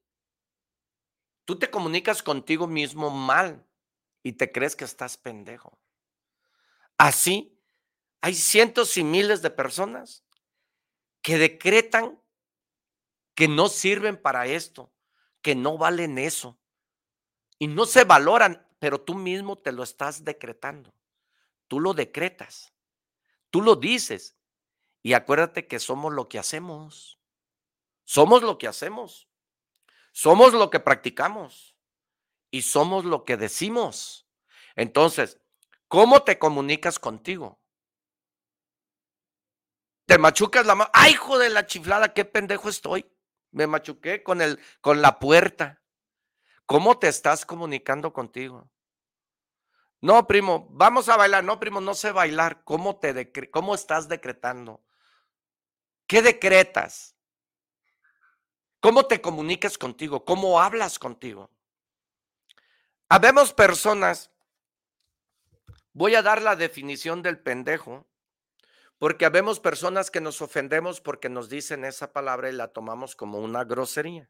Tú 1.45 1.57
te 1.57 1.71
comunicas 1.71 2.21
contigo 2.21 2.67
mismo 2.67 3.09
mal 3.09 3.65
y 4.21 4.33
te 4.33 4.51
crees 4.51 4.75
que 4.75 4.83
estás 4.83 5.15
pendejo. 5.15 5.79
Así, 6.97 7.57
hay 8.21 8.33
cientos 8.33 8.97
y 8.97 9.03
miles 9.03 9.41
de 9.41 9.49
personas 9.49 10.23
que 11.21 11.37
decretan 11.37 12.19
que 13.35 13.47
no 13.47 13.69
sirven 13.69 14.17
para 14.17 14.47
esto, 14.47 14.91
que 15.41 15.55
no 15.55 15.77
valen 15.77 16.17
eso. 16.17 16.57
Y 17.59 17.67
no 17.67 17.85
se 17.85 18.03
valoran, 18.03 18.67
pero 18.79 19.01
tú 19.01 19.13
mismo 19.13 19.57
te 19.57 19.71
lo 19.71 19.83
estás 19.83 20.23
decretando. 20.23 20.93
Tú 21.67 21.79
lo 21.79 21.93
decretas. 21.93 22.73
Tú 23.49 23.61
lo 23.61 23.75
dices. 23.75 24.35
Y 25.03 25.13
acuérdate 25.13 25.67
que 25.67 25.79
somos 25.79 26.13
lo 26.13 26.27
que 26.27 26.39
hacemos. 26.39 27.19
Somos 28.05 28.41
lo 28.41 28.57
que 28.57 28.67
hacemos. 28.67 29.27
Somos 30.11 30.53
lo 30.53 30.69
que 30.69 30.79
practicamos 30.79 31.75
y 32.49 32.63
somos 32.63 33.05
lo 33.05 33.23
que 33.23 33.37
decimos. 33.37 34.27
Entonces, 34.75 35.39
¿cómo 35.87 36.23
te 36.23 36.37
comunicas 36.37 36.99
contigo? 36.99 37.59
Te 40.05 40.17
machucas 40.17 40.65
la 40.65 40.75
mano. 40.75 40.89
¡Ay, 40.93 41.13
hijo 41.13 41.37
de 41.37 41.49
la 41.49 41.65
chiflada! 41.65 42.13
¡Qué 42.13 42.23
pendejo 42.25 42.69
estoy! 42.69 43.05
Me 43.51 43.67
machuqué 43.67 44.23
con, 44.23 44.41
el, 44.41 44.59
con 44.81 45.01
la 45.01 45.19
puerta. 45.19 45.81
¿Cómo 46.65 46.97
te 46.97 47.07
estás 47.07 47.45
comunicando 47.45 48.13
contigo? 48.13 48.69
No, 49.99 50.27
primo, 50.27 50.67
vamos 50.71 51.09
a 51.09 51.17
bailar. 51.17 51.43
No, 51.43 51.59
primo, 51.59 51.81
no 51.81 51.93
sé 51.93 52.11
bailar. 52.11 52.63
¿Cómo, 52.63 52.97
te 52.97 53.31
cómo 53.51 53.75
estás 53.75 54.07
decretando? 54.07 54.81
¿Qué 56.07 56.21
decretas? 56.21 57.15
¿Cómo 58.79 59.05
te 59.05 59.21
comunicas 59.21 59.77
contigo? 59.77 60.23
¿Cómo 60.23 60.61
hablas 60.61 60.99
contigo? 60.99 61.49
Habemos 63.09 63.53
personas, 63.53 64.31
voy 65.97 66.13
a 66.13 66.21
dar 66.21 66.43
la 66.43 66.55
definición 66.55 67.23
del 67.23 67.39
pendejo, 67.39 68.07
porque 68.99 69.25
habemos 69.25 69.59
personas 69.59 70.11
que 70.11 70.21
nos 70.21 70.43
ofendemos 70.43 71.01
porque 71.01 71.27
nos 71.27 71.49
dicen 71.49 71.83
esa 71.85 72.13
palabra 72.13 72.51
y 72.51 72.53
la 72.53 72.67
tomamos 72.67 73.15
como 73.15 73.39
una 73.39 73.63
grosería. 73.63 74.29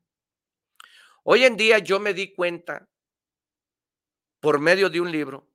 Hoy 1.23 1.43
en 1.43 1.57
día 1.57 1.79
yo 1.79 1.99
me 1.99 2.13
di 2.13 2.33
cuenta, 2.33 2.87
por 4.39 4.59
medio 4.59 4.89
de 4.89 5.01
un 5.01 5.11
libro, 5.11 5.45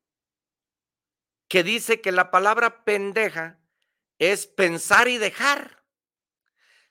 que 1.49 1.63
dice 1.63 2.03
que 2.03 2.13
la 2.13 2.31
palabra 2.31 2.85
pendeja 2.85 3.59
es 4.19 4.47
pensar 4.47 5.09
y 5.09 5.17
dejar. 5.17 5.83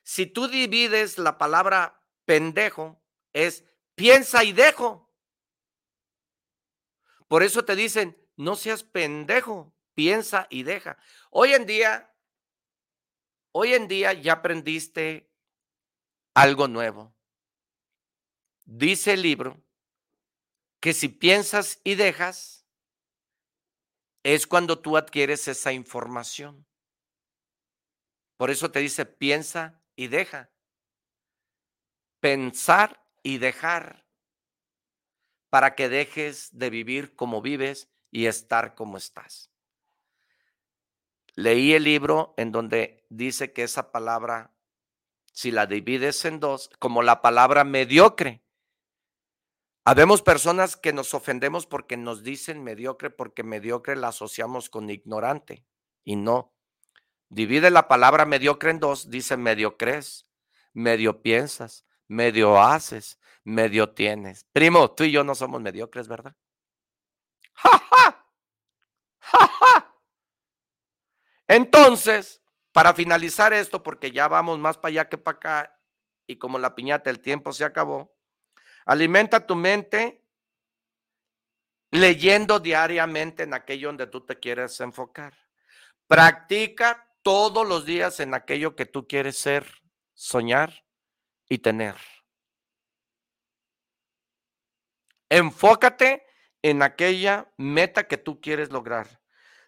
Si 0.02 0.26
tú 0.26 0.48
divides 0.48 1.18
la 1.18 1.38
palabra 1.38 2.02
pendejo 2.24 3.00
es 3.32 3.64
piensa 3.94 4.42
y 4.42 4.52
dejo. 4.52 5.14
Por 7.28 7.44
eso 7.44 7.64
te 7.64 7.76
dicen, 7.76 8.21
no 8.36 8.56
seas 8.56 8.82
pendejo, 8.82 9.74
piensa 9.94 10.46
y 10.50 10.62
deja. 10.62 10.98
Hoy 11.30 11.52
en 11.54 11.66
día, 11.66 12.14
hoy 13.52 13.74
en 13.74 13.88
día 13.88 14.12
ya 14.12 14.34
aprendiste 14.34 15.30
algo 16.34 16.68
nuevo. 16.68 17.14
Dice 18.64 19.14
el 19.14 19.22
libro 19.22 19.62
que 20.80 20.92
si 20.92 21.08
piensas 21.08 21.80
y 21.84 21.94
dejas, 21.94 22.66
es 24.22 24.46
cuando 24.46 24.80
tú 24.80 24.96
adquieres 24.96 25.48
esa 25.48 25.72
información. 25.72 26.66
Por 28.36 28.50
eso 28.50 28.70
te 28.70 28.80
dice, 28.80 29.04
piensa 29.04 29.82
y 29.94 30.08
deja 30.08 30.52
pensar 32.22 33.04
y 33.24 33.38
dejar 33.38 34.06
para 35.50 35.74
que 35.74 35.88
dejes 35.88 36.56
de 36.56 36.70
vivir 36.70 37.16
como 37.16 37.42
vives 37.42 37.91
y 38.12 38.26
estar 38.26 38.76
como 38.76 38.96
estás. 38.96 39.50
Leí 41.34 41.72
el 41.72 41.82
libro 41.82 42.34
en 42.36 42.52
donde 42.52 43.04
dice 43.08 43.52
que 43.52 43.64
esa 43.64 43.90
palabra, 43.90 44.54
si 45.32 45.50
la 45.50 45.66
divides 45.66 46.24
en 46.24 46.38
dos, 46.38 46.70
como 46.78 47.02
la 47.02 47.22
palabra 47.22 47.64
mediocre, 47.64 48.42
Habemos 49.84 50.22
personas 50.22 50.76
que 50.76 50.92
nos 50.92 51.12
ofendemos 51.12 51.66
porque 51.66 51.96
nos 51.96 52.22
dicen 52.22 52.62
mediocre, 52.62 53.10
porque 53.10 53.42
mediocre 53.42 53.96
la 53.96 54.08
asociamos 54.08 54.70
con 54.70 54.88
ignorante 54.90 55.66
y 56.04 56.14
no. 56.14 56.54
Divide 57.28 57.68
la 57.70 57.88
palabra 57.88 58.24
mediocre 58.24 58.70
en 58.70 58.78
dos, 58.78 59.10
dice 59.10 59.36
mediocres, 59.36 60.28
medio 60.72 61.20
piensas, 61.20 61.84
medio 62.06 62.60
haces, 62.62 63.18
medio 63.42 63.90
tienes. 63.90 64.44
Primo, 64.52 64.92
tú 64.92 65.02
y 65.02 65.10
yo 65.10 65.24
no 65.24 65.34
somos 65.34 65.60
mediocres, 65.60 66.06
¿verdad? 66.06 66.36
Entonces, 71.48 72.42
para 72.72 72.94
finalizar 72.94 73.52
esto, 73.52 73.82
porque 73.82 74.10
ya 74.10 74.28
vamos 74.28 74.58
más 74.58 74.78
para 74.78 74.88
allá 74.88 75.08
que 75.08 75.18
para 75.18 75.36
acá, 75.36 75.80
y 76.26 76.36
como 76.36 76.58
la 76.58 76.74
piñata 76.74 77.10
el 77.10 77.20
tiempo 77.20 77.52
se 77.52 77.64
acabó, 77.64 78.16
alimenta 78.86 79.46
tu 79.46 79.54
mente 79.54 80.24
leyendo 81.90 82.58
diariamente 82.58 83.42
en 83.42 83.52
aquello 83.54 83.88
donde 83.88 84.06
tú 84.06 84.22
te 84.22 84.38
quieres 84.38 84.80
enfocar. 84.80 85.34
Practica 86.06 87.14
todos 87.22 87.68
los 87.68 87.84
días 87.84 88.18
en 88.20 88.34
aquello 88.34 88.74
que 88.74 88.86
tú 88.86 89.06
quieres 89.06 89.38
ser, 89.38 89.66
soñar 90.14 90.84
y 91.48 91.58
tener. 91.58 91.96
Enfócate 95.28 96.26
en 96.62 96.82
aquella 96.82 97.52
meta 97.56 98.08
que 98.08 98.18
tú 98.18 98.40
quieres 98.40 98.70
lograr. 98.70 99.20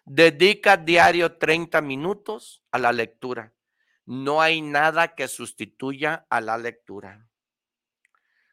Dedica 0.05 0.77
diario 0.77 1.37
30 1.37 1.81
minutos 1.81 2.63
a 2.71 2.79
la 2.79 2.91
lectura. 2.91 3.53
No 4.05 4.41
hay 4.41 4.61
nada 4.61 5.15
que 5.15 5.27
sustituya 5.27 6.25
a 6.29 6.41
la 6.41 6.57
lectura. 6.57 7.27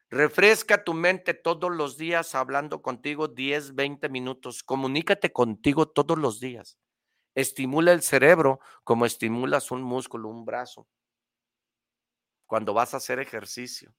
Refresca 0.09 0.83
tu 0.83 0.93
mente 0.93 1.33
todos 1.33 1.71
los 1.71 1.97
días 1.97 2.35
hablando 2.35 2.81
contigo 2.81 3.27
10, 3.27 3.75
20 3.75 4.09
minutos. 4.09 4.63
Comunícate 4.63 5.31
contigo 5.31 5.87
todos 5.87 6.17
los 6.17 6.39
días. 6.39 6.77
Estimula 7.35 7.91
el 7.93 8.01
cerebro 8.01 8.59
como 8.83 9.05
estimulas 9.05 9.71
un 9.71 9.81
músculo, 9.81 10.29
un 10.29 10.45
brazo 10.45 10.87
cuando 12.53 12.75
vas 12.75 12.93
a 12.93 12.97
hacer 12.97 13.19
ejercicio. 13.19 13.95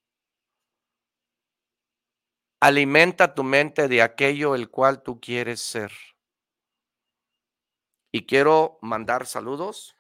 Alimenta 2.65 3.35
tu 3.35 3.45
mente 3.45 3.89
de 3.89 4.01
aquello 4.01 4.55
el 4.55 4.71
cual 4.71 5.03
tú 5.03 5.21
quieres 5.21 5.61
ser. 5.61 5.93
Y 8.11 8.25
quiero 8.25 8.79
mandar 8.81 9.27
saludos. 9.27 9.95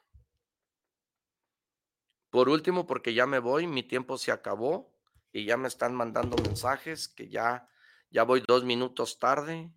Por 2.30 2.48
último, 2.48 2.86
porque 2.86 3.12
ya 3.12 3.26
me 3.26 3.38
voy, 3.38 3.66
mi 3.66 3.82
tiempo 3.82 4.16
se 4.16 4.32
acabó 4.32 4.90
y 5.30 5.44
ya 5.44 5.58
me 5.58 5.68
están 5.68 5.94
mandando 5.94 6.38
mensajes 6.42 7.06
que 7.06 7.28
ya, 7.28 7.68
ya 8.08 8.22
voy 8.22 8.42
dos 8.48 8.64
minutos 8.64 9.18
tarde. 9.18 9.70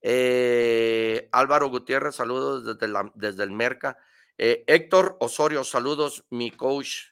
Eh, 0.00 1.28
Álvaro 1.32 1.68
Gutiérrez, 1.68 2.14
saludos 2.14 2.64
desde, 2.64 2.94
desde 3.14 3.42
el 3.42 3.50
Merca. 3.50 3.98
Eh, 4.38 4.64
Héctor 4.68 5.18
Osorio, 5.20 5.64
saludos, 5.64 6.24
mi 6.30 6.50
coach 6.50 7.10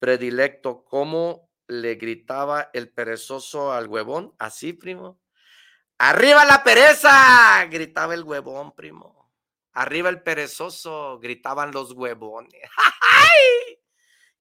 predilecto, 0.00 0.84
¿cómo 0.84 1.45
le 1.68 1.94
gritaba 1.96 2.70
el 2.72 2.90
perezoso 2.90 3.72
al 3.72 3.88
huevón? 3.88 4.34
Así, 4.38 4.72
primo. 4.72 5.20
¡Arriba 5.98 6.44
la 6.44 6.62
pereza! 6.62 7.64
gritaba 7.70 8.14
el 8.14 8.22
huevón, 8.22 8.74
primo. 8.74 9.32
Arriba 9.72 10.08
el 10.08 10.22
perezoso, 10.22 11.18
gritaban 11.18 11.72
los 11.72 11.92
huevones. 11.92 12.62
¡Ay! 13.10 13.78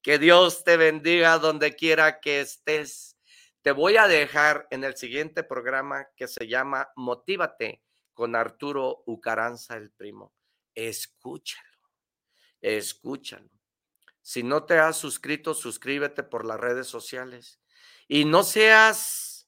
Que 0.02 0.20
Dios 0.20 0.64
te 0.64 0.78
bendiga 0.78 1.40
donde 1.40 1.76
quiera 1.76 2.20
que 2.20 2.42
estés. 2.42 3.18
Te 3.62 3.72
voy 3.72 3.98
a 3.98 4.08
dejar 4.08 4.68
en 4.70 4.84
el 4.84 4.96
siguiente 4.96 5.44
programa 5.44 6.08
que 6.16 6.28
se 6.28 6.48
llama 6.48 6.90
Motívate 6.96 7.82
con 8.14 8.36
Arturo 8.36 9.04
Ucaranza, 9.08 9.76
el 9.76 9.92
primo. 9.92 10.34
Escúchalo, 10.76 11.90
escúchalo. 12.62 13.55
Si 14.26 14.42
no 14.42 14.64
te 14.64 14.80
has 14.80 14.98
suscrito, 14.98 15.54
suscríbete 15.54 16.24
por 16.24 16.46
las 16.46 16.60
redes 16.60 16.88
sociales. 16.88 17.62
Y 18.08 18.26
no 18.26 18.42
seas, 18.42 19.48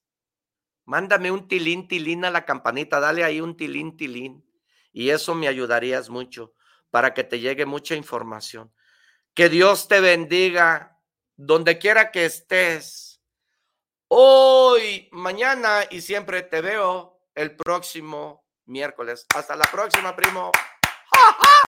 mándame 0.86 1.32
un 1.32 1.48
tilín, 1.48 1.88
tilín 1.88 2.24
a 2.26 2.30
la 2.30 2.46
campanita, 2.46 3.00
dale 3.00 3.24
ahí 3.24 3.42
un 3.42 3.58
tilín, 3.58 3.98
tilín. 3.98 4.48
Y 4.94 5.10
eso 5.10 5.34
me 5.34 5.48
ayudarías 5.48 6.12
mucho 6.12 6.54
para 6.92 7.16
que 7.16 7.24
te 7.24 7.40
llegue 7.40 7.66
mucha 7.66 7.96
información. 7.96 8.72
Que 9.34 9.50
Dios 9.50 9.88
te 9.88 10.00
bendiga 10.00 11.02
donde 11.36 11.80
quiera 11.80 12.12
que 12.12 12.26
estés. 12.26 13.20
Hoy, 14.10 15.10
mañana 15.12 15.86
y 15.90 16.02
siempre 16.02 16.44
te 16.44 16.62
veo 16.62 17.20
el 17.34 17.56
próximo 17.56 18.46
miércoles. 18.66 19.26
Hasta 19.34 19.56
la 19.56 19.66
próxima, 19.72 20.16
primo. 20.16 20.52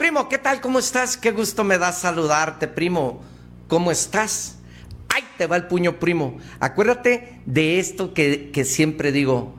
Primo, 0.00 0.30
¿qué 0.30 0.38
tal? 0.38 0.62
¿Cómo 0.62 0.78
estás? 0.78 1.18
Qué 1.18 1.30
gusto 1.30 1.62
me 1.62 1.76
da 1.76 1.92
saludarte, 1.92 2.66
primo. 2.66 3.20
¿Cómo 3.68 3.90
estás? 3.90 4.56
Ahí 5.14 5.22
te 5.36 5.46
va 5.46 5.56
el 5.56 5.66
puño, 5.66 5.98
primo. 5.98 6.38
Acuérdate 6.58 7.42
de 7.44 7.78
esto 7.78 8.14
que, 8.14 8.50
que 8.50 8.64
siempre 8.64 9.12
digo. 9.12 9.52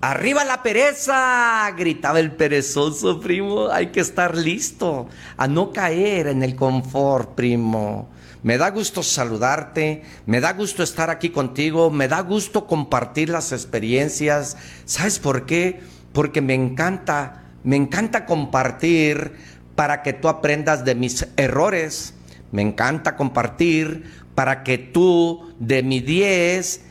¡Arriba 0.00 0.44
la 0.44 0.62
pereza! 0.62 1.68
gritaba 1.76 2.20
el 2.20 2.30
perezoso, 2.30 3.18
primo. 3.18 3.70
Hay 3.70 3.88
que 3.88 3.98
estar 3.98 4.36
listo 4.36 5.08
a 5.36 5.48
no 5.48 5.72
caer 5.72 6.28
en 6.28 6.44
el 6.44 6.54
confort, 6.54 7.34
primo. 7.34 8.08
Me 8.44 8.58
da 8.58 8.70
gusto 8.70 9.02
saludarte, 9.02 10.04
me 10.26 10.40
da 10.40 10.52
gusto 10.52 10.84
estar 10.84 11.10
aquí 11.10 11.30
contigo, 11.30 11.90
me 11.90 12.06
da 12.06 12.20
gusto 12.20 12.68
compartir 12.68 13.30
las 13.30 13.50
experiencias. 13.50 14.56
¿Sabes 14.84 15.18
por 15.18 15.44
qué? 15.44 15.80
Porque 16.12 16.40
me 16.40 16.54
encanta 16.54 17.40
me 17.64 17.76
encanta 17.76 18.26
compartir 18.26 19.34
para 19.74 20.02
que 20.02 20.12
tú 20.12 20.28
aprendas 20.28 20.84
de 20.84 20.94
mis 20.94 21.26
errores. 21.36 22.14
Me 22.50 22.62
encanta 22.62 23.16
compartir 23.16 24.04
para 24.34 24.62
que 24.62 24.78
tú 24.78 25.52
de 25.58 25.82
mi 25.82 26.00
10 26.00 26.82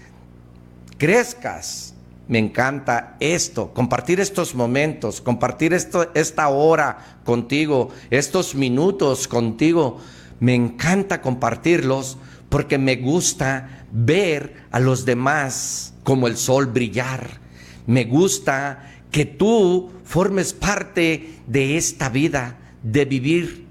crezcas. 0.97 1.95
Me 2.27 2.39
encanta 2.39 3.17
esto, 3.19 3.73
compartir 3.73 4.19
estos 4.21 4.55
momentos, 4.55 5.19
compartir 5.19 5.73
esto, 5.73 6.09
esta 6.13 6.47
hora 6.47 7.17
contigo, 7.25 7.89
estos 8.09 8.55
minutos 8.55 9.27
contigo. 9.27 9.99
Me 10.39 10.55
encanta 10.55 11.21
compartirlos 11.21 12.17
porque 12.47 12.77
me 12.77 12.95
gusta 12.95 13.85
ver 13.91 14.65
a 14.71 14.79
los 14.79 15.03
demás 15.05 15.93
como 16.03 16.27
el 16.27 16.37
sol 16.37 16.67
brillar. 16.67 17.41
Me 17.85 18.05
gusta 18.05 18.91
que 19.11 19.25
tú 19.25 19.91
formes 20.03 20.53
parte 20.53 21.39
de 21.47 21.77
esta 21.77 22.09
vida, 22.09 22.57
de 22.83 23.05
vivir 23.05 23.65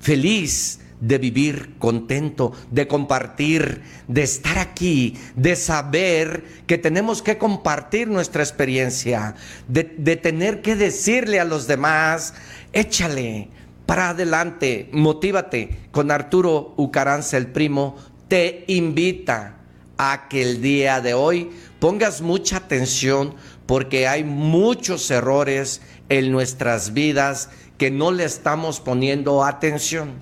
feliz, 0.00 0.80
de 1.02 1.18
vivir 1.18 1.74
contento, 1.78 2.52
de 2.70 2.86
compartir, 2.86 3.82
de 4.06 4.22
estar 4.22 4.58
aquí, 4.58 5.16
de 5.34 5.56
saber 5.56 6.44
que 6.68 6.78
tenemos 6.78 7.22
que 7.22 7.38
compartir 7.38 8.06
nuestra 8.06 8.42
experiencia, 8.42 9.34
de, 9.66 9.84
tener 10.16 10.62
que 10.62 10.76
decirle 10.76 11.40
a 11.40 11.44
los 11.44 11.66
demás, 11.66 12.34
échale 12.72 13.48
para 13.84 14.10
adelante, 14.10 14.88
motívate. 14.92 15.88
Con 15.90 16.12
Arturo 16.12 16.72
Ucaranza, 16.76 17.36
el 17.36 17.48
primo, 17.48 17.96
te 18.28 18.64
invita 18.68 19.56
a 19.98 20.28
que 20.28 20.42
el 20.42 20.62
día 20.62 21.00
de 21.00 21.14
hoy 21.14 21.50
pongas 21.80 22.20
mucha 22.22 22.58
atención 22.58 23.34
porque 23.66 24.06
hay 24.06 24.22
muchos 24.22 25.10
errores 25.10 25.82
en 26.08 26.30
nuestras 26.30 26.92
vidas 26.92 27.50
que 27.82 27.90
no 27.90 28.12
le 28.12 28.22
estamos 28.22 28.78
poniendo 28.78 29.42
atención. 29.42 30.12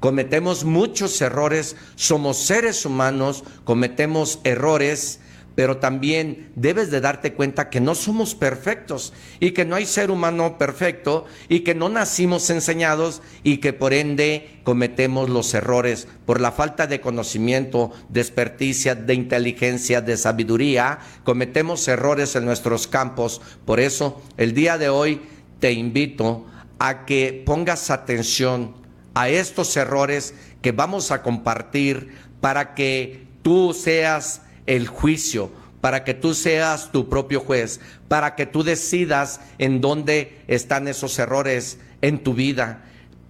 Cometemos 0.00 0.64
muchos 0.64 1.20
errores, 1.20 1.76
somos 1.96 2.38
seres 2.38 2.86
humanos, 2.86 3.44
cometemos 3.64 4.40
errores, 4.42 5.20
pero 5.54 5.76
también 5.76 6.50
debes 6.56 6.90
de 6.90 7.02
darte 7.02 7.34
cuenta 7.34 7.68
que 7.68 7.82
no 7.82 7.94
somos 7.94 8.34
perfectos 8.34 9.12
y 9.38 9.50
que 9.50 9.66
no 9.66 9.76
hay 9.76 9.84
ser 9.84 10.10
humano 10.10 10.56
perfecto 10.56 11.26
y 11.50 11.60
que 11.60 11.74
no 11.74 11.90
nacimos 11.90 12.48
enseñados 12.48 13.20
y 13.42 13.58
que 13.58 13.74
por 13.74 13.92
ende 13.92 14.48
cometemos 14.64 15.28
los 15.28 15.52
errores 15.52 16.08
por 16.24 16.40
la 16.40 16.52
falta 16.52 16.86
de 16.86 17.02
conocimiento, 17.02 17.92
de 18.08 18.22
experticia, 18.22 18.94
de 18.94 19.12
inteligencia, 19.12 20.00
de 20.00 20.16
sabiduría, 20.16 21.00
cometemos 21.24 21.86
errores 21.86 22.34
en 22.34 22.46
nuestros 22.46 22.86
campos. 22.86 23.42
Por 23.66 23.78
eso 23.78 24.22
el 24.38 24.54
día 24.54 24.78
de 24.78 24.88
hoy 24.88 25.20
te 25.60 25.72
invito 25.72 26.46
a 26.46 26.57
que 27.06 27.42
pongas 27.44 27.90
atención 27.90 28.74
a 29.14 29.28
estos 29.28 29.76
errores 29.76 30.34
que 30.62 30.72
vamos 30.72 31.10
a 31.10 31.22
compartir 31.22 32.14
para 32.40 32.74
que 32.74 33.26
tú 33.42 33.74
seas 33.74 34.42
el 34.66 34.86
juicio, 34.86 35.50
para 35.80 36.04
que 36.04 36.14
tú 36.14 36.34
seas 36.34 36.92
tu 36.92 37.08
propio 37.08 37.40
juez, 37.40 37.80
para 38.08 38.34
que 38.34 38.46
tú 38.46 38.62
decidas 38.62 39.40
en 39.58 39.80
dónde 39.80 40.40
están 40.46 40.88
esos 40.88 41.18
errores 41.18 41.78
en 42.00 42.22
tu 42.22 42.34
vida 42.34 42.84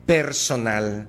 personal, 0.07 1.09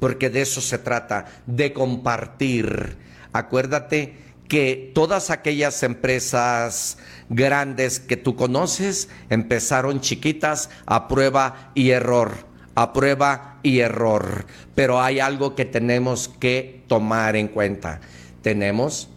porque 0.00 0.30
de 0.30 0.42
eso 0.42 0.60
se 0.60 0.78
trata, 0.78 1.26
de 1.46 1.72
compartir. 1.72 2.96
Acuérdate 3.32 4.16
que 4.48 4.92
todas 4.94 5.30
aquellas 5.30 5.82
empresas 5.82 6.98
grandes 7.28 8.00
que 8.00 8.16
tú 8.16 8.36
conoces 8.36 9.08
empezaron 9.30 10.00
chiquitas 10.00 10.70
a 10.86 11.08
prueba 11.08 11.70
y 11.74 11.90
error, 11.90 12.32
a 12.74 12.92
prueba 12.92 13.58
y 13.62 13.80
error. 13.80 14.46
Pero 14.74 15.00
hay 15.00 15.20
algo 15.20 15.54
que 15.54 15.64
tenemos 15.64 16.28
que 16.28 16.84
tomar 16.86 17.36
en 17.36 17.48
cuenta. 17.48 18.00
Tenemos 18.42 19.08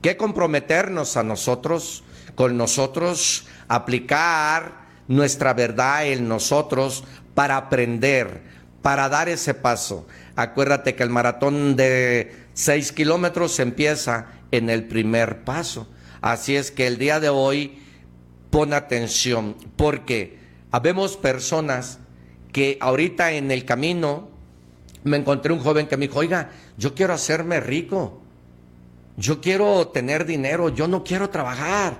que 0.00 0.16
comprometernos 0.16 1.16
a 1.16 1.22
nosotros, 1.22 2.02
con 2.34 2.56
nosotros, 2.56 3.46
aplicar 3.68 4.82
nuestra 5.08 5.54
verdad 5.54 6.06
en 6.06 6.28
nosotros 6.28 7.04
para 7.34 7.56
aprender, 7.56 8.42
para 8.82 9.08
dar 9.08 9.28
ese 9.28 9.54
paso. 9.54 10.06
Acuérdate 10.34 10.94
que 10.94 11.02
el 11.02 11.10
maratón 11.10 11.76
de 11.76 12.34
6 12.54 12.92
kilómetros 12.92 13.58
empieza 13.60 14.26
en 14.50 14.70
el 14.70 14.84
primer 14.84 15.44
paso. 15.44 15.88
Así 16.22 16.56
es 16.56 16.70
que 16.70 16.86
el 16.86 16.98
día 16.98 17.20
de 17.20 17.28
hoy 17.28 17.78
pon 18.50 18.72
atención, 18.72 19.56
porque 19.76 20.38
habemos 20.70 21.16
personas 21.16 21.98
que 22.52 22.78
ahorita 22.80 23.32
en 23.32 23.50
el 23.50 23.64
camino 23.64 24.28
me 25.04 25.16
encontré 25.16 25.52
un 25.52 25.58
joven 25.58 25.88
que 25.88 25.96
me 25.96 26.06
dijo, 26.06 26.20
oiga, 26.20 26.50
yo 26.78 26.94
quiero 26.94 27.12
hacerme 27.12 27.60
rico, 27.60 28.22
yo 29.16 29.40
quiero 29.40 29.88
tener 29.88 30.24
dinero, 30.24 30.68
yo 30.68 30.86
no 30.86 31.02
quiero 31.02 31.28
trabajar, 31.30 31.98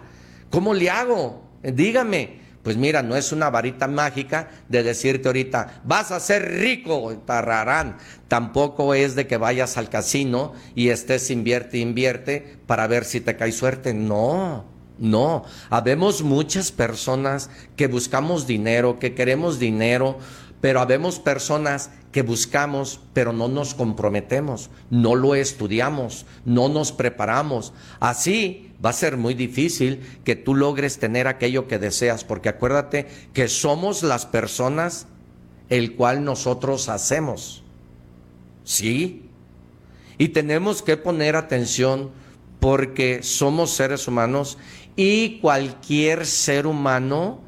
¿cómo 0.51 0.73
le 0.73 0.89
hago? 0.89 1.43
Dígame. 1.63 2.42
Pues 2.63 2.77
mira, 2.77 3.03
no 3.03 3.17
es 3.17 3.33
una 3.33 3.51
varita 3.51 3.89
mágica 3.89 4.49
de 4.69 4.85
decirte 4.85 5.29
ahorita, 5.29 5.83
vas 5.85 6.13
a 6.13 6.21
ser 6.21 6.61
rico, 6.61 7.13
tararán. 7.27 7.97
Tampoco 8.29 8.95
es 8.95 9.17
de 9.17 9.27
que 9.27 9.37
vayas 9.37 9.77
al 9.77 9.89
casino 9.89 10.53
y 10.77 10.91
estés 10.91 11.31
invierte, 11.31 11.79
invierte 11.79 12.59
para 12.67 12.87
ver 12.87 13.05
si 13.05 13.21
te 13.21 13.37
cae 13.37 13.51
suerte. 13.51 13.95
No, 13.95 14.65
no. 14.97 15.45
Habemos 15.71 16.23
muchas 16.23 16.71
personas 16.71 17.51
que 17.75 17.89
buscamos 17.89 18.47
dinero, 18.47 19.01
que 19.01 19.15
queremos 19.15 19.59
dinero, 19.59 20.19
pero 20.61 20.81
habemos 20.81 21.19
personas 21.19 21.91
que 22.13 22.23
buscamos, 22.23 23.01
pero 23.15 23.33
no 23.33 23.49
nos 23.49 23.75
comprometemos, 23.75 24.71
no 24.91 25.15
lo 25.15 25.35
estudiamos, 25.35 26.27
no 26.45 26.69
nos 26.69 26.93
preparamos. 26.93 27.73
Así 28.01 28.71
va 28.85 28.91
a 28.91 28.95
ser 28.95 29.17
muy 29.17 29.33
difícil 29.33 30.01
que 30.23 30.37
tú 30.37 30.55
logres 30.55 30.99
tener 30.99 31.27
aquello 31.27 31.67
que 31.67 31.79
deseas, 31.79 32.23
porque 32.23 32.51
acuérdate 32.51 33.07
que 33.33 33.49
somos 33.49 34.03
las 34.03 34.27
personas 34.27 35.07
el 35.71 35.97
cual 35.97 36.23
nosotros 36.23 36.91
hacemos. 36.91 37.65
¿Sí? 38.63 39.23
Y 40.19 40.29
tenemos 40.29 40.83
que 40.83 40.99
poner 40.99 41.35
atención 41.35 42.11
porque 42.61 43.23
somos 43.23 43.71
seres 43.71 44.07
humanos 44.07 44.59
y 44.97 45.41
cualquier 45.41 46.27
ser 46.27 46.67
humano, 46.67 47.41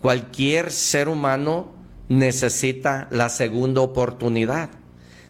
cualquier 0.00 0.70
ser 0.70 1.08
humano 1.08 1.77
necesita 2.08 3.08
la 3.10 3.28
segunda 3.28 3.80
oportunidad. 3.80 4.70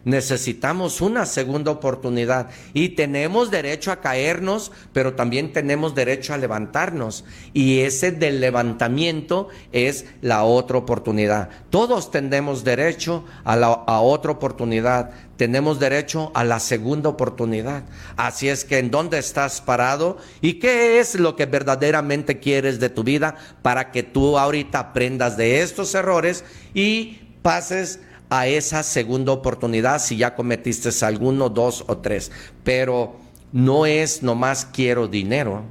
Necesitamos 0.09 1.01
una 1.01 1.27
segunda 1.27 1.69
oportunidad 1.69 2.49
y 2.73 2.89
tenemos 2.89 3.51
derecho 3.51 3.91
a 3.91 4.01
caernos, 4.01 4.71
pero 4.91 5.13
también 5.13 5.53
tenemos 5.53 5.93
derecho 5.93 6.33
a 6.33 6.37
levantarnos. 6.37 7.25
Y 7.53 7.81
ese 7.81 8.11
del 8.11 8.41
levantamiento 8.41 9.49
es 9.71 10.05
la 10.21 10.45
otra 10.45 10.79
oportunidad. 10.79 11.49
Todos 11.69 12.09
tenemos 12.09 12.63
derecho 12.63 13.23
a, 13.43 13.55
la, 13.55 13.67
a 13.67 14.01
otra 14.01 14.31
oportunidad. 14.31 15.11
Tenemos 15.37 15.79
derecho 15.79 16.31
a 16.33 16.43
la 16.43 16.59
segunda 16.59 17.09
oportunidad. 17.09 17.83
Así 18.17 18.49
es 18.49 18.65
que 18.65 18.79
en 18.79 18.89
dónde 18.89 19.19
estás 19.19 19.61
parado 19.61 20.17
y 20.41 20.55
qué 20.55 20.99
es 20.99 21.19
lo 21.19 21.35
que 21.35 21.45
verdaderamente 21.45 22.39
quieres 22.39 22.79
de 22.79 22.89
tu 22.89 23.03
vida 23.03 23.35
para 23.61 23.91
que 23.91 24.01
tú 24.01 24.39
ahorita 24.39 24.79
aprendas 24.79 25.37
de 25.37 25.61
estos 25.61 25.93
errores 25.93 26.43
y 26.73 27.19
pases 27.43 27.99
a 28.29 28.47
esa 28.47 28.83
segunda 28.83 29.31
oportunidad 29.31 29.99
si 29.99 30.17
ya 30.17 30.35
cometiste 30.35 30.89
alguno, 31.03 31.49
dos 31.49 31.83
o 31.87 31.97
tres. 31.97 32.31
Pero 32.63 33.15
no 33.51 33.85
es 33.85 34.21
nomás 34.21 34.65
quiero 34.65 35.07
dinero. 35.07 35.63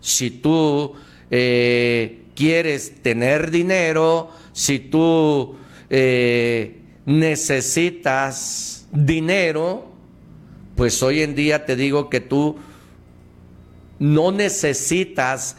Si 0.00 0.30
tú 0.30 0.94
eh, 1.30 2.24
quieres 2.34 3.02
tener 3.02 3.50
dinero, 3.50 4.30
si 4.52 4.78
tú 4.78 5.56
eh, 5.90 6.80
necesitas 7.06 8.86
dinero, 8.92 9.86
pues 10.76 11.02
hoy 11.02 11.22
en 11.22 11.34
día 11.34 11.66
te 11.66 11.76
digo 11.76 12.08
que 12.10 12.20
tú 12.20 12.56
no 13.98 14.32
necesitas 14.32 15.56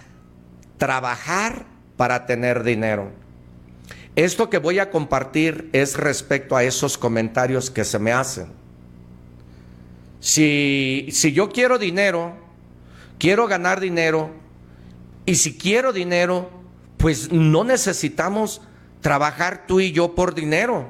trabajar 0.78 1.66
para 1.96 2.26
tener 2.26 2.64
dinero. 2.64 3.12
Esto 4.16 4.50
que 4.50 4.60
voy 4.60 4.80
a 4.80 4.92
compartir 4.92 5.70
es 5.74 5.98
respecto 5.98 6.56
a 6.56 6.64
esos 6.64 6.98
comentarios 6.98 7.70
que 7.70 7.84
se 7.84 8.00
me 8.00 8.14
hacen. 8.14 8.48
Si, 10.20 11.10
si 11.12 11.34
yo 11.34 11.50
quiero 11.50 11.78
dinero, 11.78 12.34
quiero 13.20 13.48
ganar 13.48 13.80
dinero, 13.80 14.32
y 15.26 15.36
si 15.36 15.58
quiero 15.58 15.92
dinero, 15.92 16.50
pues 16.98 17.32
no 17.32 17.64
necesitamos 17.64 18.62
trabajar 19.02 19.66
tú 19.68 19.80
y 19.80 19.92
yo 19.92 20.16
por 20.16 20.36
dinero. 20.36 20.88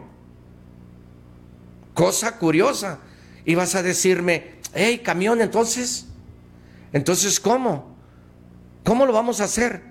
Cosa 1.94 2.38
curiosa. 2.38 3.00
Y 3.46 3.56
vas 3.56 3.76
a 3.76 3.84
decirme, 3.84 4.56
hey, 4.74 5.00
camión, 5.04 5.42
entonces, 5.42 6.08
entonces, 6.92 7.40
¿cómo? 7.40 7.96
¿Cómo 8.84 9.06
lo 9.06 9.14
vamos 9.14 9.40
a 9.40 9.46
hacer? 9.46 9.84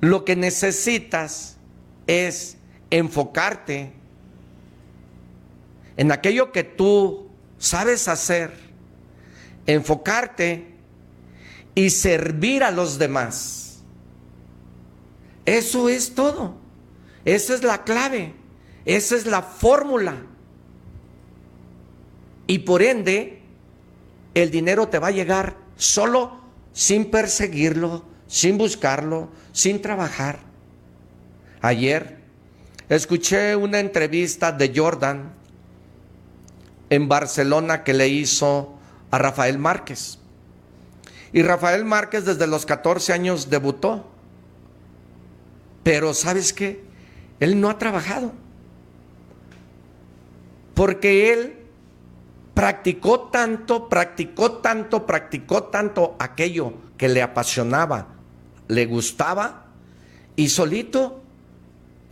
Lo 0.00 0.24
que 0.24 0.36
necesitas 0.36 1.51
es 2.12 2.56
enfocarte 2.90 3.92
en 5.96 6.12
aquello 6.12 6.52
que 6.52 6.64
tú 6.64 7.28
sabes 7.58 8.08
hacer, 8.08 8.52
enfocarte 9.66 10.74
y 11.74 11.90
servir 11.90 12.64
a 12.64 12.70
los 12.70 12.98
demás. 12.98 13.82
Eso 15.46 15.88
es 15.88 16.14
todo. 16.14 16.54
Esa 17.24 17.54
es 17.54 17.62
la 17.62 17.84
clave. 17.84 18.34
Esa 18.84 19.16
es 19.16 19.26
la 19.26 19.42
fórmula. 19.42 20.16
Y 22.46 22.60
por 22.60 22.82
ende, 22.82 23.42
el 24.34 24.50
dinero 24.50 24.88
te 24.88 24.98
va 24.98 25.08
a 25.08 25.12
llegar 25.12 25.56
solo 25.76 26.40
sin 26.72 27.10
perseguirlo, 27.10 28.04
sin 28.26 28.58
buscarlo, 28.58 29.30
sin 29.52 29.80
trabajar. 29.80 30.51
Ayer 31.62 32.18
escuché 32.88 33.54
una 33.54 33.78
entrevista 33.78 34.50
de 34.50 34.72
Jordan 34.74 35.32
en 36.90 37.08
Barcelona 37.08 37.84
que 37.84 37.94
le 37.94 38.08
hizo 38.08 38.74
a 39.12 39.18
Rafael 39.18 39.58
Márquez. 39.58 40.18
Y 41.32 41.42
Rafael 41.42 41.84
Márquez 41.84 42.24
desde 42.24 42.48
los 42.48 42.66
14 42.66 43.12
años 43.12 43.48
debutó. 43.48 44.10
Pero 45.84 46.14
¿sabes 46.14 46.52
qué? 46.52 46.84
Él 47.38 47.60
no 47.60 47.70
ha 47.70 47.78
trabajado. 47.78 48.32
Porque 50.74 51.32
él 51.32 51.56
practicó 52.54 53.28
tanto, 53.30 53.88
practicó 53.88 54.52
tanto, 54.58 55.06
practicó 55.06 55.64
tanto 55.64 56.16
aquello 56.18 56.74
que 56.96 57.08
le 57.08 57.22
apasionaba, 57.22 58.08
le 58.66 58.84
gustaba 58.86 59.66
y 60.34 60.48
solito 60.48 61.21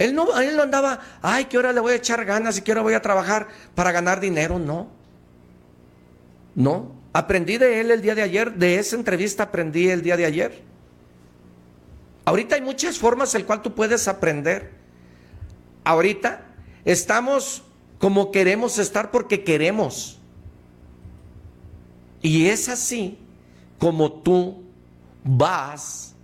él 0.01 0.14
no, 0.14 0.40
él 0.40 0.59
andaba, 0.59 0.98
ay, 1.20 1.44
qué 1.44 1.59
hora 1.59 1.74
le 1.74 1.80
voy 1.80 1.92
a 1.92 1.96
echar 1.96 2.24
ganas 2.24 2.57
y 2.57 2.62
qué 2.62 2.72
hora 2.72 2.80
voy 2.80 2.94
a 2.94 3.03
trabajar 3.03 3.48
para 3.74 3.92
ganar 3.92 4.18
dinero. 4.18 4.59
No. 4.59 4.88
No. 6.55 6.92
Aprendí 7.12 7.59
de 7.59 7.82
él 7.82 7.90
el 7.90 8.01
día 8.01 8.14
de 8.14 8.22
ayer, 8.22 8.55
de 8.55 8.78
esa 8.78 8.96
entrevista 8.96 9.42
aprendí 9.42 9.90
el 9.90 10.01
día 10.01 10.16
de 10.16 10.24
ayer. 10.24 10.62
Ahorita 12.24 12.55
hay 12.55 12.62
muchas 12.62 12.98
formas 12.98 13.34
en 13.34 13.42
cual 13.42 13.61
tú 13.61 13.74
puedes 13.74 14.09
aprender. 14.09 14.70
Ahorita 15.84 16.46
estamos 16.86 17.62
como 17.98 18.32
queremos 18.32 18.78
estar 18.78 19.11
porque 19.11 19.44
queremos. 19.44 20.18
Y 22.22 22.46
es 22.46 22.70
así 22.70 23.18
como 23.78 24.11
tú 24.11 24.64
vas 25.24 26.14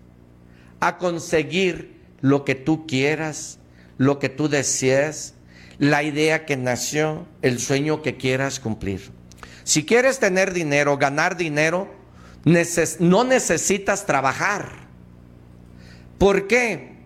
a 0.81 0.97
conseguir 0.97 1.95
lo 2.23 2.47
que 2.47 2.55
tú 2.55 2.87
quieras, 2.87 3.59
lo 3.99 4.19
que 4.19 4.29
tú 4.29 4.49
desees, 4.49 5.35
la 5.79 6.03
idea 6.03 6.47
que 6.47 6.57
nació, 6.57 7.27
el 7.43 7.59
sueño 7.59 8.03
que 8.03 8.17
quieras 8.17 8.61
cumplir. 8.61 9.11
Si 9.65 9.85
quieres 9.85 10.19
tener 10.19 10.53
dinero, 10.53 10.97
ganar 10.97 11.37
dinero, 11.37 11.89
no 13.01 13.25
necesitas 13.25 14.07
trabajar. 14.07 14.87
¿Por 16.19 16.47
qué? 16.47 16.97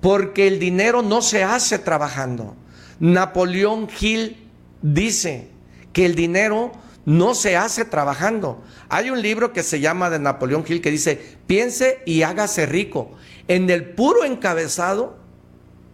Porque 0.00 0.46
el 0.46 0.58
dinero 0.58 1.02
no 1.02 1.22
se 1.22 1.42
hace 1.42 1.78
trabajando. 1.78 2.56
Napoleón 3.00 3.88
Hill 3.98 4.36
dice 4.82 5.48
que 5.92 6.04
el 6.04 6.14
dinero 6.14 6.72
no 7.06 7.34
se 7.34 7.56
hace 7.56 7.84
trabajando. 7.84 8.62
Hay 8.88 9.10
un 9.10 9.22
libro 9.22 9.52
que 9.52 9.62
se 9.62 9.80
llama 9.80 10.10
de 10.10 10.18
Napoleón 10.18 10.64
Hill 10.66 10.82
que 10.82 10.90
dice, 10.90 11.38
piense 11.46 12.02
y 12.04 12.22
hágase 12.22 12.66
rico. 12.66 13.12
En 13.48 13.70
el 13.70 13.90
puro 13.90 14.24
encabezado 14.24 15.23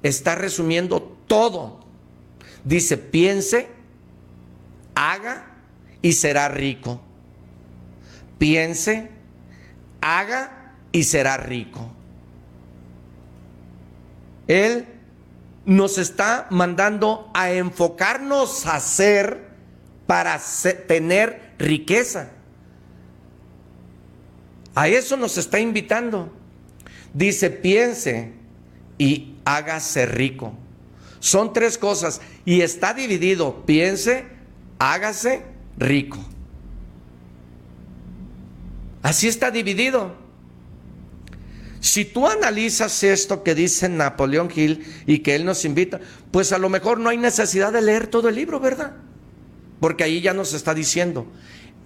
está 0.03 0.35
resumiendo 0.35 1.03
todo. 1.27 1.81
Dice, 2.65 2.97
piense, 2.97 3.69
haga 4.95 5.47
y 6.03 6.13
será 6.13 6.49
rico. 6.49 7.01
Piense, 8.39 9.11
haga 10.01 10.75
y 10.93 11.05
será 11.05 11.37
rico. 11.37 11.91
Él 14.49 14.87
nos 15.65 15.99
está 15.99 16.47
mandando 16.51 17.31
a 17.35 17.53
enfocarnos 17.53 18.67
a 18.67 18.81
ser 18.81 19.51
para 20.07 20.41
tener 20.89 21.53
riqueza. 21.59 22.31
A 24.75 24.89
eso 24.89 25.17
nos 25.17 25.39
está 25.39 25.61
invitando. 25.61 26.33
Dice, 27.13 27.51
piense 27.51 28.40
y 29.01 29.33
hágase 29.47 30.05
rico. 30.05 30.53
Son 31.21 31.55
tres 31.55 31.79
cosas 31.79 32.21
y 32.45 32.61
está 32.61 32.93
dividido. 32.93 33.65
Piense, 33.65 34.27
hágase 34.79 35.43
rico. 35.79 36.19
Así 39.03 39.27
está 39.27 39.51
dividido. 39.51 40.15
Si 41.81 42.05
tú 42.05 42.29
analizas 42.29 43.03
esto 43.03 43.43
que 43.43 43.55
dice 43.55 43.89
Napoleón 43.89 44.51
Hill 44.55 44.85
y 45.07 45.21
que 45.21 45.35
él 45.35 45.47
nos 45.47 45.65
invita, 45.65 45.99
pues 46.31 46.53
a 46.53 46.59
lo 46.59 46.69
mejor 46.69 47.01
no 47.01 47.09
hay 47.09 47.17
necesidad 47.17 47.73
de 47.73 47.81
leer 47.81 48.07
todo 48.07 48.29
el 48.29 48.35
libro, 48.35 48.61
¿verdad? 48.61 48.97
Porque 49.81 50.05
ahí 50.05 50.21
ya 50.21 50.35
nos 50.35 50.53
está 50.53 50.75
diciendo, 50.75 51.27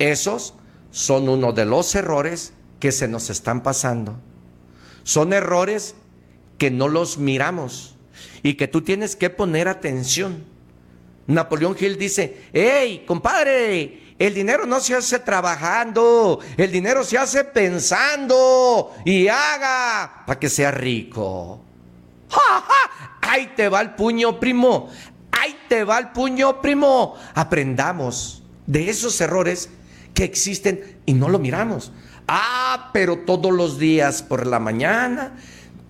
esos 0.01 0.55
son 0.91 1.29
uno 1.29 1.53
de 1.53 1.65
los 1.65 1.95
errores 1.95 2.55
que 2.81 2.91
se 2.91 3.07
nos 3.07 3.31
están 3.31 3.63
pasando. 3.63 4.19
Son 5.05 5.33
errores 5.33 5.95
que 6.59 6.71
no 6.71 6.89
los 6.89 7.19
miramos 7.19 7.97
y 8.43 8.55
que 8.55 8.69
tú 8.69 8.83
tienes 8.83 9.17
que 9.17 9.31
poner 9.31 9.69
atención. 9.69 10.45
Napoleón 11.27 11.77
Hill 11.79 11.99
dice, 11.99 12.49
hey, 12.53 13.05
compadre, 13.07 14.15
el 14.19 14.35
dinero 14.35 14.67
no 14.67 14.81
se 14.81 14.95
hace 14.95 15.19
trabajando, 15.19 16.41
el 16.57 16.71
dinero 16.71 17.03
se 17.03 17.19
hace 17.19 17.45
pensando 17.45 18.93
y 19.05 19.29
haga 19.29 20.25
para 20.27 20.39
que 20.39 20.49
sea 20.49 20.71
rico. 20.71 21.61
¡Ja, 22.29 22.65
Ahí 23.23 23.53
te 23.57 23.69
va 23.69 23.81
el 23.81 23.95
puño, 23.95 24.39
primo. 24.39 24.91
Ahí 25.33 25.59
te 25.69 25.83
va 25.83 25.99
el 25.99 26.11
puño, 26.11 26.61
primo. 26.61 27.17
Aprendamos 27.35 28.43
de 28.67 28.91
esos 28.91 29.21
errores 29.21 29.71
que 30.13 30.25
existen 30.25 31.01
y 31.07 31.15
no 31.15 31.29
lo 31.29 31.39
miramos. 31.39 31.91
Ah, 32.29 32.91
pero 32.93 33.21
todos 33.21 33.53
los 33.53 33.79
días 33.79 34.23
por 34.23 34.47
la 34.47 34.59
mañana, 34.59 35.37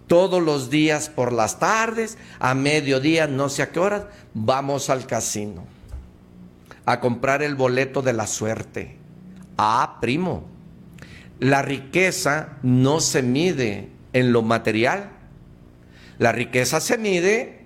todos 0.06 0.42
los 0.42 0.70
días 0.70 1.08
por 1.08 1.32
las 1.32 1.58
tardes, 1.58 2.18
a 2.38 2.54
mediodía, 2.54 3.26
no 3.26 3.48
sé 3.48 3.62
a 3.62 3.70
qué 3.70 3.80
horas, 3.80 4.04
vamos 4.34 4.90
al 4.90 5.06
casino 5.06 5.64
a 6.86 7.00
comprar 7.00 7.42
el 7.42 7.54
boleto 7.54 8.02
de 8.02 8.12
la 8.12 8.26
suerte. 8.26 8.96
Ah, 9.56 9.98
primo, 10.00 10.44
la 11.40 11.62
riqueza 11.62 12.58
no 12.62 13.00
se 13.00 13.22
mide 13.22 13.88
en 14.12 14.32
lo 14.32 14.42
material. 14.42 15.10
La 16.18 16.32
riqueza 16.32 16.80
se 16.80 16.98
mide. 16.98 17.64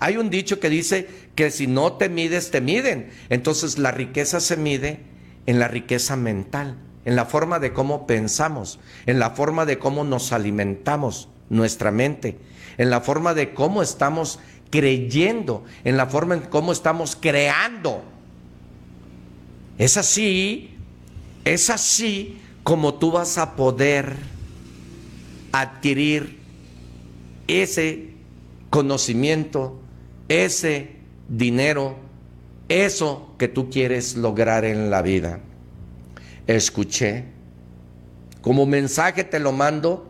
Hay 0.00 0.16
un 0.16 0.30
dicho 0.30 0.60
que 0.60 0.68
dice 0.68 1.08
que 1.34 1.50
si 1.50 1.66
no 1.66 1.94
te 1.94 2.08
mides, 2.08 2.50
te 2.50 2.60
miden. 2.60 3.10
Entonces 3.28 3.78
la 3.78 3.90
riqueza 3.90 4.40
se 4.40 4.56
mide 4.56 5.00
en 5.46 5.58
la 5.58 5.68
riqueza 5.68 6.16
mental, 6.16 6.76
en 7.04 7.16
la 7.16 7.24
forma 7.24 7.58
de 7.58 7.72
cómo 7.72 8.06
pensamos, 8.06 8.78
en 9.06 9.18
la 9.18 9.30
forma 9.30 9.64
de 9.66 9.78
cómo 9.78 10.04
nos 10.04 10.32
alimentamos 10.32 11.28
nuestra 11.50 11.90
mente, 11.90 12.38
en 12.76 12.90
la 12.90 13.00
forma 13.00 13.34
de 13.34 13.54
cómo 13.54 13.82
estamos 13.82 14.38
creyendo, 14.70 15.64
en 15.84 15.96
la 15.96 16.06
forma 16.06 16.34
en 16.34 16.40
cómo 16.42 16.72
estamos 16.72 17.16
creando 17.16 18.02
es 19.78 19.96
así, 19.96 20.70
es 21.44 21.70
así 21.70 22.40
como 22.64 22.94
tú 22.94 23.12
vas 23.12 23.38
a 23.38 23.54
poder 23.54 24.16
adquirir 25.52 26.40
ese 27.46 28.10
conocimiento, 28.70 29.80
ese 30.26 30.96
dinero, 31.28 31.96
eso 32.68 33.34
que 33.38 33.46
tú 33.46 33.70
quieres 33.70 34.16
lograr 34.16 34.64
en 34.64 34.90
la 34.90 35.00
vida. 35.00 35.40
Escuché, 36.48 37.24
como 38.42 38.66
mensaje 38.66 39.22
te 39.22 39.38
lo 39.38 39.52
mando, 39.52 40.07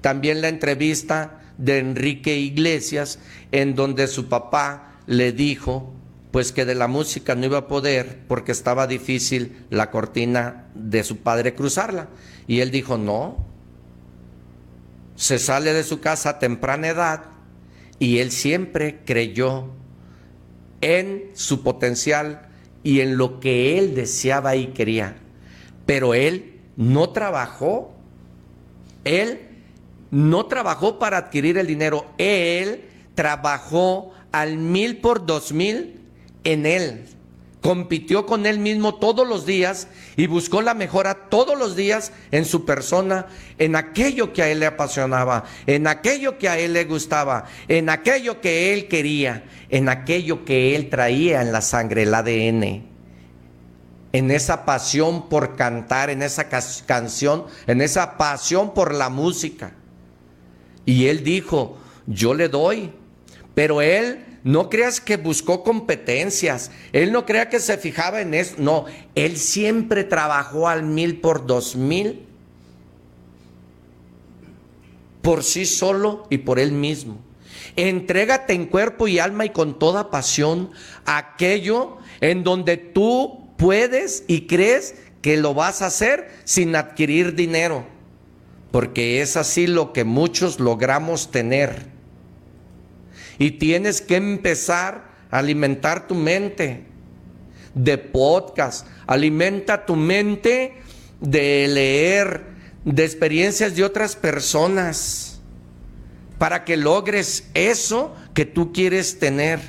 también 0.00 0.40
la 0.40 0.48
entrevista 0.48 1.40
de 1.58 1.78
Enrique 1.78 2.36
Iglesias, 2.38 3.18
en 3.52 3.74
donde 3.74 4.06
su 4.06 4.28
papá 4.28 4.98
le 5.06 5.32
dijo 5.32 5.92
pues 6.30 6.52
que 6.52 6.64
de 6.64 6.74
la 6.74 6.86
música 6.86 7.34
no 7.34 7.46
iba 7.46 7.58
a 7.58 7.68
poder 7.68 8.20
porque 8.28 8.52
estaba 8.52 8.86
difícil 8.86 9.64
la 9.68 9.90
cortina 9.90 10.66
de 10.74 11.02
su 11.02 11.18
padre 11.18 11.54
cruzarla. 11.54 12.08
Y 12.46 12.60
él 12.60 12.70
dijo, 12.70 12.98
no, 12.98 13.44
se 15.16 15.38
sale 15.38 15.72
de 15.72 15.82
su 15.82 16.00
casa 16.00 16.30
a 16.30 16.38
temprana 16.38 16.88
edad 16.88 17.24
y 17.98 18.18
él 18.18 18.30
siempre 18.30 19.00
creyó 19.04 19.66
en 20.80 21.30
su 21.34 21.62
potencial 21.62 22.48
y 22.82 23.00
en 23.00 23.16
lo 23.16 23.40
que 23.40 23.78
él 23.78 23.94
deseaba 23.94 24.56
y 24.56 24.68
quería. 24.68 25.16
Pero 25.84 26.14
él 26.14 26.60
no 26.76 27.10
trabajó, 27.10 27.92
él 29.04 29.49
no 30.10 30.46
trabajó 30.46 30.98
para 30.98 31.18
adquirir 31.18 31.58
el 31.58 31.66
dinero, 31.66 32.06
él 32.18 32.84
trabajó 33.14 34.12
al 34.32 34.56
mil 34.56 34.98
por 34.98 35.26
dos 35.26 35.52
mil 35.52 36.00
en 36.44 36.66
él. 36.66 37.06
Compitió 37.62 38.24
con 38.24 38.46
él 38.46 38.58
mismo 38.58 38.94
todos 38.94 39.28
los 39.28 39.44
días 39.44 39.88
y 40.16 40.26
buscó 40.26 40.62
la 40.62 40.72
mejora 40.72 41.28
todos 41.28 41.58
los 41.58 41.76
días 41.76 42.10
en 42.30 42.46
su 42.46 42.64
persona, 42.64 43.26
en 43.58 43.76
aquello 43.76 44.32
que 44.32 44.42
a 44.42 44.48
él 44.48 44.60
le 44.60 44.66
apasionaba, 44.66 45.44
en 45.66 45.86
aquello 45.86 46.38
que 46.38 46.48
a 46.48 46.58
él 46.58 46.72
le 46.72 46.84
gustaba, 46.86 47.44
en 47.68 47.90
aquello 47.90 48.40
que 48.40 48.72
él 48.72 48.88
quería, 48.88 49.44
en 49.68 49.90
aquello 49.90 50.46
que 50.46 50.74
él 50.74 50.88
traía 50.88 51.42
en 51.42 51.52
la 51.52 51.60
sangre, 51.60 52.04
el 52.04 52.14
ADN 52.14 52.90
en 54.12 54.30
esa 54.30 54.64
pasión 54.64 55.28
por 55.28 55.56
cantar, 55.56 56.10
en 56.10 56.22
esa 56.22 56.48
canción, 56.48 57.44
en 57.66 57.80
esa 57.80 58.16
pasión 58.16 58.74
por 58.74 58.94
la 58.94 59.08
música. 59.08 59.72
Y 60.86 61.06
él 61.06 61.22
dijo, 61.22 61.78
yo 62.06 62.34
le 62.34 62.48
doy, 62.48 62.90
pero 63.54 63.80
él 63.82 64.24
no 64.42 64.70
creas 64.70 65.00
que 65.00 65.16
buscó 65.16 65.62
competencias, 65.62 66.70
él 66.92 67.12
no 67.12 67.26
crea 67.26 67.48
que 67.48 67.60
se 67.60 67.76
fijaba 67.76 68.20
en 68.20 68.34
eso, 68.34 68.54
no, 68.58 68.86
él 69.14 69.36
siempre 69.36 70.04
trabajó 70.04 70.68
al 70.68 70.82
mil 70.82 71.20
por 71.20 71.46
dos 71.46 71.76
mil, 71.76 72.26
por 75.22 75.44
sí 75.44 75.66
solo 75.66 76.26
y 76.30 76.38
por 76.38 76.58
él 76.58 76.72
mismo. 76.72 77.18
Entrégate 77.76 78.52
en 78.54 78.66
cuerpo 78.66 79.06
y 79.06 79.18
alma 79.18 79.44
y 79.44 79.50
con 79.50 79.78
toda 79.78 80.10
pasión 80.10 80.70
aquello 81.04 81.98
en 82.20 82.42
donde 82.42 82.76
tú 82.76 83.50
puedes 83.56 84.24
y 84.26 84.46
crees 84.46 84.94
que 85.22 85.36
lo 85.36 85.54
vas 85.54 85.82
a 85.82 85.86
hacer 85.86 86.30
sin 86.44 86.74
adquirir 86.74 87.34
dinero, 87.34 87.86
porque 88.70 89.20
es 89.20 89.36
así 89.36 89.66
lo 89.66 89.92
que 89.92 90.04
muchos 90.04 90.60
logramos 90.60 91.30
tener 91.30 91.86
y 93.38 93.52
tienes 93.52 94.00
que 94.00 94.16
empezar 94.16 95.10
a 95.30 95.38
alimentar 95.38 96.06
tu 96.06 96.14
mente. 96.14 96.86
de 97.74 97.98
podcast, 97.98 98.84
alimenta 99.06 99.86
tu 99.86 99.94
mente 99.94 100.74
de 101.20 101.68
leer, 101.68 102.44
de 102.84 103.04
experiencias 103.04 103.76
de 103.76 103.84
otras 103.84 104.16
personas, 104.16 105.40
para 106.36 106.64
que 106.64 106.76
logres 106.76 107.48
eso 107.54 108.14
que 108.34 108.44
tú 108.44 108.72
quieres 108.72 109.18
tener. 109.20 109.60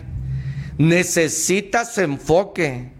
Necesitas 0.77 1.97
enfoque, 1.99 2.91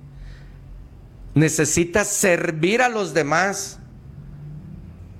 necesitas 1.34 2.08
servir 2.08 2.82
a 2.82 2.90
los 2.90 3.14
demás, 3.14 3.80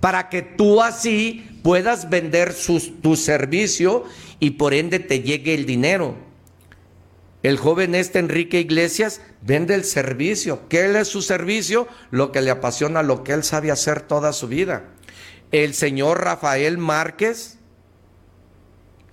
para 0.02 0.28
que 0.30 0.42
tú 0.42 0.82
así 0.82 1.48
puedas 1.64 2.10
vender 2.10 2.54
tu 3.02 3.16
servicio 3.16 4.04
y 4.40 4.52
por 4.52 4.74
ende 4.74 5.00
te 5.00 5.22
llegue 5.22 5.54
el 5.54 5.66
dinero. 5.66 6.16
El 7.44 7.58
joven 7.58 7.96
este 7.96 8.20
Enrique 8.20 8.60
Iglesias 8.60 9.22
vende 9.42 9.74
el 9.74 9.84
servicio. 9.84 10.68
¿Qué 10.70 11.00
es 11.00 11.08
su 11.08 11.22
servicio? 11.22 11.88
Lo 12.12 12.32
que 12.32 12.42
le 12.42 12.52
apasiona, 12.52 13.04
lo 13.04 13.24
que 13.24 13.34
él 13.34 13.44
sabe 13.44 13.72
hacer 13.72 14.02
toda 14.02 14.34
su 14.34 14.48
vida. 14.48 14.90
El 15.52 15.74
señor 15.74 16.24
Rafael 16.24 16.78
Márquez, 16.78 17.58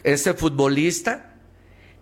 ese 0.04 0.34
futbolista, 0.34 1.34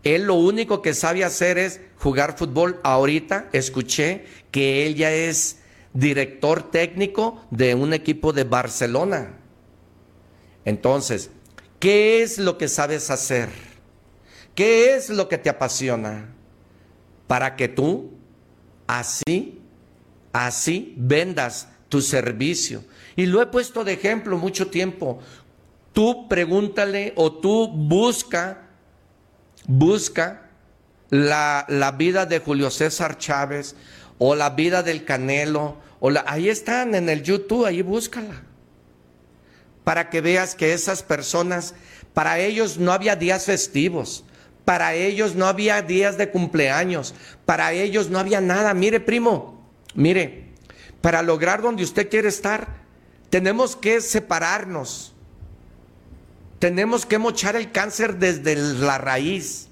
él 0.04 0.24
lo 0.24 0.34
único 0.34 0.82
que 0.82 0.94
sabe 0.94 1.24
hacer 1.24 1.58
es 1.58 1.80
jugar 1.96 2.36
fútbol. 2.36 2.80
Ahorita 2.84 3.48
escuché 3.52 4.26
que 4.52 4.86
él 4.86 4.94
ya 4.94 5.12
es 5.12 5.58
director 5.96 6.70
técnico 6.70 7.42
de 7.50 7.74
un 7.74 7.92
equipo 7.92 8.32
de 8.32 8.44
Barcelona. 8.44 9.38
Entonces, 10.64 11.30
¿qué 11.78 12.22
es 12.22 12.38
lo 12.38 12.58
que 12.58 12.68
sabes 12.68 13.10
hacer? 13.10 13.48
¿Qué 14.54 14.94
es 14.94 15.08
lo 15.10 15.28
que 15.28 15.38
te 15.38 15.48
apasiona? 15.48 16.28
Para 17.26 17.56
que 17.56 17.68
tú 17.68 18.12
así, 18.86 19.60
así 20.32 20.94
vendas 20.96 21.68
tu 21.88 22.02
servicio. 22.02 22.84
Y 23.16 23.26
lo 23.26 23.40
he 23.40 23.46
puesto 23.46 23.84
de 23.84 23.94
ejemplo 23.94 24.36
mucho 24.38 24.68
tiempo. 24.68 25.20
Tú 25.92 26.28
pregúntale 26.28 27.14
o 27.16 27.32
tú 27.32 27.68
busca, 27.68 28.68
busca 29.66 30.50
la, 31.08 31.64
la 31.68 31.92
vida 31.92 32.26
de 32.26 32.40
Julio 32.40 32.70
César 32.70 33.16
Chávez 33.16 33.76
o 34.18 34.34
la 34.34 34.50
vida 34.50 34.82
del 34.82 35.04
Canelo. 35.04 35.85
Ahí 36.26 36.48
están 36.48 36.94
en 36.94 37.08
el 37.08 37.22
YouTube, 37.22 37.66
ahí 37.66 37.82
búscala 37.82 38.42
para 39.86 40.10
que 40.10 40.20
veas 40.20 40.56
que 40.56 40.72
esas 40.72 41.04
personas, 41.04 41.72
para 42.12 42.40
ellos 42.40 42.76
no 42.76 42.90
había 42.90 43.14
días 43.14 43.44
festivos, 43.44 44.24
para 44.64 44.94
ellos 44.94 45.36
no 45.36 45.46
había 45.46 45.80
días 45.80 46.18
de 46.18 46.28
cumpleaños, 46.28 47.14
para 47.44 47.72
ellos 47.72 48.10
no 48.10 48.18
había 48.18 48.40
nada. 48.40 48.74
Mire, 48.74 48.98
primo, 48.98 49.64
mire, 49.94 50.46
para 51.00 51.22
lograr 51.22 51.62
donde 51.62 51.84
usted 51.84 52.10
quiere 52.10 52.26
estar, 52.26 52.66
tenemos 53.30 53.76
que 53.76 54.00
separarnos. 54.00 55.14
Tenemos 56.58 57.06
que 57.06 57.18
mochar 57.18 57.54
el 57.54 57.70
cáncer 57.70 58.16
desde 58.16 58.56
la 58.56 58.98
raíz. 58.98 59.68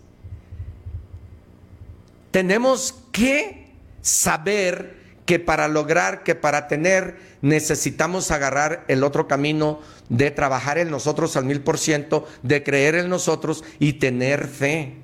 Tenemos 2.30 2.94
que 3.10 3.72
saber 4.00 4.96
que 5.26 5.38
para 5.38 5.68
lograr, 5.68 6.22
que 6.22 6.34
para 6.34 6.68
tener, 6.68 7.16
necesitamos 7.40 8.30
agarrar 8.30 8.84
el 8.88 9.02
otro 9.04 9.26
camino 9.26 9.80
de 10.08 10.30
trabajar 10.30 10.78
en 10.78 10.90
nosotros 10.90 11.36
al 11.36 11.44
mil 11.44 11.60
por 11.60 11.78
ciento, 11.78 12.26
de 12.42 12.62
creer 12.62 12.94
en 12.94 13.08
nosotros 13.08 13.64
y 13.78 13.94
tener 13.94 14.46
fe. 14.46 14.96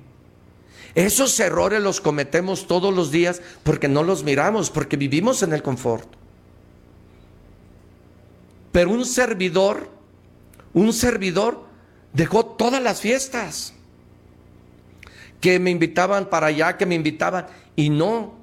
Esos 0.93 1.39
errores 1.39 1.81
los 1.81 2.01
cometemos 2.01 2.67
todos 2.67 2.93
los 2.93 3.11
días 3.11 3.41
porque 3.63 3.87
no 3.87 4.03
los 4.03 4.23
miramos, 4.23 4.69
porque 4.69 4.97
vivimos 4.97 5.41
en 5.41 5.53
el 5.53 5.63
confort. 5.63 6.07
Pero 8.71 8.91
un 8.91 9.05
servidor, 9.05 9.89
un 10.73 10.93
servidor 10.93 11.65
dejó 12.13 12.45
todas 12.45 12.81
las 12.81 13.01
fiestas 13.01 13.73
que 15.39 15.59
me 15.59 15.71
invitaban 15.71 16.29
para 16.29 16.47
allá, 16.47 16.77
que 16.77 16.85
me 16.85 16.95
invitaban, 16.95 17.47
y 17.75 17.89
no, 17.89 18.40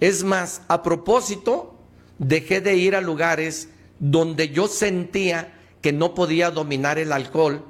es 0.00 0.24
más, 0.24 0.62
a 0.68 0.82
propósito, 0.82 1.78
dejé 2.18 2.60
de 2.60 2.76
ir 2.76 2.96
a 2.96 3.00
lugares 3.00 3.68
donde 3.98 4.48
yo 4.48 4.66
sentía 4.66 5.52
que 5.82 5.92
no 5.92 6.14
podía 6.14 6.50
dominar 6.50 6.98
el 6.98 7.12
alcohol. 7.12 7.64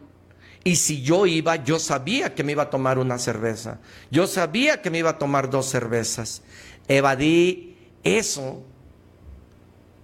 Y 0.62 0.76
si 0.76 1.02
yo 1.02 1.26
iba, 1.26 1.56
yo 1.56 1.78
sabía 1.78 2.34
que 2.34 2.44
me 2.44 2.52
iba 2.52 2.64
a 2.64 2.70
tomar 2.70 2.98
una 2.98 3.18
cerveza. 3.18 3.80
Yo 4.10 4.26
sabía 4.26 4.82
que 4.82 4.90
me 4.90 4.98
iba 4.98 5.10
a 5.10 5.18
tomar 5.18 5.50
dos 5.50 5.66
cervezas. 5.66 6.42
Evadí 6.86 7.76
eso 8.04 8.62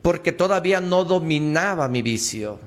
porque 0.02 0.32
todavía 0.32 0.80
no 0.80 1.04
dominaba 1.04 1.88
mi 1.88 2.02
vicio. 2.02 2.60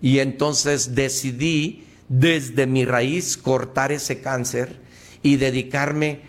Y 0.00 0.18
entonces 0.20 0.94
decidí 0.94 1.86
desde 2.08 2.66
mi 2.66 2.84
raíz 2.84 3.36
cortar 3.36 3.92
ese 3.92 4.20
cáncer 4.20 4.80
y 5.22 5.36
dedicarme, 5.36 6.22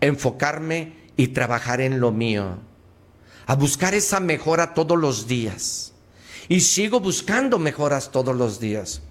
enfocarme 0.00 1.05
y 1.16 1.28
trabajar 1.28 1.80
en 1.80 2.00
lo 2.00 2.12
mío, 2.12 2.58
a 3.46 3.54
buscar 3.54 3.94
esa 3.94 4.20
mejora 4.20 4.74
todos 4.74 4.98
los 4.98 5.26
días. 5.26 5.92
Y 6.48 6.60
sigo 6.60 7.00
buscando 7.00 7.58
mejoras 7.58 8.10
todos 8.12 8.36
los 8.36 8.60
días. 8.60 9.02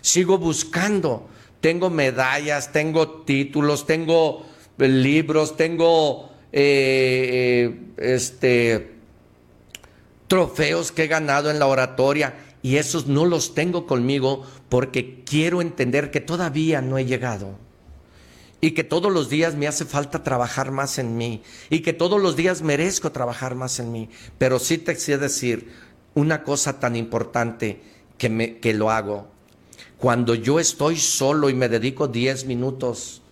Sigo 0.00 0.38
buscando. 0.38 1.28
Tengo 1.60 1.90
medallas, 1.90 2.72
tengo 2.72 3.22
títulos, 3.22 3.86
tengo 3.86 4.46
libros, 4.78 5.56
tengo 5.56 6.30
eh, 6.52 7.68
eh, 7.68 8.14
este, 8.14 8.94
trofeos 10.26 10.90
que 10.90 11.04
he 11.04 11.08
ganado 11.08 11.50
en 11.50 11.58
la 11.58 11.66
oratoria. 11.66 12.34
Y 12.62 12.76
esos 12.76 13.06
no 13.06 13.24
los 13.24 13.54
tengo 13.54 13.86
conmigo 13.86 14.44
porque 14.68 15.22
quiero 15.24 15.62
entender 15.62 16.10
que 16.10 16.20
todavía 16.20 16.82
no 16.82 16.98
he 16.98 17.06
llegado 17.06 17.69
y 18.60 18.72
que 18.72 18.84
todos 18.84 19.10
los 19.10 19.28
días 19.28 19.54
me 19.54 19.66
hace 19.66 19.84
falta 19.84 20.22
trabajar 20.22 20.70
más 20.70 20.98
en 20.98 21.16
mí 21.16 21.42
y 21.70 21.80
que 21.80 21.92
todos 21.92 22.20
los 22.20 22.36
días 22.36 22.62
merezco 22.62 23.10
trabajar 23.10 23.54
más 23.54 23.78
en 23.80 23.90
mí. 23.90 24.10
Pero 24.38 24.58
sí 24.58 24.78
te 24.78 24.94
sé 24.96 25.16
decir 25.16 25.72
una 26.14 26.42
cosa 26.42 26.78
tan 26.78 26.96
importante 26.96 27.80
que, 28.18 28.28
me, 28.28 28.58
que 28.58 28.74
lo 28.74 28.90
hago. 28.90 29.28
Cuando 29.96 30.34
yo 30.34 30.60
estoy 30.60 30.96
solo 30.96 31.48
y 31.48 31.54
me 31.54 31.68
dedico 31.68 32.08
10 32.08 32.44
minutos 32.46 33.22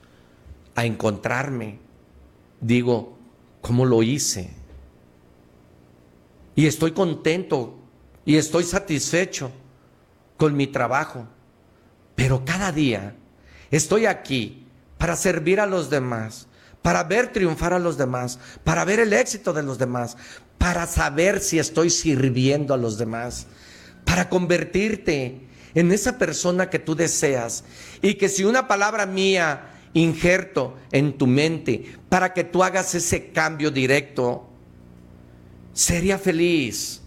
a 0.74 0.86
encontrarme, 0.86 1.78
digo, 2.60 3.18
¿cómo 3.60 3.84
lo 3.84 4.02
hice? 4.02 4.50
Y 6.54 6.66
estoy 6.66 6.92
contento 6.92 7.78
y 8.24 8.36
estoy 8.36 8.64
satisfecho 8.64 9.50
con 10.36 10.56
mi 10.56 10.66
trabajo. 10.66 11.26
Pero 12.14 12.44
cada 12.44 12.72
día 12.72 13.14
estoy 13.70 14.06
aquí 14.06 14.67
para 14.98 15.16
servir 15.16 15.60
a 15.60 15.66
los 15.66 15.88
demás, 15.90 16.48
para 16.82 17.04
ver 17.04 17.32
triunfar 17.32 17.72
a 17.72 17.78
los 17.78 17.96
demás, 17.96 18.38
para 18.64 18.84
ver 18.84 19.00
el 19.00 19.12
éxito 19.12 19.52
de 19.52 19.62
los 19.62 19.78
demás, 19.78 20.16
para 20.58 20.86
saber 20.86 21.40
si 21.40 21.58
estoy 21.58 21.90
sirviendo 21.90 22.74
a 22.74 22.76
los 22.76 22.98
demás, 22.98 23.46
para 24.04 24.28
convertirte 24.28 25.48
en 25.74 25.92
esa 25.92 26.18
persona 26.18 26.70
que 26.70 26.78
tú 26.78 26.94
deseas 26.94 27.64
y 28.02 28.14
que 28.14 28.28
si 28.28 28.44
una 28.44 28.66
palabra 28.66 29.06
mía 29.06 29.74
injerto 29.94 30.76
en 30.92 31.16
tu 31.16 31.26
mente 31.26 31.84
para 32.08 32.32
que 32.32 32.44
tú 32.44 32.62
hagas 32.62 32.94
ese 32.94 33.30
cambio 33.30 33.70
directo, 33.70 34.48
sería 35.72 36.18
feliz. 36.18 37.02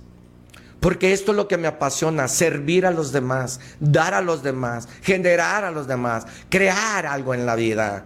Porque 0.81 1.13
esto 1.13 1.31
es 1.31 1.37
lo 1.37 1.47
que 1.47 1.57
me 1.57 1.67
apasiona, 1.67 2.27
servir 2.27 2.87
a 2.87 2.91
los 2.91 3.11
demás, 3.11 3.59
dar 3.79 4.15
a 4.15 4.21
los 4.21 4.41
demás, 4.41 4.89
generar 5.03 5.63
a 5.63 5.69
los 5.69 5.85
demás, 5.85 6.25
crear 6.49 7.05
algo 7.05 7.35
en 7.35 7.45
la 7.45 7.55
vida. 7.55 8.05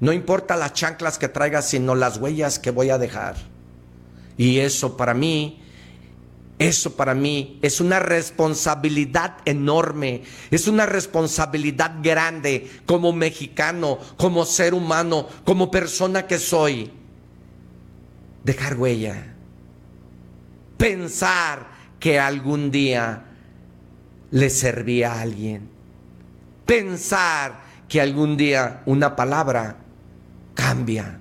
No 0.00 0.12
importa 0.12 0.56
las 0.56 0.72
chanclas 0.72 1.18
que 1.18 1.28
traigas, 1.28 1.68
sino 1.68 1.94
las 1.94 2.16
huellas 2.16 2.58
que 2.58 2.72
voy 2.72 2.90
a 2.90 2.98
dejar. 2.98 3.36
Y 4.36 4.58
eso 4.58 4.96
para 4.96 5.14
mí, 5.14 5.62
eso 6.58 6.96
para 6.96 7.14
mí 7.14 7.60
es 7.62 7.80
una 7.80 8.00
responsabilidad 8.00 9.36
enorme, 9.44 10.24
es 10.50 10.66
una 10.66 10.84
responsabilidad 10.84 11.98
grande 12.02 12.68
como 12.86 13.12
mexicano, 13.12 14.00
como 14.16 14.44
ser 14.44 14.74
humano, 14.74 15.28
como 15.44 15.70
persona 15.70 16.26
que 16.26 16.40
soy. 16.40 16.90
Dejar 18.42 18.76
huella. 18.76 19.32
Pensar 20.76 21.75
que 22.06 22.20
algún 22.20 22.70
día 22.70 23.24
le 24.30 24.48
servía 24.48 25.14
a 25.14 25.22
alguien. 25.22 25.68
Pensar 26.64 27.62
que 27.88 28.00
algún 28.00 28.36
día 28.36 28.82
una 28.86 29.16
palabra 29.16 29.78
cambia. 30.54 31.18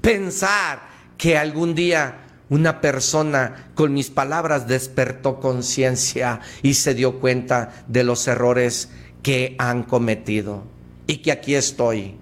Pensar 0.00 0.80
que 1.18 1.36
algún 1.36 1.74
día 1.74 2.22
una 2.48 2.80
persona 2.80 3.68
con 3.74 3.92
mis 3.92 4.08
palabras 4.08 4.66
despertó 4.66 5.40
conciencia 5.40 6.40
y 6.62 6.72
se 6.72 6.94
dio 6.94 7.20
cuenta 7.20 7.84
de 7.86 8.02
los 8.02 8.26
errores 8.26 8.88
que 9.22 9.54
han 9.58 9.82
cometido. 9.82 10.62
Y 11.06 11.18
que 11.18 11.32
aquí 11.32 11.54
estoy. 11.54 12.16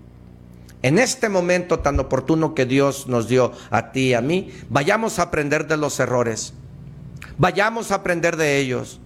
en 0.82 0.98
este 0.98 1.28
momento 1.28 1.78
tan 1.78 2.00
oportuno 2.00 2.52
que 2.52 2.66
Dios 2.66 3.06
nos 3.06 3.28
dio 3.28 3.52
a 3.70 3.92
ti 3.92 4.08
y 4.08 4.14
a 4.14 4.20
mí, 4.20 4.50
vayamos 4.68 5.20
a 5.20 5.22
aprender 5.22 5.68
de 5.68 5.76
los 5.76 6.00
errores. 6.00 6.54
Vayamos 7.38 7.90
a 7.90 7.96
aprender 7.96 8.36
de 8.36 8.58
ellos. 8.58 9.00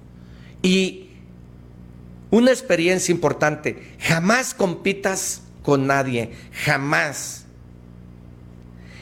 Y 0.62 1.10
una 2.30 2.50
experiencia 2.50 3.12
importante, 3.12 3.96
jamás 4.00 4.54
compitas 4.54 5.42
con 5.62 5.86
nadie, 5.86 6.32
jamás. 6.64 7.44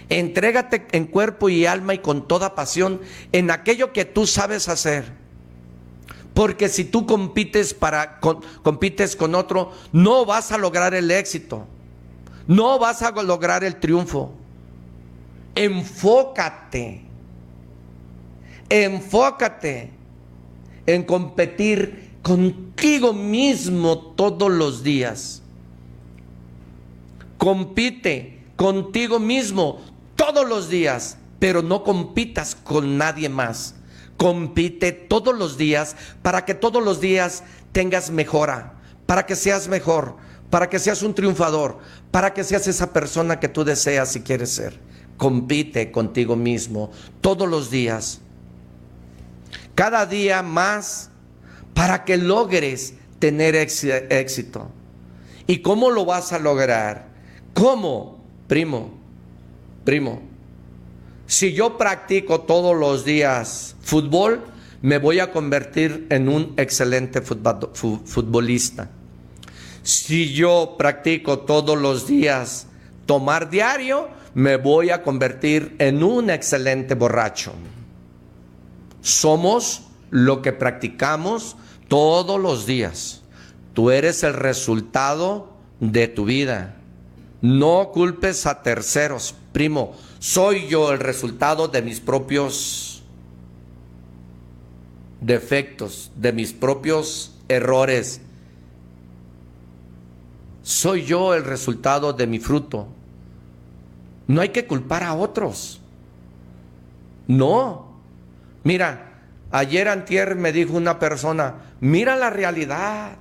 Entrégate 0.09 0.87
en 0.93 1.07
cuerpo 1.07 1.49
y 1.49 1.67
alma 1.67 1.95
y 1.95 1.99
con 1.99 2.29
toda 2.29 2.55
pasión 2.55 3.01
en 3.33 3.51
aquello 3.51 3.93
que 3.93 4.05
tú 4.05 4.27
sabes 4.27 4.69
hacer. 4.69 5.13
Porque 6.35 6.69
si 6.69 6.85
tú 6.85 7.07
compites 7.07 7.75
para 7.75 8.19
compites 8.63 9.17
con 9.17 9.35
otro, 9.35 9.73
no 9.93 10.27
vas 10.27 10.53
a 10.53 10.59
lograr 10.59 10.95
el 10.95 11.11
éxito 11.11 11.67
no 12.47 12.79
vas 12.79 13.03
a 13.03 13.11
lograr 13.11 13.65
el 13.65 13.77
triunfo. 13.77 14.33
Enfócate. 15.55 17.04
Enfócate 18.69 19.91
en 20.87 21.03
competir 21.05 22.19
contigo 22.23 23.13
mismo 23.13 23.99
todos 23.99 24.51
los 24.51 24.83
días. 24.83 25.43
Compite 27.39 28.43
contigo 28.57 29.19
mismo 29.19 29.81
todos 30.17 30.49
los 30.49 30.69
días, 30.69 31.19
pero 31.39 31.63
no 31.63 31.85
compitas 31.85 32.55
con 32.55 32.97
nadie 32.97 33.29
más. 33.29 33.75
Compite 34.17 34.93
todos 34.93 35.37
los 35.37 35.59
días 35.59 35.97
para 36.23 36.45
que 36.45 36.55
todos 36.55 36.83
los 36.83 37.01
días 37.01 37.43
tengas 37.73 38.11
mejora, 38.11 38.75
para 39.07 39.27
que 39.27 39.37
seas 39.37 39.69
mejor, 39.69 40.17
para 40.51 40.71
que 40.71 40.79
seas 40.79 41.03
un 41.03 41.15
triunfador, 41.15 41.79
para 42.11 42.33
que 42.33 42.45
seas 42.45 42.67
esa 42.69 42.93
persona 42.93 43.41
que 43.41 43.49
tú 43.49 43.65
deseas 43.65 44.15
y 44.17 44.21
quieres 44.21 44.51
ser. 44.51 44.79
Compite 45.17 45.91
contigo 45.91 46.37
mismo 46.37 46.91
todos 47.21 47.49
los 47.49 47.71
días, 47.71 48.21
cada 49.75 50.07
día 50.07 50.43
más, 50.43 51.11
para 51.75 52.05
que 52.05 52.17
logres 52.17 52.95
tener 53.19 53.57
éxito. 53.57 54.71
¿Y 55.47 55.59
cómo 55.59 55.91
lo 55.91 56.05
vas 56.05 56.33
a 56.33 56.39
lograr? 56.39 57.09
¿Cómo? 57.53 58.23
Primo, 58.47 58.93
primo, 59.85 60.21
si 61.27 61.55
yo 61.55 61.79
practico 61.79 62.43
todos 62.43 62.77
los 62.77 63.05
días 63.05 63.75
fútbol, 63.81 64.45
me 64.83 64.99
voy 64.99 65.19
a 65.19 65.33
convertir 65.33 66.07
en 66.11 66.29
un 66.29 66.53
excelente 66.59 67.23
futbolista. 67.23 68.91
Si 69.83 70.35
yo 70.35 70.75
practico 70.79 71.41
todos 71.41 71.79
los 71.79 72.07
días 72.07 72.67
tomar 73.07 73.49
diario, 73.49 74.09
me 74.35 74.57
voy 74.57 74.91
a 74.91 75.03
convertir 75.03 75.75
en 75.79 76.03
un 76.03 76.29
excelente 76.29 76.95
borracho. 76.95 77.53
Somos 79.05 79.83
lo 80.11 80.43
que 80.43 80.53
practicamos 80.53 81.57
todos 81.87 82.41
los 82.41 82.67
días. 82.67 83.23
Tú 83.75 83.91
eres 83.91 84.23
el 84.23 84.35
resultado 84.35 85.51
de 85.79 86.09
tu 86.09 86.25
vida. 86.25 86.77
No 87.43 87.91
culpes 87.93 88.47
a 88.47 88.63
terceros. 88.63 89.35
Primo, 89.53 89.93
soy 90.19 90.67
yo 90.67 90.91
el 90.91 90.99
resultado 90.99 91.69
de 91.69 91.83
mis 91.83 92.01
propios 92.01 93.03
defectos, 95.21 96.11
de 96.17 96.33
mis 96.33 96.53
propios 96.53 97.37
errores, 97.49 98.21
soy 100.65 101.05
yo 101.05 101.35
el 101.35 101.45
resultado 101.45 102.15
de 102.15 102.27
mi 102.27 102.39
fruto. 102.39 102.89
No 104.27 104.41
hay 104.41 104.49
que 104.49 104.67
culpar 104.67 105.03
a 105.03 105.15
otros. 105.15 105.79
No. 107.29 107.94
Mira, 108.65 109.21
ayer 109.51 109.89
antier 109.89 110.35
me 110.35 110.53
dijo 110.53 110.73
una 110.73 110.99
persona, 110.99 111.75
mira 111.81 112.17
la 112.17 112.31
realidad. 112.31 113.19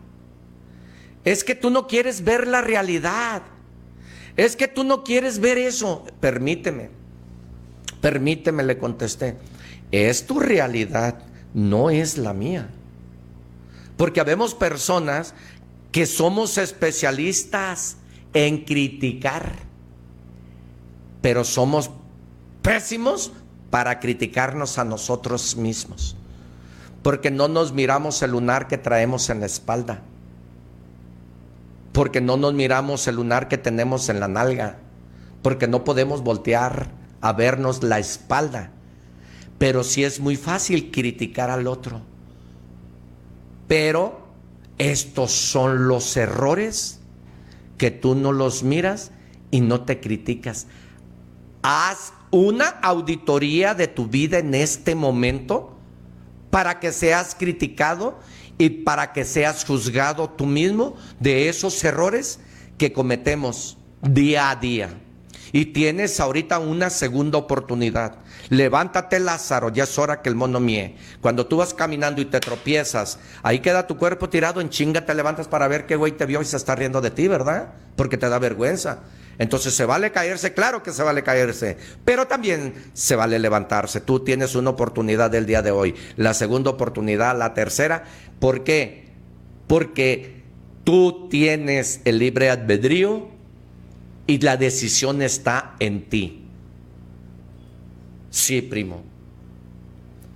Es 1.23 1.43
que 1.43 1.53
tú 1.53 1.69
no 1.69 1.87
quieres 1.87 2.23
ver 2.23 2.47
la 2.47 2.61
realidad. 2.61 3.43
Es 4.35 4.55
que 4.55 4.67
tú 4.67 4.83
no 4.83 5.03
quieres 5.03 5.39
ver 5.39 5.57
eso. 5.57 6.05
Permíteme. 6.19 6.89
Permíteme, 8.01 8.63
le 8.63 8.77
contesté. 8.77 9.35
Es 9.91 10.25
tu 10.25 10.39
realidad, 10.39 11.19
no 11.53 11.89
es 11.89 12.17
la 12.17 12.33
mía. 12.33 12.69
Porque 13.95 14.19
habemos 14.19 14.55
personas 14.55 15.35
que 15.91 16.05
somos 16.05 16.57
especialistas 16.57 17.97
en 18.33 18.65
criticar, 18.65 19.53
pero 21.21 21.43
somos 21.43 21.91
pésimos 22.63 23.31
para 23.73 23.99
criticarnos 23.99 24.77
a 24.77 24.83
nosotros 24.83 25.55
mismos, 25.55 26.15
porque 27.01 27.31
no 27.31 27.47
nos 27.47 27.73
miramos 27.73 28.21
el 28.21 28.29
lunar 28.29 28.67
que 28.67 28.77
traemos 28.77 29.31
en 29.31 29.39
la 29.39 29.47
espalda, 29.47 30.03
porque 31.91 32.21
no 32.21 32.37
nos 32.37 32.53
miramos 32.53 33.07
el 33.07 33.15
lunar 33.15 33.47
que 33.47 33.57
tenemos 33.57 34.09
en 34.09 34.19
la 34.19 34.27
nalga, 34.27 34.77
porque 35.41 35.67
no 35.67 35.83
podemos 35.83 36.21
voltear 36.21 36.91
a 37.19 37.33
vernos 37.33 37.81
la 37.81 37.97
espalda, 37.97 38.69
pero 39.57 39.83
sí 39.83 40.03
es 40.03 40.19
muy 40.19 40.35
fácil 40.35 40.91
criticar 40.91 41.49
al 41.49 41.65
otro, 41.65 42.01
pero 43.67 44.27
estos 44.77 45.31
son 45.31 45.87
los 45.87 46.15
errores 46.15 46.99
que 47.79 47.89
tú 47.89 48.13
no 48.13 48.33
los 48.33 48.61
miras 48.61 49.09
y 49.49 49.61
no 49.61 49.81
te 49.81 49.99
criticas. 49.99 50.67
Haz 51.63 52.13
una 52.33 52.67
auditoría 52.81 53.75
de 53.75 53.87
tu 53.87 54.07
vida 54.07 54.39
en 54.39 54.55
este 54.55 54.95
momento 54.95 55.77
para 56.49 56.79
que 56.79 56.91
seas 56.91 57.35
criticado 57.35 58.19
y 58.57 58.69
para 58.69 59.13
que 59.13 59.23
seas 59.23 59.63
juzgado 59.63 60.31
tú 60.31 60.47
mismo 60.47 60.95
de 61.19 61.47
esos 61.47 61.83
errores 61.83 62.39
que 62.79 62.91
cometemos 62.91 63.77
día 64.01 64.49
a 64.49 64.55
día. 64.55 64.89
Y 65.51 65.65
tienes 65.65 66.19
ahorita 66.19 66.57
una 66.57 66.89
segunda 66.89 67.37
oportunidad. 67.37 68.15
Levántate, 68.49 69.19
Lázaro, 69.19 69.69
ya 69.69 69.83
es 69.83 69.99
hora 69.99 70.23
que 70.23 70.29
el 70.29 70.35
mono 70.35 70.59
mie. 70.59 70.95
Cuando 71.21 71.45
tú 71.45 71.57
vas 71.57 71.75
caminando 71.75 72.19
y 72.19 72.25
te 72.25 72.39
tropiezas, 72.39 73.19
ahí 73.43 73.59
queda 73.59 73.85
tu 73.85 73.97
cuerpo 73.97 74.27
tirado, 74.27 74.59
en 74.59 74.69
chinga 74.69 75.05
te 75.05 75.13
levantas 75.13 75.47
para 75.47 75.67
ver 75.67 75.85
qué 75.85 75.95
güey 75.95 76.13
te 76.13 76.25
vio 76.25 76.41
y 76.41 76.45
se 76.45 76.57
está 76.57 76.73
riendo 76.73 76.99
de 76.99 77.11
ti, 77.11 77.27
¿verdad? 77.27 77.73
Porque 77.95 78.17
te 78.17 78.27
da 78.27 78.39
vergüenza. 78.39 79.03
Entonces 79.39 79.73
se 79.73 79.85
vale 79.85 80.11
caerse, 80.11 80.53
claro 80.53 80.83
que 80.83 80.91
se 80.91 81.03
vale 81.03 81.23
caerse, 81.23 81.77
pero 82.05 82.27
también 82.27 82.73
se 82.93 83.15
vale 83.15 83.39
levantarse. 83.39 83.99
Tú 84.01 84.19
tienes 84.19 84.55
una 84.55 84.69
oportunidad 84.71 85.31
del 85.31 85.45
día 85.45 85.61
de 85.61 85.71
hoy, 85.71 85.95
la 86.17 86.33
segunda 86.33 86.69
oportunidad, 86.69 87.37
la 87.37 87.53
tercera. 87.53 88.03
¿Por 88.39 88.63
qué? 88.63 89.11
Porque 89.67 90.43
tú 90.83 91.27
tienes 91.29 92.01
el 92.05 92.19
libre 92.19 92.49
albedrío 92.49 93.29
y 94.27 94.39
la 94.39 94.57
decisión 94.57 95.21
está 95.21 95.75
en 95.79 96.09
ti. 96.09 96.45
Sí, 98.29 98.61
primo. 98.61 99.03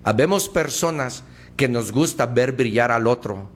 Habemos 0.03 0.49
personas 0.49 1.23
que 1.55 1.67
nos 1.67 1.91
gusta 1.91 2.25
ver 2.25 2.53
brillar 2.53 2.91
al 2.91 3.07
otro. 3.07 3.49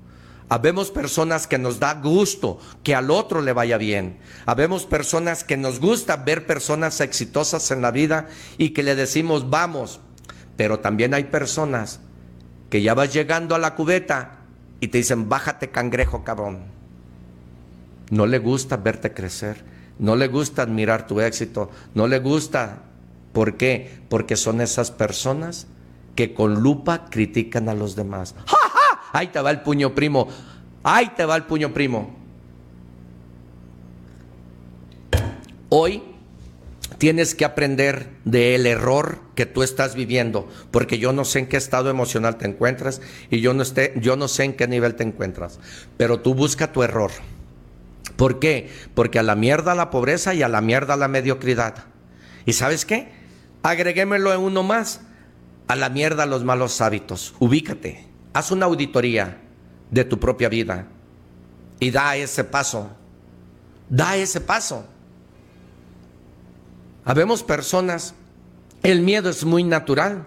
Habemos 0.51 0.91
personas 0.91 1.47
que 1.47 1.57
nos 1.57 1.79
da 1.79 1.93
gusto 1.93 2.59
que 2.83 2.93
al 2.93 3.09
otro 3.09 3.41
le 3.41 3.53
vaya 3.53 3.77
bien. 3.77 4.19
Habemos 4.45 4.85
personas 4.85 5.45
que 5.45 5.55
nos 5.55 5.79
gusta 5.79 6.17
ver 6.17 6.45
personas 6.45 6.99
exitosas 6.99 7.71
en 7.71 7.81
la 7.81 7.91
vida 7.91 8.27
y 8.57 8.71
que 8.71 8.83
le 8.83 8.95
decimos 8.95 9.49
vamos. 9.49 10.01
Pero 10.57 10.81
también 10.81 11.13
hay 11.13 11.23
personas 11.23 12.01
que 12.69 12.81
ya 12.81 12.93
vas 12.93 13.13
llegando 13.13 13.55
a 13.55 13.59
la 13.59 13.75
cubeta 13.75 14.39
y 14.81 14.89
te 14.89 14.97
dicen 14.97 15.29
bájate 15.29 15.69
cangrejo 15.69 16.25
cabrón. 16.25 16.65
No 18.09 18.25
le 18.25 18.39
gusta 18.39 18.75
verte 18.75 19.13
crecer. 19.13 19.63
No 19.99 20.17
le 20.17 20.27
gusta 20.27 20.63
admirar 20.63 21.07
tu 21.07 21.21
éxito. 21.21 21.69
No 21.93 22.09
le 22.09 22.19
gusta 22.19 22.83
¿Por 23.31 23.55
qué? 23.55 24.03
Porque 24.09 24.35
son 24.35 24.59
esas 24.59 24.91
personas 24.91 25.67
que 26.15 26.33
con 26.33 26.61
lupa 26.61 27.05
critican 27.05 27.69
a 27.69 27.73
los 27.73 27.95
demás. 27.95 28.35
Ahí 29.11 29.27
te 29.27 29.39
va 29.39 29.51
el 29.51 29.61
puño 29.61 29.93
primo. 29.93 30.27
Ahí 30.83 31.11
te 31.15 31.25
va 31.25 31.35
el 31.35 31.43
puño 31.43 31.73
primo. 31.73 32.15
Hoy 35.69 36.03
tienes 36.97 37.33
que 37.33 37.45
aprender 37.45 38.09
del 38.25 38.67
error 38.67 39.21
que 39.35 39.45
tú 39.45 39.63
estás 39.63 39.95
viviendo, 39.95 40.47
porque 40.69 40.99
yo 40.99 41.13
no 41.13 41.25
sé 41.25 41.39
en 41.39 41.47
qué 41.47 41.57
estado 41.57 41.89
emocional 41.89 42.37
te 42.37 42.45
encuentras 42.45 43.01
y 43.29 43.41
yo 43.41 43.53
no, 43.53 43.63
esté, 43.63 43.93
yo 43.95 44.15
no 44.15 44.27
sé 44.27 44.43
en 44.43 44.53
qué 44.53 44.67
nivel 44.67 44.95
te 44.95 45.03
encuentras, 45.03 45.59
pero 45.97 46.19
tú 46.19 46.35
busca 46.35 46.71
tu 46.71 46.83
error. 46.83 47.11
¿Por 48.17 48.39
qué? 48.39 48.69
Porque 48.93 49.17
a 49.17 49.23
la 49.23 49.35
mierda 49.35 49.73
la 49.73 49.89
pobreza 49.89 50.33
y 50.33 50.43
a 50.43 50.47
la 50.47 50.61
mierda 50.61 50.95
la 50.95 51.07
mediocridad. 51.07 51.85
¿Y 52.45 52.53
sabes 52.53 52.85
qué? 52.85 53.09
Agreguémelo 53.63 54.33
en 54.33 54.41
uno 54.41 54.61
más. 54.61 55.01
A 55.67 55.75
la 55.75 55.89
mierda 55.89 56.25
los 56.25 56.43
malos 56.43 56.81
hábitos. 56.81 57.33
Ubícate. 57.39 58.10
Haz 58.33 58.51
una 58.51 58.65
auditoría 58.65 59.37
de 59.89 60.05
tu 60.05 60.19
propia 60.19 60.49
vida. 60.49 60.87
Y 61.79 61.91
da 61.91 62.15
ese 62.15 62.43
paso. 62.43 62.89
Da 63.89 64.15
ese 64.15 64.39
paso. 64.39 64.85
Habemos 67.03 67.43
personas, 67.43 68.13
el 68.83 69.01
miedo 69.01 69.29
es 69.29 69.43
muy 69.43 69.63
natural 69.63 70.23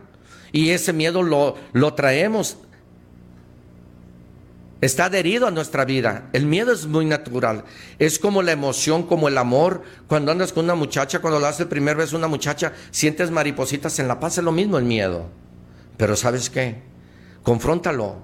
y 0.52 0.70
ese 0.70 0.92
miedo 0.92 1.22
lo, 1.22 1.56
lo 1.72 1.94
traemos. 1.94 2.58
Está 4.80 5.06
adherido 5.06 5.46
a 5.46 5.50
nuestra 5.50 5.86
vida. 5.86 6.28
El 6.34 6.44
miedo 6.44 6.72
es 6.72 6.86
muy 6.86 7.06
natural. 7.06 7.64
Es 7.98 8.18
como 8.18 8.42
la 8.42 8.52
emoción, 8.52 9.04
como 9.04 9.28
el 9.28 9.38
amor. 9.38 9.82
Cuando 10.08 10.30
andas 10.30 10.52
con 10.52 10.64
una 10.64 10.74
muchacha, 10.74 11.20
cuando 11.20 11.40
lo 11.40 11.46
haces 11.46 11.60
el 11.60 11.68
primer 11.68 11.96
vez 11.96 12.12
una 12.12 12.28
muchacha, 12.28 12.74
sientes 12.90 13.30
maripositas 13.30 13.98
en 13.98 14.08
la 14.08 14.20
paz. 14.20 14.36
Es 14.36 14.44
lo 14.44 14.52
mismo 14.52 14.76
el 14.76 14.84
miedo. 14.84 15.30
Pero 15.96 16.16
¿sabes 16.16 16.50
qué? 16.50 16.93
Confróntalo. 17.44 18.16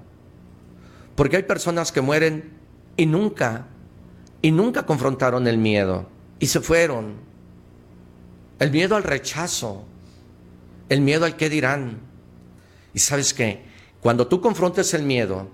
Porque 1.14 1.36
hay 1.36 1.42
personas 1.44 1.92
que 1.92 2.00
mueren 2.00 2.54
y 2.96 3.06
nunca, 3.06 3.66
y 4.42 4.50
nunca 4.50 4.84
confrontaron 4.84 5.46
el 5.46 5.58
miedo. 5.58 6.08
Y 6.40 6.46
se 6.46 6.60
fueron. 6.60 7.14
El 8.58 8.72
miedo 8.72 8.96
al 8.96 9.04
rechazo. 9.04 9.84
El 10.88 11.02
miedo 11.02 11.26
al 11.26 11.36
qué 11.36 11.48
dirán. 11.48 12.00
Y 12.92 12.98
sabes 12.98 13.32
qué? 13.32 13.64
Cuando 14.00 14.26
tú 14.26 14.40
confrontes 14.40 14.94
el 14.94 15.02
miedo 15.02 15.48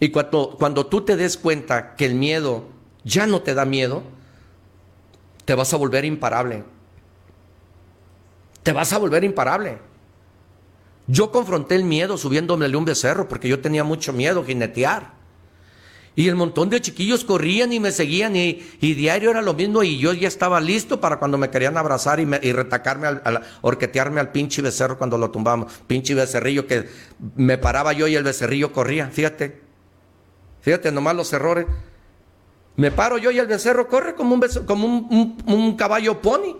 y 0.00 0.08
cuando, 0.08 0.56
cuando 0.58 0.86
tú 0.86 1.02
te 1.02 1.16
des 1.16 1.36
cuenta 1.36 1.94
que 1.94 2.06
el 2.06 2.14
miedo 2.14 2.64
ya 3.04 3.26
no 3.26 3.42
te 3.42 3.52
da 3.52 3.66
miedo, 3.66 4.02
te 5.44 5.54
vas 5.54 5.74
a 5.74 5.76
volver 5.76 6.06
imparable. 6.06 6.64
Te 8.62 8.72
vas 8.72 8.92
a 8.94 8.98
volver 8.98 9.24
imparable. 9.24 9.89
Yo 11.06 11.32
confronté 11.32 11.74
el 11.74 11.84
miedo 11.84 12.16
subiéndome 12.16 12.68
de 12.68 12.76
un 12.76 12.84
becerro 12.84 13.28
porque 13.28 13.48
yo 13.48 13.60
tenía 13.60 13.84
mucho 13.84 14.12
miedo 14.12 14.44
jinetear. 14.44 15.20
Y 16.16 16.28
el 16.28 16.34
montón 16.34 16.68
de 16.70 16.80
chiquillos 16.80 17.24
corrían 17.24 17.72
y 17.72 17.80
me 17.80 17.92
seguían 17.92 18.34
y, 18.34 18.62
diario 18.80 19.30
era 19.30 19.42
lo 19.42 19.54
mismo 19.54 19.82
y 19.82 19.98
yo 19.98 20.12
ya 20.12 20.28
estaba 20.28 20.60
listo 20.60 21.00
para 21.00 21.18
cuando 21.18 21.38
me 21.38 21.50
querían 21.50 21.76
abrazar 21.76 22.18
y, 22.18 22.52
retacarme, 22.52 23.06
al, 23.06 23.42
orquetearme 23.62 24.20
al 24.20 24.32
pinche 24.32 24.60
becerro 24.60 24.98
cuando 24.98 25.16
lo 25.16 25.30
tumbamos. 25.30 25.72
Pinche 25.86 26.14
becerrillo 26.14 26.66
que 26.66 26.88
me 27.36 27.58
paraba 27.58 27.92
yo 27.92 28.08
y 28.08 28.16
el 28.16 28.24
becerrillo 28.24 28.72
corría. 28.72 29.08
Fíjate, 29.08 29.62
fíjate 30.60 30.90
nomás 30.90 31.14
los 31.14 31.32
errores. 31.32 31.66
Me 32.76 32.90
paro 32.90 33.16
yo 33.16 33.30
y 33.30 33.38
el 33.38 33.46
becerro 33.46 33.88
corre 33.88 34.14
como 34.14 34.34
un, 34.34 34.40
como 34.66 35.36
un 35.46 35.76
caballo 35.76 36.20
pony. 36.20 36.56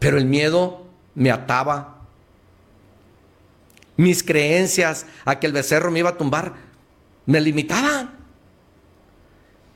Pero 0.00 0.18
el 0.18 0.26
miedo 0.26 0.86
me 1.14 1.30
ataba. 1.30 1.95
Mis 3.96 4.22
creencias 4.22 5.06
a 5.24 5.38
que 5.38 5.46
el 5.46 5.52
becerro 5.52 5.90
me 5.90 6.00
iba 6.00 6.10
a 6.10 6.18
tumbar 6.18 6.66
me 7.26 7.40
limitaban. 7.40 8.14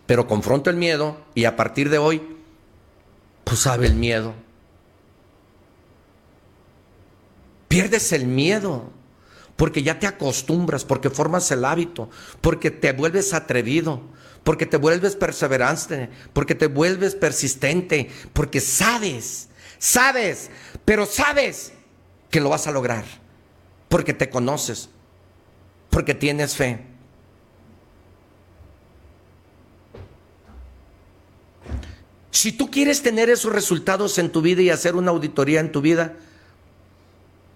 Pero 0.06 0.26
confronto 0.26 0.70
el 0.70 0.76
miedo 0.76 1.24
y 1.34 1.44
a 1.44 1.56
partir 1.56 1.90
de 1.90 1.98
hoy, 1.98 2.22
pues 3.44 3.60
sabe 3.60 3.86
el 3.86 3.94
miedo. 3.94 4.34
Pierdes 7.68 8.12
el 8.12 8.26
miedo 8.26 8.90
porque 9.56 9.82
ya 9.82 9.98
te 9.98 10.06
acostumbras, 10.06 10.84
porque 10.84 11.10
formas 11.10 11.50
el 11.50 11.64
hábito, 11.64 12.08
porque 12.40 12.70
te 12.70 12.92
vuelves 12.92 13.34
atrevido, 13.34 14.00
porque 14.42 14.66
te 14.66 14.78
vuelves 14.78 15.16
perseverante, 15.16 16.08
porque 16.32 16.54
te 16.54 16.66
vuelves 16.66 17.14
persistente, 17.14 18.10
porque 18.32 18.60
sabes, 18.60 19.50
sabes, 19.78 20.50
pero 20.84 21.04
sabes 21.04 21.72
que 22.30 22.40
lo 22.40 22.48
vas 22.48 22.66
a 22.66 22.72
lograr, 22.72 23.04
porque 23.90 24.14
te 24.14 24.30
conoces, 24.30 24.88
porque 25.90 26.14
tienes 26.14 26.54
fe. 26.54 26.86
Si 32.30 32.52
tú 32.52 32.70
quieres 32.70 33.02
tener 33.02 33.28
esos 33.28 33.52
resultados 33.52 34.16
en 34.18 34.30
tu 34.30 34.40
vida 34.40 34.62
y 34.62 34.70
hacer 34.70 34.94
una 34.94 35.10
auditoría 35.10 35.60
en 35.60 35.72
tu 35.72 35.80
vida, 35.82 36.16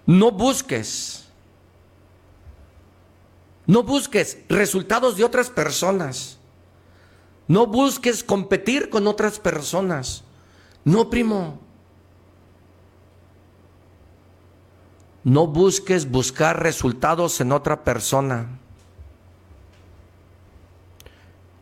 no 0.05 0.31
busques, 0.31 1.25
no 3.65 3.81
busques 3.81 4.37
resultados 4.49 5.15
de 5.15 5.23
otras 5.23 5.49
personas. 5.49 6.37
No 7.47 7.65
busques 7.65 8.23
competir 8.23 8.89
con 8.89 9.07
otras 9.07 9.39
personas. 9.39 10.23
No, 10.83 11.09
primo. 11.09 11.64
No 15.25 15.47
busques 15.47 16.11
buscar 16.11 16.61
resultados 16.61 17.41
en 17.41 17.51
otra 17.51 17.83
persona. 17.83 18.59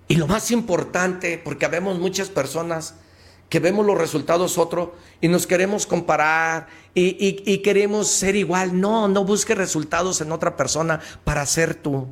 Y 0.10 0.18
lo 0.18 0.28
más 0.28 0.52
importante, 0.52 1.42
porque 1.42 1.66
habemos 1.66 1.98
muchas 1.98 2.30
personas 2.30 2.96
que 3.48 3.60
vemos 3.60 3.86
los 3.86 3.98
resultados 3.98 4.58
otro 4.58 4.96
y 5.22 5.30
nos 5.30 5.48
queremos 5.48 5.88
comparar 5.88 6.68
y, 6.94 7.58
queremos 7.60 8.10
ser 8.10 8.36
igual. 8.36 8.80
No, 8.82 9.08
no 9.08 9.24
busques 9.24 9.58
resultados 9.58 10.20
en 10.20 10.34
otra 10.34 10.58
persona 10.58 11.00
para 11.24 11.46
ser 11.46 11.74
tú. 11.74 12.08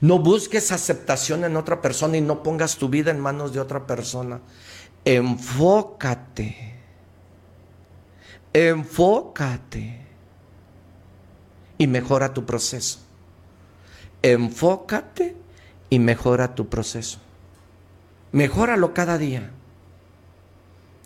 No 0.00 0.18
busques 0.20 0.72
aceptación 0.72 1.44
en 1.44 1.56
otra 1.56 1.82
persona 1.82 2.16
y 2.16 2.22
no 2.22 2.42
pongas 2.42 2.76
tu 2.76 2.88
vida 2.88 3.10
en 3.10 3.20
manos 3.20 3.52
de 3.52 3.60
otra 3.60 3.86
persona. 3.86 4.40
Enfócate. 5.04 6.73
Enfócate. 8.54 10.00
Y 11.76 11.86
mejora 11.88 12.32
tu 12.32 12.46
proceso. 12.46 13.00
Enfócate 14.22 15.36
y 15.90 15.98
mejora 15.98 16.54
tu 16.54 16.68
proceso. 16.68 17.18
Mejóralo 18.32 18.94
cada 18.94 19.18
día. 19.18 19.50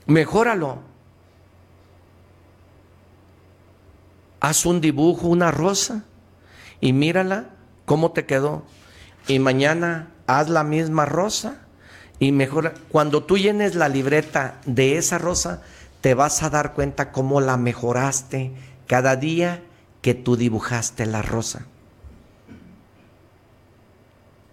Mejóralo. 0.07 0.79
Haz 4.41 4.67
un 4.67 4.81
dibujo, 4.81 5.27
una 5.27 5.51
rosa, 5.51 6.05
y 6.81 6.93
mírala 6.93 7.51
cómo 7.87 8.13
te 8.13 8.25
quedó. 8.25 8.65
Y 9.27 9.41
mañana 9.41 10.11
haz 10.27 10.49
la 10.49 10.65
misma 10.65 11.07
rosa 11.07 11.67
y 12.19 12.33
mejora. 12.33 12.75
Cuando 12.91 13.25
tú 13.25 13.37
llenes 13.37 13.75
la 13.75 13.89
libreta 13.89 14.61
de 14.65 14.97
esa 14.97 15.19
rosa, 15.19 15.63
te 16.01 16.15
vas 16.15 16.43
a 16.43 16.51
dar 16.51 16.75
cuenta 16.75 17.13
cómo 17.13 17.41
la 17.41 17.57
mejoraste 17.57 18.53
cada 18.87 19.17
día 19.17 19.63
que 20.03 20.15
tú 20.15 20.37
dibujaste 20.37 21.07
la 21.07 21.23
rosa. 21.23 21.67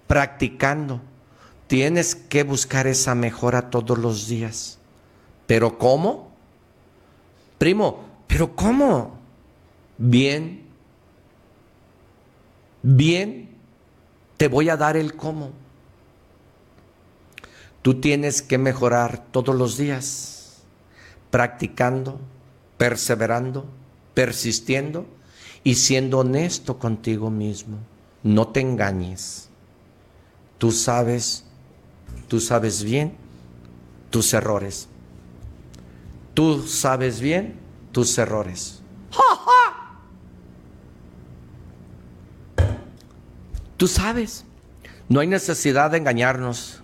Practicando 0.08 1.02
Tienes 1.68 2.14
que 2.16 2.44
buscar 2.44 2.86
esa 2.86 3.16
mejora 3.16 3.70
todos 3.70 3.98
los 3.98 4.28
días. 4.28 4.78
¿Pero 5.48 5.78
cómo? 5.78 6.32
Primo, 7.58 8.06
¿pero 8.28 8.56
cómo? 8.56 9.18
Bien. 9.98 10.64
Bien. 12.84 13.50
Te 14.38 14.48
voy 14.48 14.70
a 14.70 14.78
dar 14.78 14.96
el 14.96 15.16
cómo. 15.16 15.52
Tú 17.82 18.00
tienes 18.00 18.42
que 18.42 18.58
mejorar 18.58 19.26
todos 19.32 19.56
los 19.56 19.78
días, 19.78 20.35
practicando, 21.36 22.18
perseverando, 22.78 23.66
persistiendo 24.14 25.06
y 25.66 25.76
siendo 25.76 26.20
honesto 26.20 26.80
contigo 26.80 27.30
mismo. 27.30 27.80
No 28.24 28.48
te 28.48 28.62
engañes. 28.62 29.50
Tú 30.58 30.72
sabes 30.72 31.46
Tú 32.28 32.40
sabes 32.40 32.84
bien 32.84 33.16
tus 34.10 34.34
errores. 34.34 34.88
Tú 36.34 36.66
sabes 36.68 37.20
bien 37.20 37.60
tus 37.92 38.18
errores. 38.18 38.82
Tú 43.78 43.88
sabes. 43.88 44.46
No 45.08 45.20
hay 45.20 45.28
necesidad 45.28 45.92
de 45.92 45.98
engañarnos. 45.98 46.82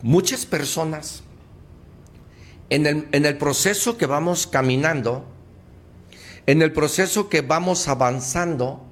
Muchas 0.00 0.46
personas 0.46 1.22
en 2.70 2.86
el, 2.86 3.08
en 3.12 3.26
el, 3.26 3.38
proceso 3.38 3.96
que 3.96 4.06
vamos 4.06 4.46
caminando, 4.46 5.24
en 6.46 6.62
el 6.62 6.72
proceso 6.72 7.28
que 7.28 7.40
vamos 7.40 7.88
avanzando, 7.88 8.82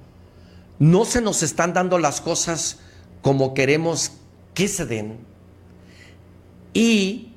no 0.79 1.05
se 1.05 1.21
nos 1.21 1.43
están 1.43 1.73
dando 1.73 1.97
las 1.97 2.21
cosas 2.21 2.79
como 3.21 3.53
queremos 3.53 4.11
que 4.53 4.67
se 4.67 4.85
den 4.85 5.17
y 6.73 7.33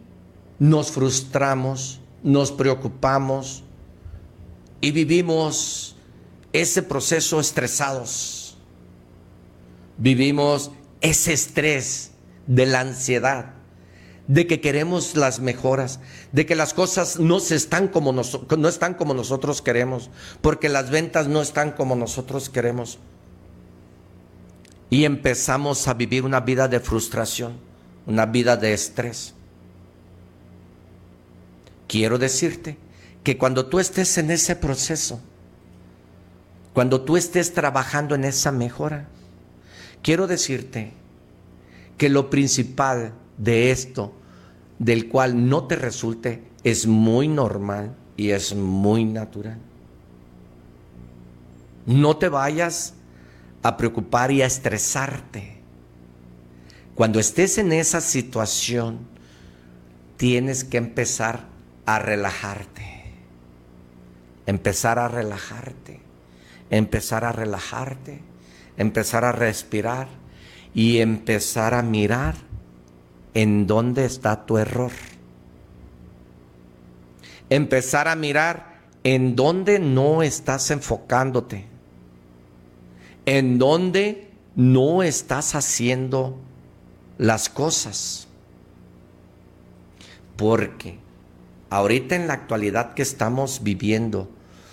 nos 0.59 0.91
frustramos, 0.91 2.01
nos 2.23 2.53
preocupamos 2.53 3.65
y 4.81 4.91
vivimos 4.93 5.97
ese 6.53 6.83
proceso 6.83 7.41
estresados. 7.41 8.57
Vivimos 9.99 10.71
ese 11.01 11.33
estrés 11.33 12.13
de 12.47 12.67
la 12.67 12.81
ansiedad, 12.81 13.55
de 14.31 14.47
que 14.47 14.61
queremos 14.61 15.17
las 15.17 15.41
mejoras, 15.41 15.99
de 16.31 16.47
que 16.47 16.55
las 16.55 16.73
cosas 16.73 17.19
no, 17.19 17.41
se 17.41 17.57
están, 17.57 17.89
como 17.89 18.13
no 18.13 18.69
están 18.69 18.95
como 18.95 19.13
nosotros 19.13 19.61
queremos, 19.61 20.09
porque 20.41 20.69
las 20.69 20.89
ventas 20.89 21.27
no 21.27 21.43
están 21.43 21.73
como 21.73 21.97
nosotros 21.97 22.49
queremos 22.49 23.01
y 24.89 25.05
empezamos 25.05 25.89
a 25.89 25.95
vivir 25.95 26.25
una 26.25 26.39
vida 26.39 26.69
de 26.69 26.79
frustración, 26.79 27.55
una 28.07 28.25
vida 28.25 28.57
de 28.57 28.73
estrés. 28.73 29.35
Quiero 31.89 32.17
decirte 32.17 32.79
que 33.25 33.37
cuando 33.37 33.67
tú 33.67 33.81
estés 33.81 34.17
en 34.17 34.31
ese 34.31 34.55
proceso, 34.55 35.21
cuando 36.73 37.01
tú 37.01 37.17
estés 37.17 37.53
trabajando 37.53 38.15
en 38.15 38.23
esa 38.23 38.53
mejora, 38.53 39.09
quiero 40.03 40.29
decirte 40.29 40.93
que 41.99 42.09
lo 42.09 42.31
principal 42.31 43.13
de 43.37 43.73
esto, 43.73 44.15
del 44.81 45.09
cual 45.09 45.49
no 45.49 45.65
te 45.65 45.77
resulte, 45.77 46.43
es 46.65 46.87
muy 46.87 47.29
normal 47.29 47.95
y 48.17 48.31
es 48.31 48.55
muy 48.55 49.05
natural. 49.05 49.59
No 51.85 52.17
te 52.17 52.31
vayas 52.31 52.95
a 53.63 53.77
preocupar 53.77 54.33
y 54.33 54.41
a 54.41 54.47
estresarte. 54.47 55.61
Cuando 56.95 57.21
estés 57.21 57.59
en 57.59 57.73
esa 57.73 58.01
situación, 58.01 59.01
tienes 60.17 60.65
que 60.65 60.79
empezar 60.79 61.45
a 61.85 61.99
relajarte. 61.99 63.05
Empezar 64.47 64.99
a 64.99 65.09
relajarte. 65.09 66.01
Empezar 66.71 67.27
a 67.27 67.33
relajarte. 67.33 68.23
Empezar 68.79 69.27
a 69.27 69.33
respirar 69.33 70.09
y 70.73 70.99
empezar 70.99 71.75
a 71.75 71.83
mirar 71.83 72.50
en 73.35 73.67
dónde 73.67 74.05
está 74.05 74.47
tu 74.47 74.59
error. 74.59 74.93
Empezar 77.49 78.09
a 78.09 78.17
mirar 78.17 78.81
en 79.05 79.37
dónde 79.37 79.79
no 79.79 80.23
estás 80.23 80.71
enfocándote. 80.71 81.67
En 83.27 83.59
dónde 83.59 84.31
no 84.57 85.03
estás 85.03 85.55
haciendo 85.55 86.37
las 87.19 87.49
cosas. 87.49 88.29
Porque 90.37 90.99
ahorita 91.71 92.17
en 92.17 92.27
la 92.27 92.35
actualidad 92.35 92.95
que 92.95 93.03
estamos 93.03 93.63
viviendo 93.63 94.29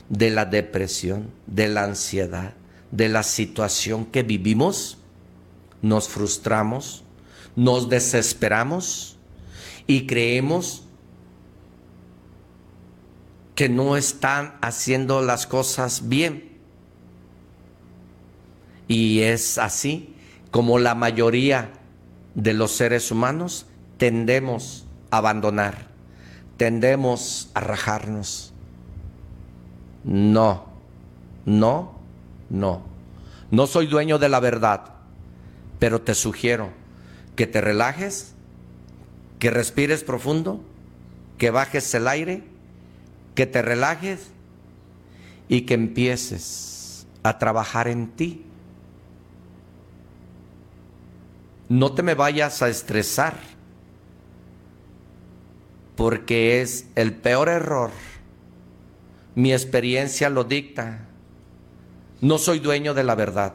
de 0.10 0.30
la 0.30 0.46
depresión, 0.46 1.30
de 1.46 1.68
la 1.68 1.84
ansiedad, 1.84 2.54
de 2.92 3.10
la 3.10 3.24
situación 3.24 4.06
que 4.06 4.24
vivimos, 4.24 4.98
nos 5.82 6.08
frustramos, 6.08 7.04
nos 7.58 7.90
desesperamos 7.90 9.18
y 9.88 10.06
creemos 10.06 10.84
que 13.56 13.68
no 13.68 13.98
están 13.98 14.56
haciendo 14.62 15.24
las 15.24 15.48
cosas 15.48 16.08
bien. 16.08 16.60
Y 18.88 19.22
es 19.22 19.58
así 19.58 20.14
como 20.52 20.78
la 20.78 20.94
mayoría 20.94 21.74
de 22.36 22.54
los 22.54 22.74
seres 22.74 23.10
humanos 23.10 23.66
tendemos 23.98 24.86
a 25.10 25.18
abandonar, 25.18 25.88
tendemos 26.58 27.50
a 27.56 27.62
rajarnos. 27.62 28.54
No, 30.04 30.66
no, 31.44 31.96
no. 32.52 32.84
No 33.50 33.66
soy 33.66 33.88
dueño 33.88 34.20
de 34.20 34.30
la 34.30 34.40
verdad, 34.40 34.94
pero 35.80 36.02
te 36.02 36.14
sugiero 36.14 36.77
que 37.38 37.48
te 37.48 37.62
relajes, 37.62 38.34
que 39.40 39.50
respires 39.50 40.04
profundo, 40.04 40.62
que 41.38 41.50
bajes 41.50 41.94
el 41.96 42.10
aire, 42.10 42.44
que 43.34 43.46
te 43.46 43.62
relajes 43.62 44.32
y 45.48 45.62
que 45.62 45.76
empieces 45.76 47.08
a 47.24 47.40
trabajar 47.40 47.88
en 47.88 48.10
ti 48.10 48.44
no 51.70 51.92
te 51.92 52.04
me 52.04 52.16
vayas 52.16 52.62
a 52.62 52.70
estresar, 52.70 53.38
porque 55.96 56.62
es 56.62 56.88
el 56.96 57.14
peor 57.14 57.50
error. 57.50 57.92
Mi 59.36 59.52
experiencia 59.52 60.30
lo 60.30 60.44
dicta. 60.44 61.08
No 62.22 62.38
soy 62.38 62.60
dueño 62.60 62.94
de 62.94 63.04
la 63.04 63.16
verdad. 63.16 63.54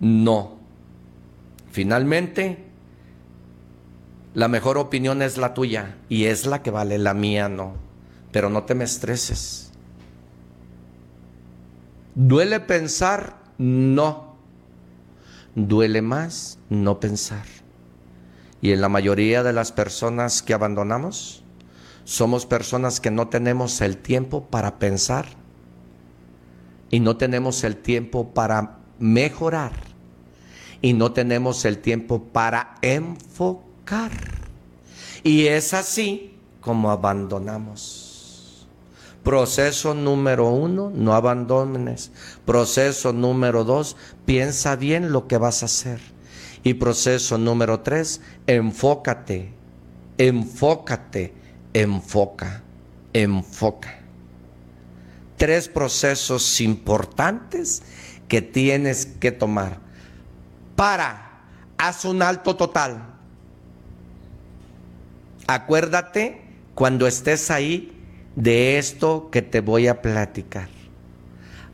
No. 0.00 0.61
Finalmente, 1.72 2.64
la 4.34 4.46
mejor 4.46 4.78
opinión 4.78 5.22
es 5.22 5.36
la 5.36 5.54
tuya 5.54 5.96
y 6.08 6.26
es 6.26 6.46
la 6.46 6.62
que 6.62 6.70
vale, 6.70 6.98
la 6.98 7.14
mía 7.14 7.48
no. 7.48 7.74
Pero 8.30 8.48
no 8.48 8.62
te 8.62 8.74
me 8.74 8.84
estreses. 8.84 9.72
¿Duele 12.14 12.60
pensar? 12.60 13.36
No 13.58 14.32
duele 15.54 16.02
más 16.02 16.58
no 16.68 17.00
pensar. 17.00 17.44
Y 18.60 18.72
en 18.72 18.80
la 18.80 18.88
mayoría 18.88 19.42
de 19.42 19.52
las 19.52 19.72
personas 19.72 20.42
que 20.42 20.54
abandonamos, 20.54 21.42
somos 22.04 22.46
personas 22.46 23.00
que 23.00 23.10
no 23.10 23.28
tenemos 23.28 23.80
el 23.80 23.96
tiempo 23.96 24.44
para 24.44 24.78
pensar 24.78 25.26
y 26.90 27.00
no 27.00 27.16
tenemos 27.16 27.64
el 27.64 27.76
tiempo 27.76 28.34
para 28.34 28.78
mejorar 28.98 29.91
y 30.82 30.92
no 30.92 31.12
tenemos 31.12 31.64
el 31.64 31.78
tiempo 31.78 32.24
para 32.24 32.74
enfocar. 32.82 34.10
Y 35.22 35.46
es 35.46 35.72
así 35.72 36.34
como 36.60 36.90
abandonamos. 36.90 38.66
Proceso 39.22 39.94
número 39.94 40.50
uno, 40.50 40.90
no 40.92 41.14
abandones. 41.14 42.10
Proceso 42.44 43.12
número 43.12 43.62
dos, 43.62 43.96
piensa 44.26 44.74
bien 44.74 45.12
lo 45.12 45.28
que 45.28 45.38
vas 45.38 45.62
a 45.62 45.66
hacer. 45.66 46.00
Y 46.64 46.74
proceso 46.74 47.38
número 47.38 47.80
tres, 47.80 48.20
enfócate, 48.48 49.52
enfócate, 50.18 51.32
enfoca, 51.72 52.62
enfoca. 53.12 54.00
Tres 55.36 55.68
procesos 55.68 56.60
importantes 56.60 57.82
que 58.26 58.42
tienes 58.42 59.06
que 59.06 59.30
tomar. 59.30 59.80
Para, 60.82 61.44
haz 61.78 62.04
un 62.04 62.22
alto 62.22 62.56
total. 62.56 63.04
Acuérdate 65.46 66.42
cuando 66.74 67.06
estés 67.06 67.52
ahí 67.52 67.96
de 68.34 68.78
esto 68.78 69.28
que 69.30 69.42
te 69.42 69.60
voy 69.60 69.86
a 69.86 70.02
platicar. 70.02 70.66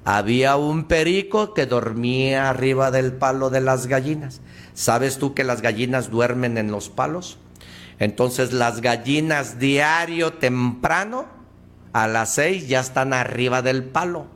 Había 0.04 0.56
un 0.56 0.84
perico 0.84 1.54
que 1.54 1.64
dormía 1.64 2.50
arriba 2.50 2.90
del 2.90 3.14
palo 3.14 3.48
de 3.48 3.62
las 3.62 3.86
gallinas. 3.86 4.42
¿Sabes 4.74 5.16
tú 5.16 5.32
que 5.32 5.42
las 5.42 5.62
gallinas 5.62 6.10
duermen 6.10 6.58
en 6.58 6.70
los 6.70 6.90
palos? 6.90 7.38
Entonces 7.98 8.52
las 8.52 8.82
gallinas 8.82 9.58
diario 9.58 10.34
temprano, 10.34 11.24
a 11.94 12.08
las 12.08 12.34
seis, 12.34 12.68
ya 12.68 12.80
están 12.80 13.14
arriba 13.14 13.62
del 13.62 13.84
palo, 13.84 14.26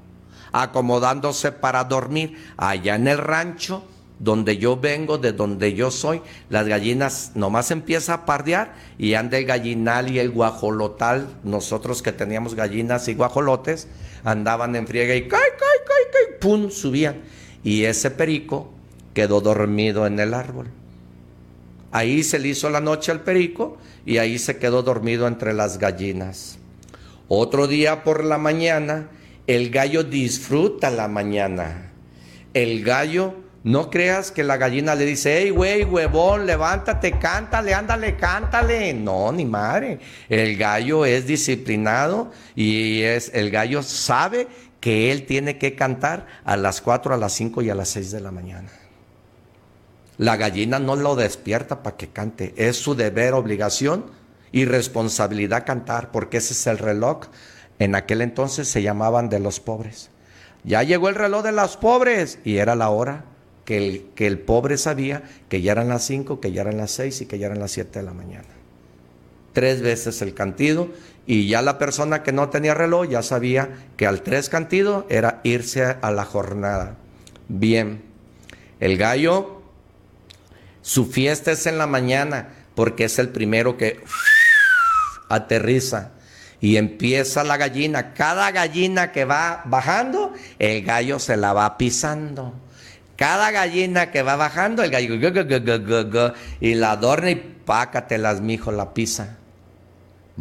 acomodándose 0.51 1.53
para 1.53 1.85
dormir. 1.85 2.43
Allá 2.57 2.95
en 2.95 3.07
el 3.07 3.19
rancho 3.19 3.85
donde 4.23 4.57
yo 4.57 4.77
vengo, 4.77 5.19
de 5.19 5.33
donde 5.33 5.75
yo 5.75 5.91
soy, 5.91 6.23
las 6.49 6.69
gallinas 6.69 7.33
nomás 7.35 7.73
empieza 7.73 8.15
a 8.15 8.25
pardear 8.25 8.75
y 8.97 9.15
anda 9.15 9.37
el 9.37 9.47
gallinal 9.47 10.11
y 10.11 10.21
el 10.21 10.31
guajolotal, 10.31 11.27
nosotros 11.43 12.03
que 12.03 12.13
teníamos 12.13 12.55
gallinas 12.55 13.09
y 13.09 13.15
guajolotes, 13.15 13.89
andaban 14.23 14.77
en 14.77 14.87
friega 14.87 15.17
y 15.17 15.23
cae, 15.23 15.41
cae, 15.41 15.85
cae, 15.85 16.11
cae, 16.13 16.39
pum, 16.39 16.71
subían. 16.71 17.17
Y 17.65 17.83
ese 17.83 18.13
perico 18.13 18.73
quedó 19.13 19.41
dormido 19.41 20.07
en 20.07 20.21
el 20.21 20.35
árbol. 20.35 20.69
Ahí 21.91 22.23
se 22.23 22.39
le 22.39 22.49
hizo 22.49 22.71
la 22.71 22.81
noche 22.81 23.11
al 23.11 23.23
perico 23.23 23.77
y 24.07 24.19
ahí 24.19 24.39
se 24.39 24.57
quedó 24.57 24.85
dormido 24.85 25.27
entre 25.27 25.53
las 25.53 25.79
gallinas. 25.79 26.59
Otro 27.27 27.67
día 27.67 28.05
por 28.05 28.23
la 28.23 28.39
mañana, 28.39 29.09
el 29.49 29.71
gallo 29.71 30.05
disfruta 30.05 30.91
la 30.91 31.09
mañana. 31.09 31.91
El 32.55 32.85
gallo 32.85 33.42
no 33.65 33.91
creas 33.91 34.33
que 34.33 34.43
la 34.43 34.57
gallina 34.57 34.97
le 34.97 35.05
dice, 35.05 35.39
hey, 35.39 35.51
güey, 35.51 35.85
huevón, 35.85 36.47
levántate, 36.47 37.17
cántale, 37.19 37.73
ándale, 37.73 38.17
cántale. 38.17 38.93
No, 38.93 39.31
ni 39.31 39.45
madre. 39.45 40.01
El 40.29 40.57
gallo 40.57 41.05
es 41.05 41.29
disciplinado 41.29 42.33
y 42.57 43.03
es, 43.03 43.31
el 43.35 43.51
gallo 43.51 43.85
sabe 43.85 44.49
que 44.81 45.13
él 45.13 45.27
tiene 45.27 45.59
que 45.59 45.77
cantar 45.77 46.27
a 46.45 46.57
las 46.57 46.81
4, 46.81 47.15
a 47.15 47.17
las 47.17 47.35
5 47.35 47.63
y 47.63 47.71
a 47.71 47.77
las 47.77 47.91
6 47.91 48.11
de 48.11 48.21
la 48.21 48.33
mañana. 48.33 48.69
La 50.19 50.37
gallina 50.37 50.81
no 50.81 50.97
lo 50.97 51.15
despierta 51.15 51.85
para 51.85 51.97
que 51.97 52.09
cante. 52.09 52.55
Es 52.57 52.79
su 52.79 52.97
deber, 52.97 53.33
obligación 53.33 54.07
y 54.51 54.65
responsabilidad 54.65 55.65
cantar, 55.65 56.11
porque 56.11 56.39
ese 56.39 56.53
es 56.53 56.67
el 56.67 56.79
reloj. 56.79 57.29
En 57.79 57.95
aquel 57.95 58.23
entonces 58.23 58.67
se 58.67 58.83
llamaban 58.83 59.29
de 59.29 59.39
los 59.39 59.61
pobres. 59.61 60.11
Ya 60.65 60.83
llegó 60.83 61.09
el 61.09 61.15
reloj 61.15 61.45
de 61.45 61.53
los 61.53 61.77
pobres 61.77 62.41
y 62.45 62.57
era 62.57 62.75
la 62.75 62.91
hora 62.91 63.25
que 64.15 64.27
el, 64.27 64.39
pobre 64.39 64.77
sabía 64.77 65.23
que 65.49 65.63
ya 65.63 65.73
eran 65.73 65.89
las 65.89 66.05
5, 66.05 66.41
que 66.41 66.53
ya 66.53 66.61
eran 66.61 66.77
las 66.77 66.91
6 66.93 67.23
y 67.23 67.27
que 67.27 67.39
ya 67.39 67.47
eran 67.47 67.61
las 67.61 67.71
7 67.73 67.99
de 67.99 68.05
la 68.05 68.13
mañana. 68.13 68.49
Tres 69.53 69.81
veces 69.81 70.21
el 70.23 70.35
cantido 70.35 70.89
y 71.27 71.47
ya 71.47 71.63
la 71.63 71.79
persona 71.79 72.23
que 72.23 72.33
no 72.33 72.49
tenía 72.49 72.75
reloj 72.75 73.09
ya 73.09 73.23
sabía 73.23 73.71
que 73.97 74.07
al 74.07 74.23
tres 74.23 74.49
cantido 74.49 75.07
era 75.09 75.41
irse 75.45 75.85
a 75.85 76.11
la 76.11 76.25
jornada. 76.25 76.97
Bien, 77.49 78.03
el 78.81 78.97
gallo 78.97 79.63
Su 80.81 81.07
fiesta 81.07 81.53
es 81.53 81.67
en 81.67 81.79
la 81.79 81.87
mañana 81.87 82.49
porque 82.75 83.05
es 83.05 83.19
el 83.19 83.29
primero 83.29 83.77
que 83.77 84.01
aterriza 85.29 86.11
y 86.61 86.77
empieza 86.77 87.45
la 87.45 87.57
gallina. 87.57 88.15
Cada 88.15 88.51
gallina 88.51 89.13
que 89.13 89.25
va 89.25 89.63
bajando, 89.65 90.33
el 90.59 90.83
gallo 90.83 91.19
se 91.19 91.37
la 91.37 91.53
va 91.53 91.77
pisando. 91.77 92.55
Cada 93.23 93.53
gallina 93.53 94.11
que 94.11 94.21
va 94.23 94.35
bajando, 94.35 94.83
el 94.83 94.91
gallo 94.91 95.15
y 96.61 96.75
la 96.75 96.91
adorna 96.91 97.31
y 97.31 97.37
pácatelas, 97.37 98.41
mijo, 98.41 98.73
la 98.73 98.95
pisa. 98.95 99.39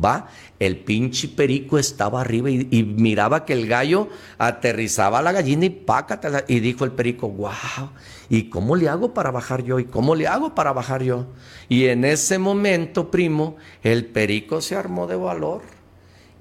¿Va? 0.04 0.30
El 0.58 0.80
pinche 0.80 1.28
perico 1.28 1.78
estaba 1.78 2.22
arriba 2.22 2.50
y, 2.50 2.82
miraba 2.82 3.46
que 3.46 3.54
el 3.54 3.68
gallo 3.68 4.10
aterrizaba 4.40 5.22
la 5.22 5.32
gallina 5.32 5.66
y 5.66 5.70
pácatela. 5.70 6.44
Y 6.48 6.60
dijo 6.60 6.84
el 6.84 6.94
perico, 6.94 7.30
wow, 7.30 7.92
¿y 8.30 8.50
cómo 8.50 8.76
le 8.76 8.90
hago 8.90 9.14
para 9.14 9.30
bajar 9.30 9.62
yo? 9.62 9.78
¿Y 9.78 9.86
cómo 9.86 10.16
le 10.16 10.26
hago 10.26 10.56
para 10.56 10.74
bajar 10.74 11.04
yo? 11.04 11.28
Y 11.70 11.86
en 11.86 12.04
ese 12.04 12.40
momento, 12.40 13.12
primo, 13.12 13.58
el 13.84 14.08
perico 14.08 14.60
se 14.60 14.76
armó 14.76 15.06
de 15.06 15.18
valor. 15.18 15.81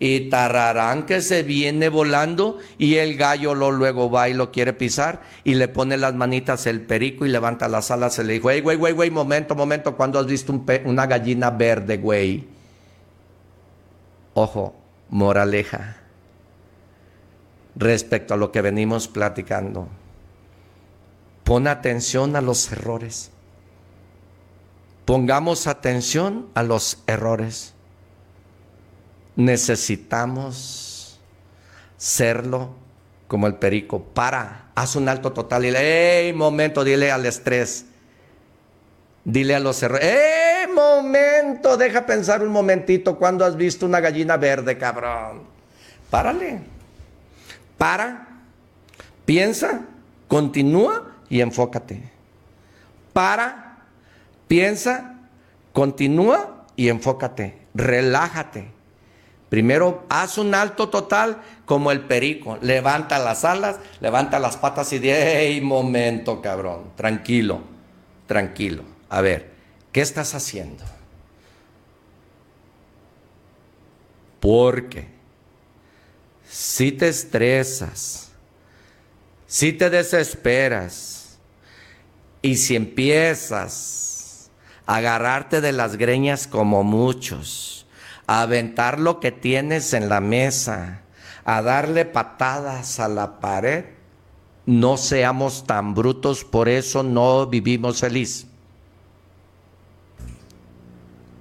Y 0.00 0.30
tararán 0.30 1.04
que 1.04 1.20
se 1.20 1.42
viene 1.42 1.90
volando 1.90 2.58
y 2.78 2.96
el 2.96 3.16
gallo 3.16 3.54
lo 3.54 3.70
luego 3.70 4.10
va 4.10 4.28
y 4.30 4.34
lo 4.34 4.50
quiere 4.50 4.72
pisar 4.72 5.20
y 5.44 5.54
le 5.54 5.68
pone 5.68 5.98
las 5.98 6.14
manitas 6.14 6.66
el 6.66 6.80
perico 6.80 7.26
y 7.26 7.28
levanta 7.28 7.68
las 7.68 7.90
alas. 7.90 8.14
Se 8.14 8.24
le 8.24 8.32
dijo, 8.32 8.44
güey, 8.44 8.60
güey, 8.60 8.92
güey, 8.92 9.10
momento, 9.10 9.54
momento, 9.54 9.96
¿cuándo 9.96 10.18
has 10.18 10.26
visto 10.26 10.58
una 10.86 11.06
gallina 11.06 11.50
verde, 11.50 11.98
güey? 11.98 12.48
Ojo, 14.34 14.74
moraleja, 15.10 15.98
respecto 17.76 18.34
a 18.34 18.36
lo 18.36 18.50
que 18.50 18.62
venimos 18.62 19.06
platicando. 19.06 19.88
Pon 21.44 21.66
atención 21.66 22.36
a 22.36 22.40
los 22.40 22.72
errores. 22.72 23.32
Pongamos 25.04 25.66
atención 25.66 26.46
a 26.54 26.62
los 26.62 27.02
errores. 27.06 27.74
Necesitamos 29.40 31.18
serlo 31.96 32.74
como 33.26 33.46
el 33.46 33.54
perico. 33.54 34.02
Para, 34.02 34.66
haz 34.74 34.96
un 34.96 35.08
alto 35.08 35.32
total 35.32 35.62
y 35.64 35.68
dile, 35.68 36.26
¡hey, 36.26 36.32
momento! 36.34 36.84
Dile 36.84 37.10
al 37.10 37.24
estrés. 37.24 37.86
Dile 39.24 39.54
a 39.54 39.60
los 39.60 39.82
errores, 39.82 40.04
¡eh, 40.04 40.68
momento! 40.74 41.78
Deja 41.78 42.04
pensar 42.04 42.42
un 42.42 42.50
momentito. 42.50 43.16
¿Cuándo 43.18 43.46
has 43.46 43.56
visto 43.56 43.86
una 43.86 44.00
gallina 44.00 44.36
verde, 44.36 44.76
cabrón? 44.76 45.44
Párale. 46.10 46.60
Para, 47.78 48.28
piensa, 49.24 49.86
continúa 50.28 51.14
y 51.30 51.40
enfócate. 51.40 52.10
Para, 53.14 53.78
piensa, 54.48 55.14
continúa 55.72 56.66
y 56.76 56.90
enfócate. 56.90 57.56
Relájate. 57.72 58.79
Primero, 59.50 60.06
haz 60.08 60.38
un 60.38 60.54
alto 60.54 60.88
total 60.88 61.42
como 61.66 61.90
el 61.90 62.02
perico. 62.02 62.56
Levanta 62.62 63.18
las 63.18 63.44
alas, 63.44 63.80
levanta 64.00 64.38
las 64.38 64.56
patas 64.56 64.92
y 64.92 65.00
di, 65.00 65.10
¡hey, 65.10 65.60
momento, 65.60 66.40
cabrón! 66.40 66.92
Tranquilo, 66.96 67.60
tranquilo. 68.26 68.84
A 69.08 69.20
ver, 69.20 69.50
¿qué 69.90 70.02
estás 70.02 70.36
haciendo? 70.36 70.84
Porque 74.38 75.08
si 76.48 76.92
te 76.92 77.08
estresas, 77.08 78.30
si 79.48 79.72
te 79.72 79.90
desesperas 79.90 81.38
y 82.40 82.56
si 82.56 82.76
empiezas 82.76 84.48
a 84.86 84.96
agarrarte 84.96 85.60
de 85.60 85.72
las 85.72 85.96
greñas 85.96 86.46
como 86.46 86.84
muchos, 86.84 87.69
a 88.30 88.42
aventar 88.42 89.00
lo 89.00 89.18
que 89.18 89.32
tienes 89.32 89.92
en 89.92 90.08
la 90.08 90.20
mesa, 90.20 91.02
a 91.44 91.62
darle 91.62 92.04
patadas 92.04 93.00
a 93.00 93.08
la 93.08 93.40
pared, 93.40 93.86
no 94.66 94.96
seamos 94.96 95.64
tan 95.66 95.94
brutos, 95.94 96.44
por 96.44 96.68
eso 96.68 97.02
no 97.02 97.46
vivimos 97.46 98.00
feliz 98.00 98.46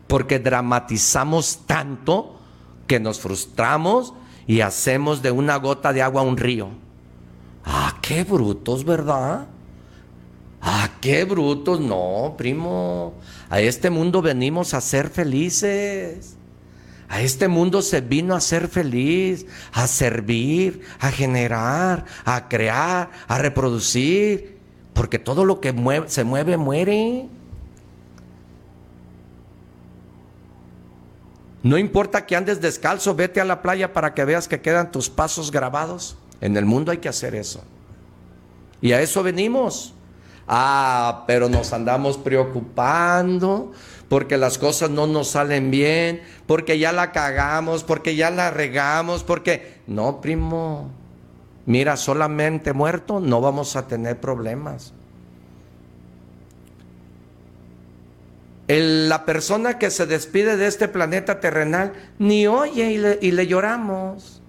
porque 0.09 0.39
dramatizamos 0.39 1.59
tanto 1.67 2.39
que 2.87 2.99
nos 2.99 3.19
frustramos 3.19 4.15
y 4.47 4.61
hacemos 4.61 5.21
de 5.21 5.29
una 5.29 5.55
gota 5.57 5.93
de 5.93 6.01
agua 6.01 6.23
un 6.23 6.35
río. 6.35 6.69
Ah, 7.63 7.95
qué 8.01 8.23
brutos, 8.23 8.83
¿verdad? 8.83 9.47
Ah, 10.63 10.89
qué 10.99 11.25
brutos. 11.25 11.79
No, 11.79 12.33
primo. 12.35 13.13
A 13.51 13.61
este 13.61 13.91
mundo 13.91 14.23
venimos 14.23 14.73
a 14.73 14.81
ser 14.81 15.11
felices. 15.11 16.38
A 17.09 17.21
este 17.21 17.47
mundo 17.47 17.81
se 17.81 18.01
vino 18.01 18.35
a 18.35 18.39
ser 18.39 18.67
feliz, 18.67 19.47
a 19.73 19.87
servir, 19.87 20.83
a 20.99 21.09
generar, 21.11 22.05
a 22.23 22.47
crear, 22.47 23.09
a 23.27 23.37
reproducir. 23.39 24.59
Porque 24.93 25.17
todo 25.17 25.43
lo 25.43 25.59
que 25.59 25.73
se 26.07 26.23
mueve 26.23 26.55
muere. 26.55 27.27
No 31.63 31.79
importa 31.79 32.27
que 32.27 32.35
andes 32.35 32.61
descalzo, 32.61 33.15
vete 33.15 33.41
a 33.41 33.45
la 33.45 33.63
playa 33.63 33.91
para 33.91 34.13
que 34.13 34.23
veas 34.23 34.47
que 34.47 34.61
quedan 34.61 34.91
tus 34.91 35.09
pasos 35.09 35.49
grabados. 35.49 36.15
En 36.41 36.55
el 36.57 36.65
mundo 36.65 36.91
hay 36.91 36.99
que 36.99 37.09
hacer 37.09 37.33
eso. 37.33 37.63
Y 38.81 38.91
a 38.91 39.01
eso 39.01 39.23
venimos. 39.23 39.95
Ah, 40.47 41.25
pero 41.27 41.49
nos 41.49 41.73
andamos 41.73 42.17
preocupando 42.17 43.71
porque 44.09 44.37
las 44.37 44.57
cosas 44.57 44.89
no 44.89 45.07
nos 45.07 45.29
salen 45.29 45.71
bien, 45.71 46.21
porque 46.47 46.79
ya 46.79 46.91
la 46.91 47.11
cagamos, 47.11 47.83
porque 47.83 48.15
ya 48.15 48.31
la 48.31 48.51
regamos, 48.51 49.23
porque... 49.23 49.79
No, 49.87 50.19
primo. 50.19 50.89
Mira, 51.65 51.95
solamente 51.95 52.73
muerto 52.73 53.19
no 53.19 53.39
vamos 53.39 53.75
a 53.75 53.87
tener 53.87 54.19
problemas. 54.19 54.93
la 58.77 59.25
persona 59.25 59.79
que 59.79 59.89
se 59.89 60.05
despide 60.05 60.55
de 60.55 60.67
este 60.67 60.87
planeta 60.87 61.39
terrenal 61.39 61.93
ni 62.19 62.45
oye 62.45 62.91
y 62.91 62.97
le, 62.99 63.17
y 63.19 63.31
le 63.31 63.47
lloramos, 63.47 64.43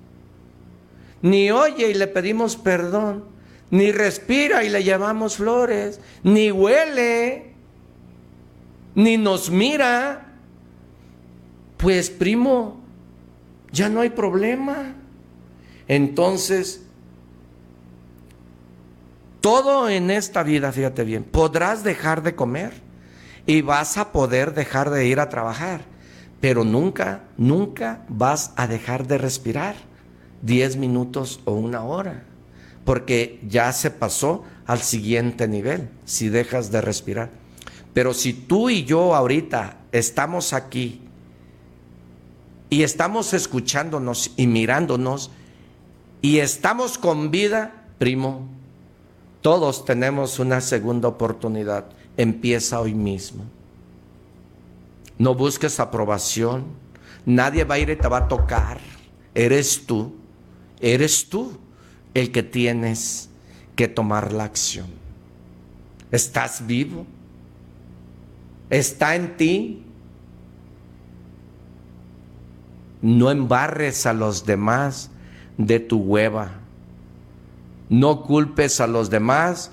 ni 1.22 1.50
oye 1.50 1.88
y 1.88 1.94
le 1.94 2.06
pedimos 2.06 2.56
perdón, 2.56 3.24
ni 3.70 3.92
respira 3.92 4.62
y 4.62 4.68
le 4.68 4.84
llevamos 4.84 5.36
flores, 5.36 6.00
ni 6.22 6.50
huele, 6.50 7.49
ni 9.02 9.16
nos 9.16 9.50
mira. 9.50 10.26
Pues 11.76 12.10
primo, 12.10 12.80
ya 13.72 13.88
no 13.88 14.00
hay 14.00 14.10
problema. 14.10 14.94
Entonces, 15.88 16.82
todo 19.40 19.88
en 19.88 20.10
esta 20.10 20.42
vida, 20.42 20.70
fíjate 20.72 21.04
bien, 21.04 21.24
podrás 21.24 21.82
dejar 21.82 22.22
de 22.22 22.34
comer 22.34 22.74
y 23.46 23.62
vas 23.62 23.96
a 23.96 24.12
poder 24.12 24.54
dejar 24.54 24.90
de 24.90 25.06
ir 25.06 25.18
a 25.18 25.30
trabajar, 25.30 25.80
pero 26.40 26.64
nunca, 26.64 27.24
nunca 27.38 28.04
vas 28.08 28.52
a 28.56 28.66
dejar 28.66 29.06
de 29.06 29.16
respirar 29.16 29.76
10 30.42 30.76
minutos 30.76 31.40
o 31.46 31.54
una 31.54 31.82
hora, 31.82 32.24
porque 32.84 33.40
ya 33.48 33.72
se 33.72 33.90
pasó 33.90 34.44
al 34.66 34.80
siguiente 34.80 35.48
nivel 35.48 35.88
si 36.04 36.28
dejas 36.28 36.70
de 36.70 36.82
respirar. 36.82 37.39
Pero 37.92 38.14
si 38.14 38.32
tú 38.32 38.70
y 38.70 38.84
yo 38.84 39.14
ahorita 39.14 39.78
estamos 39.92 40.52
aquí 40.52 41.00
y 42.68 42.82
estamos 42.82 43.32
escuchándonos 43.34 44.32
y 44.36 44.46
mirándonos 44.46 45.30
y 46.22 46.38
estamos 46.38 46.98
con 46.98 47.30
vida, 47.30 47.86
primo, 47.98 48.46
todos 49.40 49.84
tenemos 49.84 50.38
una 50.38 50.60
segunda 50.60 51.08
oportunidad 51.08 51.86
empieza 52.16 52.80
hoy 52.80 52.94
mismo. 52.94 53.44
No 55.18 55.34
busques 55.34 55.80
aprobación. 55.80 56.64
Nadie 57.26 57.64
va 57.64 57.74
a 57.76 57.78
ir 57.78 57.90
y 57.90 57.96
te 57.96 58.08
va 58.08 58.18
a 58.18 58.28
tocar. 58.28 58.78
Eres 59.34 59.86
tú. 59.86 60.14
Eres 60.80 61.28
tú 61.28 61.52
el 62.14 62.32
que 62.32 62.42
tienes 62.42 63.28
que 63.76 63.88
tomar 63.88 64.32
la 64.32 64.44
acción. 64.44 64.86
Estás 66.10 66.66
vivo. 66.66 67.06
Está 68.70 69.16
en 69.16 69.36
ti. 69.36 69.84
No 73.02 73.30
embarres 73.30 74.06
a 74.06 74.12
los 74.12 74.46
demás 74.46 75.10
de 75.58 75.80
tu 75.80 75.98
hueva. 75.98 76.52
No 77.88 78.22
culpes 78.22 78.80
a 78.80 78.86
los 78.86 79.10
demás 79.10 79.72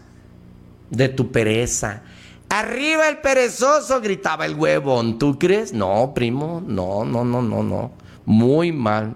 de 0.90 1.10
tu 1.10 1.32
pereza. 1.32 2.02
Arriba 2.50 3.10
el 3.10 3.18
perezoso, 3.18 4.02
gritaba 4.02 4.46
el 4.46 4.56
huevón. 4.56 5.20
¿Tú 5.20 5.38
crees? 5.38 5.74
No, 5.74 6.14
primo, 6.14 6.64
no, 6.66 7.04
no, 7.04 7.24
no, 7.24 7.42
no, 7.42 7.62
no. 7.62 7.92
Muy 8.26 8.72
mal. 8.72 9.16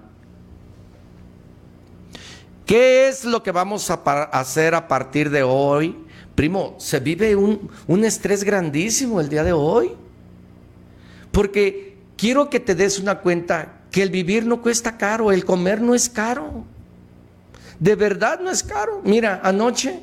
¿Qué 2.66 3.08
es 3.08 3.26
lo 3.26 3.42
que 3.42 3.52
vamos 3.52 3.90
a 3.90 3.96
hacer 4.32 4.76
a 4.76 4.88
partir 4.88 5.30
de 5.30 5.44
hoy? 5.44 5.98
Primo, 6.42 6.74
se 6.80 7.00
vive 7.00 7.36
un, 7.36 7.70
un 7.86 8.04
estrés 8.04 8.44
grandísimo 8.44 9.22
el 9.22 9.30
día 9.30 9.44
de 9.44 9.54
hoy. 9.54 9.92
Porque 11.32 11.98
quiero 12.18 12.50
que 12.50 12.60
te 12.60 12.74
des 12.74 12.98
una 12.98 13.20
cuenta 13.20 13.82
que 13.92 14.02
el 14.02 14.10
vivir 14.10 14.48
no 14.48 14.60
cuesta 14.64 14.98
caro, 14.98 15.32
el 15.32 15.46
comer 15.46 15.82
no 15.82 15.94
es 15.94 16.10
caro. 16.10 16.64
De 17.78 17.94
verdad 17.94 18.40
no 18.40 18.50
es 18.50 18.64
caro. 18.64 19.02
Mira, 19.04 19.40
anoche 19.44 20.00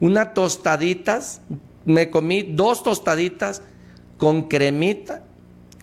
unas 0.00 0.34
tostaditas, 0.34 1.42
me 1.84 2.10
comí 2.10 2.42
dos 2.42 2.82
tostaditas 2.82 3.62
con 4.18 4.48
cremita, 4.48 5.22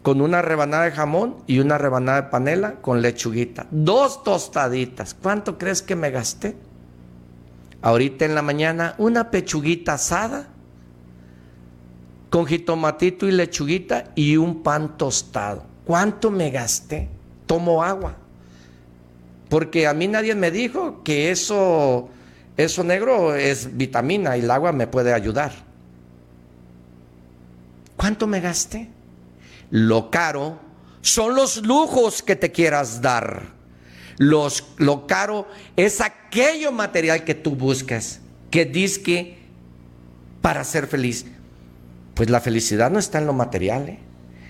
con 0.02 0.20
una 0.20 0.42
rebanada 0.42 0.84
de 0.84 0.92
jamón 0.92 1.38
y 1.48 1.60
una 1.60 1.78
rebanada 1.78 2.24
de 2.24 2.28
panela 2.28 2.82
con 2.82 3.02
lechuguita. 3.02 3.66
Dos 3.72 4.26
tostaditas. 4.26 5.14
¿Cuánto 5.14 5.58
crees 5.58 5.82
que 5.82 5.96
me 5.96 6.12
gasté? 6.12 6.58
Ahorita 7.82 8.26
en 8.26 8.36
la 8.36 8.42
mañana 8.42 8.96
una 8.98 9.32
pechuguita 9.32 9.94
asada 9.94 10.48
con 12.30 12.46
jitomatito 12.46 13.28
y 13.28 13.32
lechuguita 13.32 14.12
y 14.16 14.38
un 14.38 14.64
pan 14.64 14.98
tostado. 14.98 15.66
¿Cuánto 15.84 16.32
me 16.32 16.50
gasté? 16.52 17.10
Tomo 17.46 17.84
agua. 17.84 18.16
Porque 19.50 19.86
a 19.86 19.94
mí 19.94 20.08
nadie 20.08 20.34
me 20.36 20.50
dijo 20.50 21.04
que 21.04 21.32
eso, 21.32 22.10
eso 22.56 22.84
negro 22.84 23.36
es 23.36 23.76
vitamina 23.76 24.38
y 24.38 24.42
el 24.42 24.52
agua 24.52 24.72
me 24.72 24.88
puede 24.88 25.14
ayudar. 25.14 25.52
¿Cuánto 27.98 28.28
me 28.28 28.40
gasté? 28.40 28.90
Lo 29.72 30.10
caro 30.10 30.58
son 31.02 31.36
los 31.36 31.66
lujos 31.66 32.22
que 32.22 32.36
te 32.36 32.52
quieras 32.52 33.02
dar. 33.02 33.61
Los, 34.18 34.66
lo 34.78 35.08
caro 35.08 35.48
es 35.76 36.02
aquello 36.02 36.72
material 36.72 37.24
que 37.24 37.36
tú 37.36 37.56
buscas, 37.56 38.20
que 38.50 38.72
que 39.04 39.38
para 40.42 40.64
ser 40.64 40.88
feliz. 40.88 41.26
Pues 42.14 42.30
la 42.30 42.42
felicidad 42.42 42.92
no 42.92 43.00
está 43.00 43.20
en 43.20 43.28
lo 43.28 43.34
material. 43.34 43.90
¿eh? 43.90 44.00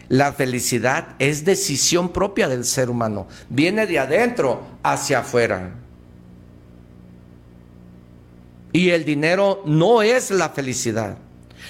La 0.09 0.33
felicidad 0.33 1.15
es 1.19 1.45
decisión 1.45 2.11
propia 2.11 2.47
del 2.47 2.65
ser 2.65 2.89
humano. 2.89 3.27
Viene 3.49 3.87
de 3.87 3.99
adentro 3.99 4.61
hacia 4.83 5.19
afuera. 5.19 5.71
Y 8.73 8.89
el 8.89 9.05
dinero 9.05 9.63
no 9.65 10.01
es 10.01 10.31
la 10.31 10.49
felicidad. 10.49 11.17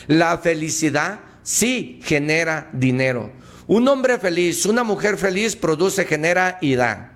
La 0.08 0.38
felicidad 0.38 1.20
sí 1.44 2.00
genera 2.04 2.70
dinero. 2.74 3.32
Un 3.68 3.88
hombre 3.88 4.18
feliz, 4.18 4.66
una 4.66 4.84
mujer 4.84 5.18
feliz 5.18 5.56
produce, 5.56 6.06
genera 6.06 6.58
y 6.62 6.76
da. 6.76 7.11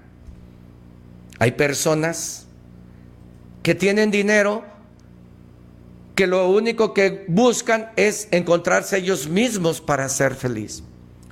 Hay 1.40 1.52
personas 1.52 2.45
que 3.64 3.76
tienen 3.76 4.12
dinero 4.12 4.64
que 6.16 6.28
lo 6.28 6.49
único 6.49 6.94
que 6.94 7.26
buscan 7.28 7.91
es 7.98 8.30
encontrarse 8.32 8.98
ellos 8.98 9.28
mismos 9.28 9.82
para 9.82 10.07
ser 10.07 10.36
feliz. 10.36 10.84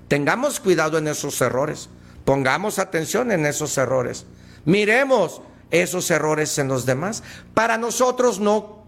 Tengamos 0.09 0.59
cuidado 0.59 0.97
en 0.97 1.07
esos 1.07 1.39
errores. 1.41 1.89
Pongamos 2.25 2.79
atención 2.79 3.31
en 3.31 3.45
esos 3.45 3.77
errores. 3.77 4.25
Miremos 4.65 5.41
esos 5.71 6.11
errores 6.11 6.57
en 6.59 6.67
los 6.67 6.85
demás 6.85 7.23
para 7.53 7.77
nosotros 7.77 8.39
no 8.39 8.85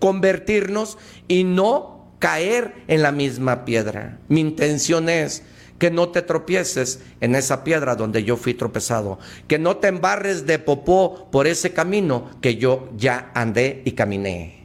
convertirnos 0.00 0.98
y 1.28 1.44
no 1.44 2.08
caer 2.18 2.84
en 2.88 3.02
la 3.02 3.12
misma 3.12 3.64
piedra. 3.64 4.18
Mi 4.28 4.40
intención 4.40 5.08
es 5.08 5.42
que 5.78 5.90
no 5.90 6.08
te 6.10 6.22
tropieces 6.22 7.00
en 7.20 7.34
esa 7.34 7.64
piedra 7.64 7.96
donde 7.96 8.24
yo 8.24 8.36
fui 8.36 8.54
tropezado, 8.54 9.18
que 9.48 9.58
no 9.58 9.76
te 9.78 9.88
embarres 9.88 10.46
de 10.46 10.58
popó 10.58 11.28
por 11.30 11.46
ese 11.46 11.72
camino 11.72 12.30
que 12.40 12.56
yo 12.56 12.90
ya 12.96 13.30
andé 13.34 13.82
y 13.84 13.92
caminé. 13.92 14.64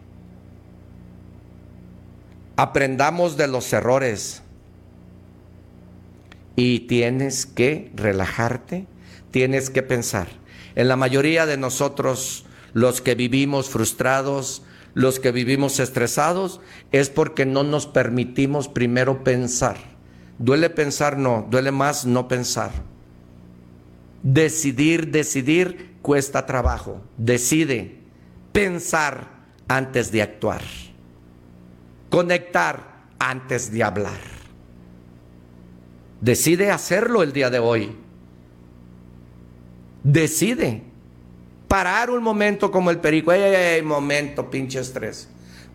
Aprendamos 2.56 3.38
de 3.38 3.48
los 3.48 3.72
errores 3.72 4.44
y 6.56 6.82
tienes 6.82 7.46
que 7.46 7.92
relajarte, 7.96 8.86
tienes 9.32 9.70
que 9.70 9.82
pensar. 9.82 10.28
En 10.76 10.88
la 10.90 10.96
mayoría 10.96 11.46
de 11.46 11.58
nosotros, 11.58 12.46
los 12.74 13.02
que 13.02 13.16
vivimos 13.16 13.70
frustrados, 13.70 14.62
los 14.94 15.20
que 15.20 15.32
vivimos 15.32 15.80
estresados, 15.80 16.60
es 16.92 17.10
porque 17.10 17.46
no 17.46 17.64
nos 17.64 17.88
permitimos 17.88 18.68
primero 18.68 19.24
pensar. 19.24 19.78
Duele 20.40 20.70
pensar, 20.70 21.18
no, 21.18 21.46
duele 21.50 21.72
más 21.72 22.06
no 22.06 22.30
pensar. 22.30 22.72
Decidir, 24.24 25.12
decidir 25.12 25.98
cuesta 26.02 26.46
trabajo. 26.46 27.02
Decide 27.18 28.00
pensar 28.54 29.28
antes 29.68 30.12
de 30.14 30.22
actuar. 30.22 30.62
Conectar 32.10 33.04
antes 33.20 33.70
de 33.72 33.84
hablar. 33.84 34.20
Decide 36.22 36.72
hacerlo 36.72 37.22
el 37.22 37.34
día 37.34 37.50
de 37.50 37.60
hoy. 37.60 37.96
Decide 40.04 40.84
parar 41.68 42.10
un 42.10 42.24
momento 42.24 42.72
como 42.72 42.92
el 42.92 43.00
perico. 43.00 43.34
¡Ey, 43.34 43.54
ey, 43.54 43.82
momento, 43.82 44.50
pinche 44.50 44.80
estrés! 44.80 45.28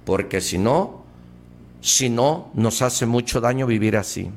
Porque 0.07 0.41
si 0.41 0.57
no, 0.57 1.05
si 1.83 2.09
no, 2.09 2.51
nos 2.55 2.81
hace 2.81 3.05
mucho 3.05 3.43
daño 3.43 3.67
vivir 3.67 3.97
así. 3.99 4.31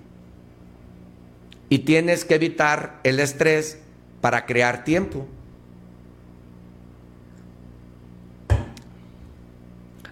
Y 1.69 1.79
tienes 1.79 2.25
que 2.25 2.35
evitar 2.35 2.99
el 3.03 3.19
estrés 3.19 3.79
para 4.21 4.45
crear 4.45 4.83
tiempo. 4.83 5.27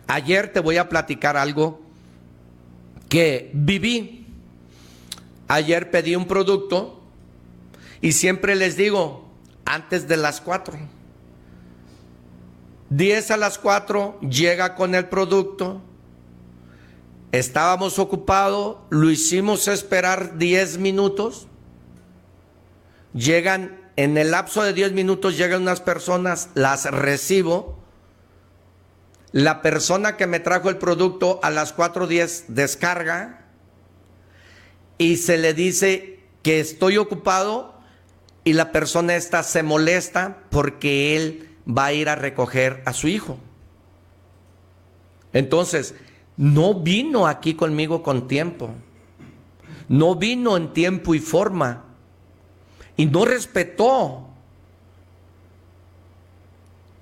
Ayer 0.08 0.52
te 0.52 0.60
voy 0.60 0.78
a 0.78 0.90
platicar 0.90 1.38
algo 1.38 1.82
que 3.10 3.52
viví 3.54 4.26
Ayer 5.48 5.92
pedí 5.92 6.16
un 6.16 6.26
producto 6.26 7.02
y 8.02 8.14
siempre 8.14 8.56
les 8.56 8.78
digo, 8.78 9.30
antes 9.66 10.08
de 10.08 10.18
las 10.18 10.42
4. 10.42 10.78
10 12.90 13.32
a 13.32 13.38
las 13.38 13.58
4 13.58 14.20
llega 14.22 14.76
con 14.76 14.96
el 14.96 15.08
producto. 15.08 15.82
Estábamos 17.36 18.00
ocupados, 18.00 18.78
lo 18.90 19.12
hicimos 19.12 19.68
esperar 19.68 20.38
10 20.38 20.78
minutos. 20.78 21.48
Llegan, 23.14 23.92
en 23.98 24.18
el 24.18 24.32
lapso 24.32 24.64
de 24.64 24.72
10 24.72 24.94
minutos 24.94 25.38
llegan 25.38 25.64
unas 25.64 25.82
personas, 25.82 26.48
las 26.54 26.86
recibo. 26.86 27.78
La 29.34 29.62
persona 29.62 30.16
que 30.16 30.28
me 30.28 30.40
trajo 30.40 30.70
el 30.70 30.78
producto 30.78 31.42
a 31.44 31.50
las 31.50 31.76
4.10 31.76 32.46
descarga 32.48 33.48
y 34.98 35.18
se 35.18 35.38
le 35.38 35.54
dice 35.54 36.22
que 36.42 36.62
estoy 36.62 36.96
ocupado 36.96 37.78
y 38.46 38.54
la 38.54 38.72
persona 38.72 39.18
esta 39.18 39.44
se 39.44 39.62
molesta 39.62 40.38
porque 40.52 41.18
él 41.18 41.50
va 41.68 41.88
a 41.88 41.94
ir 41.94 42.08
a 42.08 42.16
recoger 42.16 42.82
a 42.86 42.94
su 42.94 43.10
hijo. 43.10 43.38
Entonces, 45.34 45.96
no 46.38 46.74
vino 46.74 47.28
aquí 47.28 47.54
conmigo 47.54 48.04
con 48.04 48.28
tiempo. 48.28 48.70
No 49.88 50.16
vino 50.16 50.58
en 50.58 50.74
tiempo 50.74 51.16
y 51.16 51.20
forma. 51.20 51.86
Y 52.98 53.06
no 53.06 53.26
respetó. 53.26 54.28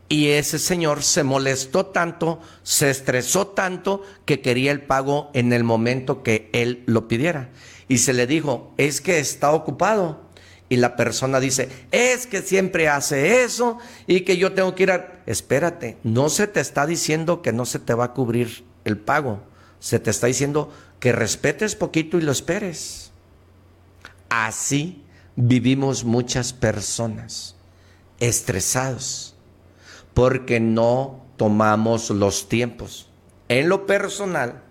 Y 0.10 0.30
ese 0.30 0.60
señor 0.60 1.02
se 1.02 1.24
molestó 1.24 1.88
tanto, 1.88 2.40
se 2.62 2.92
estresó 2.92 3.48
tanto 3.48 4.04
que 4.26 4.42
quería 4.42 4.72
el 4.72 4.82
pago 4.82 5.32
en 5.34 5.54
el 5.54 5.64
momento 5.64 6.22
que 6.22 6.50
él 6.54 6.84
lo 6.86 7.08
pidiera 7.08 7.50
y 7.88 8.00
se 8.00 8.14
le 8.14 8.28
dijo, 8.28 8.74
es 8.78 9.02
que 9.02 9.20
está 9.20 9.52
ocupado. 9.52 10.22
Y 10.70 10.78
la 10.78 10.96
persona 10.96 11.40
dice, 11.40 11.70
es 11.92 12.26
que 12.26 12.42
siempre 12.42 12.90
hace 12.90 13.44
eso 13.44 13.78
y 14.08 14.22
que 14.22 14.38
yo 14.38 14.54
tengo 14.54 14.74
que 14.74 14.84
ir 14.84 14.92
a... 14.92 15.22
Espérate, 15.28 15.98
no 16.04 16.30
se 16.30 16.48
te 16.48 16.60
está 16.60 16.88
diciendo 16.88 17.42
que 17.44 17.54
no 17.54 17.66
se 17.66 17.78
te 17.78 17.94
va 17.94 18.06
a 18.06 18.14
cubrir 18.14 18.64
el 18.86 18.98
pago. 18.98 19.42
Se 19.80 20.00
te 20.00 20.10
está 20.10 20.28
diciendo 20.28 20.72
que 21.00 21.12
respetes 21.12 21.76
poquito 21.76 22.18
y 22.18 22.22
lo 22.22 22.32
esperes. 22.32 23.12
Así 24.30 25.04
vivimos 25.36 26.04
muchas 26.04 26.54
personas 26.54 27.56
estresados 28.20 29.36
porque 30.14 30.60
no 30.60 31.26
tomamos 31.38 32.10
los 32.10 32.48
tiempos. 32.50 33.10
En 33.50 33.70
lo 33.70 33.86
personal, 33.86 34.64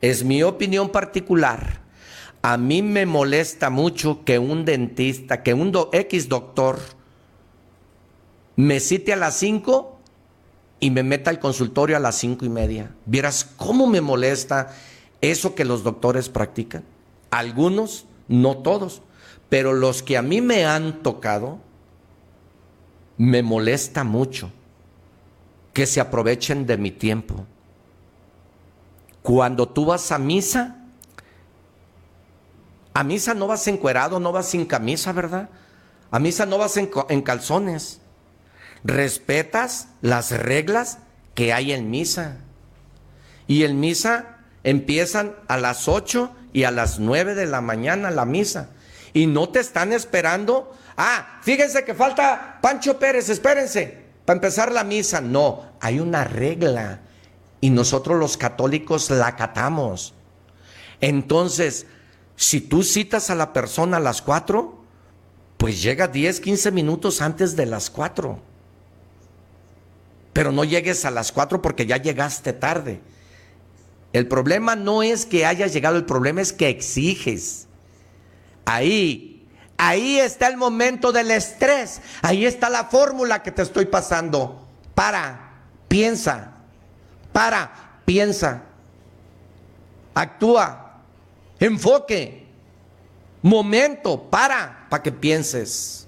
es 0.00 0.24
mi 0.24 0.42
opinión 0.42 0.90
particular 0.90 1.86
a 2.46 2.58
mí 2.58 2.80
me 2.80 3.06
molesta 3.06 3.70
mucho 3.70 4.24
que 4.24 4.38
un 4.38 4.64
dentista, 4.64 5.42
que 5.42 5.52
un 5.52 5.72
X 5.90 6.28
doctor 6.28 6.78
me 8.54 8.78
cite 8.78 9.12
a 9.12 9.16
las 9.16 9.36
5 9.38 9.95
y 10.78 10.90
me 10.90 11.02
meta 11.02 11.30
al 11.30 11.40
consultorio 11.40 11.96
a 11.96 12.00
las 12.00 12.16
cinco 12.16 12.44
y 12.44 12.48
media. 12.48 12.94
Vieras 13.06 13.44
cómo 13.56 13.86
me 13.86 14.00
molesta 14.00 14.74
eso 15.20 15.54
que 15.54 15.64
los 15.64 15.82
doctores 15.82 16.28
practican. 16.28 16.84
Algunos, 17.30 18.06
no 18.28 18.58
todos, 18.58 19.02
pero 19.48 19.72
los 19.72 20.02
que 20.02 20.16
a 20.16 20.22
mí 20.22 20.40
me 20.40 20.66
han 20.66 21.02
tocado, 21.02 21.58
me 23.16 23.42
molesta 23.42 24.04
mucho 24.04 24.52
que 25.72 25.86
se 25.86 26.00
aprovechen 26.00 26.66
de 26.66 26.76
mi 26.76 26.90
tiempo. 26.90 27.46
cuando 29.22 29.68
tú 29.68 29.84
vas 29.86 30.12
a 30.12 30.18
misa, 30.18 30.76
a 32.94 33.02
misa 33.02 33.34
no 33.34 33.48
vas 33.48 33.66
encuerado, 33.66 34.20
no 34.20 34.30
vas 34.30 34.46
sin 34.46 34.64
camisa, 34.64 35.12
¿verdad? 35.12 35.50
A 36.12 36.20
misa 36.20 36.46
no 36.46 36.58
vas 36.58 36.76
en, 36.76 36.88
en 37.08 37.22
calzones. 37.22 38.00
Respetas 38.86 39.88
las 40.00 40.30
reglas 40.30 40.98
que 41.34 41.52
hay 41.52 41.72
en 41.72 41.90
misa. 41.90 42.36
Y 43.48 43.64
en 43.64 43.80
misa 43.80 44.36
empiezan 44.62 45.34
a 45.48 45.56
las 45.56 45.88
8 45.88 46.30
y 46.52 46.62
a 46.62 46.70
las 46.70 47.00
9 47.00 47.34
de 47.34 47.46
la 47.46 47.60
mañana 47.60 48.12
la 48.12 48.24
misa. 48.24 48.70
Y 49.12 49.26
no 49.26 49.48
te 49.48 49.58
están 49.58 49.92
esperando. 49.92 50.72
Ah, 50.96 51.40
fíjense 51.42 51.84
que 51.84 51.94
falta 51.94 52.60
Pancho 52.62 52.96
Pérez, 52.96 53.28
espérense, 53.28 54.04
para 54.24 54.36
empezar 54.36 54.70
la 54.70 54.84
misa. 54.84 55.20
No, 55.20 55.64
hay 55.80 55.98
una 55.98 56.22
regla. 56.22 57.00
Y 57.60 57.70
nosotros 57.70 58.16
los 58.20 58.36
católicos 58.36 59.10
la 59.10 59.26
acatamos. 59.26 60.14
Entonces, 61.00 61.86
si 62.36 62.60
tú 62.60 62.84
citas 62.84 63.30
a 63.30 63.34
la 63.34 63.52
persona 63.52 63.96
a 63.96 64.00
las 64.00 64.22
4, 64.22 64.78
pues 65.56 65.82
llega 65.82 66.06
10, 66.06 66.38
15 66.38 66.70
minutos 66.70 67.20
antes 67.20 67.56
de 67.56 67.66
las 67.66 67.90
4. 67.90 68.54
Pero 70.36 70.52
no 70.52 70.64
llegues 70.64 71.06
a 71.06 71.10
las 71.10 71.32
4 71.32 71.62
porque 71.62 71.86
ya 71.86 71.96
llegaste 71.96 72.52
tarde. 72.52 73.00
El 74.12 74.28
problema 74.28 74.76
no 74.76 75.02
es 75.02 75.24
que 75.24 75.46
hayas 75.46 75.72
llegado, 75.72 75.96
el 75.96 76.04
problema 76.04 76.42
es 76.42 76.52
que 76.52 76.68
exiges. 76.68 77.68
Ahí, 78.66 79.48
ahí 79.78 80.18
está 80.18 80.48
el 80.48 80.58
momento 80.58 81.10
del 81.10 81.30
estrés. 81.30 82.02
Ahí 82.20 82.44
está 82.44 82.68
la 82.68 82.84
fórmula 82.84 83.42
que 83.42 83.50
te 83.50 83.62
estoy 83.62 83.86
pasando. 83.86 84.68
Para, 84.94 85.54
piensa, 85.88 86.52
para, 87.32 88.02
piensa, 88.04 88.64
actúa, 90.12 91.00
enfoque, 91.60 92.46
momento, 93.40 94.22
para, 94.28 94.86
para 94.90 95.02
que 95.02 95.12
pienses. 95.12 96.05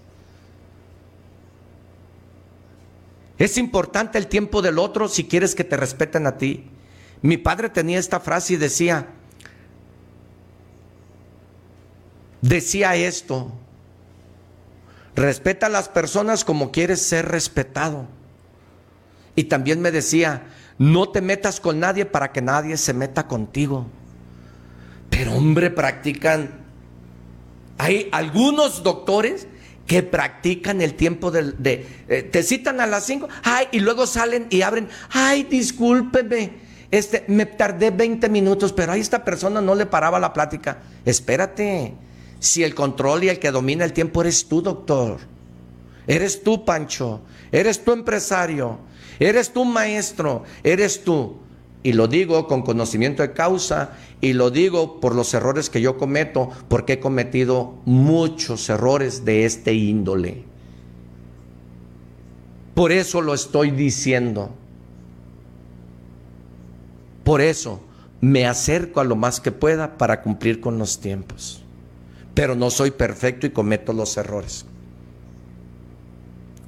Es 3.38 3.56
importante 3.56 4.18
el 4.18 4.26
tiempo 4.26 4.62
del 4.62 4.78
otro 4.78 5.08
si 5.08 5.24
quieres 5.24 5.54
que 5.54 5.64
te 5.64 5.76
respeten 5.76 6.26
a 6.26 6.36
ti. 6.36 6.64
Mi 7.22 7.36
padre 7.36 7.68
tenía 7.68 7.98
esta 7.98 8.20
frase 8.20 8.54
y 8.54 8.56
decía, 8.56 9.06
decía 12.42 12.96
esto, 12.96 13.52
respeta 15.14 15.66
a 15.66 15.70
las 15.70 15.88
personas 15.88 16.44
como 16.44 16.72
quieres 16.72 17.00
ser 17.02 17.26
respetado. 17.26 18.06
Y 19.36 19.44
también 19.44 19.80
me 19.80 19.92
decía, 19.92 20.46
no 20.78 21.10
te 21.10 21.20
metas 21.20 21.60
con 21.60 21.78
nadie 21.78 22.06
para 22.06 22.32
que 22.32 22.42
nadie 22.42 22.76
se 22.76 22.92
meta 22.92 23.28
contigo. 23.28 23.86
Pero 25.10 25.34
hombre, 25.34 25.70
practican, 25.70 26.50
hay 27.78 28.08
algunos 28.10 28.82
doctores 28.82 29.46
que 29.88 30.02
practican 30.02 30.82
el 30.82 30.94
tiempo 30.94 31.30
de, 31.30 31.86
eh, 32.08 32.22
te 32.22 32.42
citan 32.42 32.80
a 32.80 32.86
las 32.86 33.06
5, 33.06 33.26
ay, 33.42 33.68
y 33.72 33.80
luego 33.80 34.06
salen 34.06 34.46
y 34.50 34.60
abren, 34.60 34.88
ay, 35.10 35.44
discúlpeme, 35.44 36.52
este, 36.90 37.24
me 37.26 37.46
tardé 37.46 37.90
20 37.90 38.28
minutos, 38.28 38.74
pero 38.74 38.92
a 38.92 38.98
esta 38.98 39.24
persona 39.24 39.62
no 39.62 39.74
le 39.74 39.86
paraba 39.86 40.20
la 40.20 40.34
plática. 40.34 40.82
Espérate, 41.06 41.94
si 42.38 42.62
el 42.62 42.74
control 42.74 43.24
y 43.24 43.30
el 43.30 43.38
que 43.38 43.50
domina 43.50 43.86
el 43.86 43.94
tiempo 43.94 44.20
eres 44.20 44.46
tú, 44.46 44.60
doctor. 44.60 45.20
Eres 46.06 46.42
tú, 46.42 46.66
Pancho. 46.66 47.22
Eres 47.50 47.82
tú, 47.82 47.92
empresario. 47.92 48.78
Eres 49.18 49.50
tú, 49.50 49.64
maestro. 49.64 50.44
Eres 50.62 51.02
tú. 51.02 51.38
Y 51.82 51.92
lo 51.92 52.08
digo 52.08 52.46
con 52.48 52.62
conocimiento 52.62 53.22
de 53.22 53.32
causa 53.32 53.92
y 54.20 54.32
lo 54.32 54.50
digo 54.50 55.00
por 55.00 55.14
los 55.14 55.32
errores 55.34 55.70
que 55.70 55.80
yo 55.80 55.96
cometo, 55.96 56.50
porque 56.68 56.94
he 56.94 57.00
cometido 57.00 57.74
muchos 57.84 58.68
errores 58.68 59.24
de 59.24 59.44
este 59.44 59.74
índole. 59.74 60.44
Por 62.74 62.92
eso 62.92 63.20
lo 63.20 63.34
estoy 63.34 63.70
diciendo. 63.70 64.50
Por 67.24 67.40
eso 67.40 67.80
me 68.20 68.46
acerco 68.46 69.00
a 69.00 69.04
lo 69.04 69.16
más 69.16 69.40
que 69.40 69.52
pueda 69.52 69.98
para 69.98 70.22
cumplir 70.22 70.60
con 70.60 70.78
los 70.78 71.00
tiempos. 71.00 71.62
Pero 72.34 72.54
no 72.54 72.70
soy 72.70 72.90
perfecto 72.90 73.46
y 73.46 73.50
cometo 73.50 73.92
los 73.92 74.16
errores. 74.16 74.64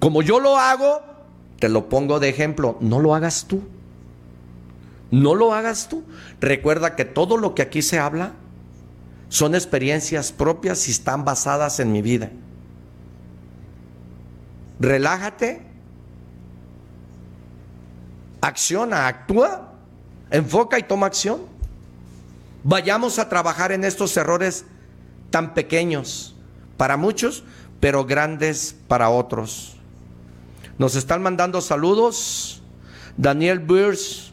Como 0.01 0.23
yo 0.23 0.41
lo 0.41 0.57
hago, 0.57 1.01
te 1.59 1.69
lo 1.69 1.89
pongo 1.89 2.20
de 2.20 2.28
ejemplo, 2.28 2.77
no 2.81 3.01
lo 3.01 3.15
hagas 3.15 3.47
tú. 3.47 3.62
No 5.11 5.35
lo 5.35 5.55
hagas 5.55 5.89
tú. 5.89 6.05
Recuerda 6.41 6.97
que 6.97 7.05
todo 7.05 7.37
lo 7.37 7.55
que 7.55 7.62
aquí 7.62 7.82
se 7.82 7.99
habla 7.99 8.32
son 9.28 9.55
experiencias 9.55 10.32
propias 10.32 10.89
y 10.89 10.91
están 10.91 11.24
basadas 11.24 11.81
en 11.81 11.93
mi 11.93 12.03
vida. 12.03 12.31
Relájate, 14.78 15.62
acciona, 18.41 19.07
actúa 19.07 19.70
Enfoca 20.31 20.78
y 20.78 20.85
toma 20.85 21.07
acción. 21.07 21.41
Vayamos 22.62 23.19
a 23.19 23.28
trabajar 23.28 23.73
en 23.73 23.85
estos 23.85 24.16
errores 24.16 24.65
tan 25.31 25.55
pequeños 25.55 26.37
para 26.77 26.97
muchos, 26.97 27.43
pero 27.81 28.05
grandes 28.05 28.77
para 28.87 29.11
otros. 29.11 29.77
Nos 30.78 30.95
están 30.95 31.23
mandando 31.23 31.61
saludos. 31.61 32.62
Daniel 33.16 33.59
Burs 33.59 34.30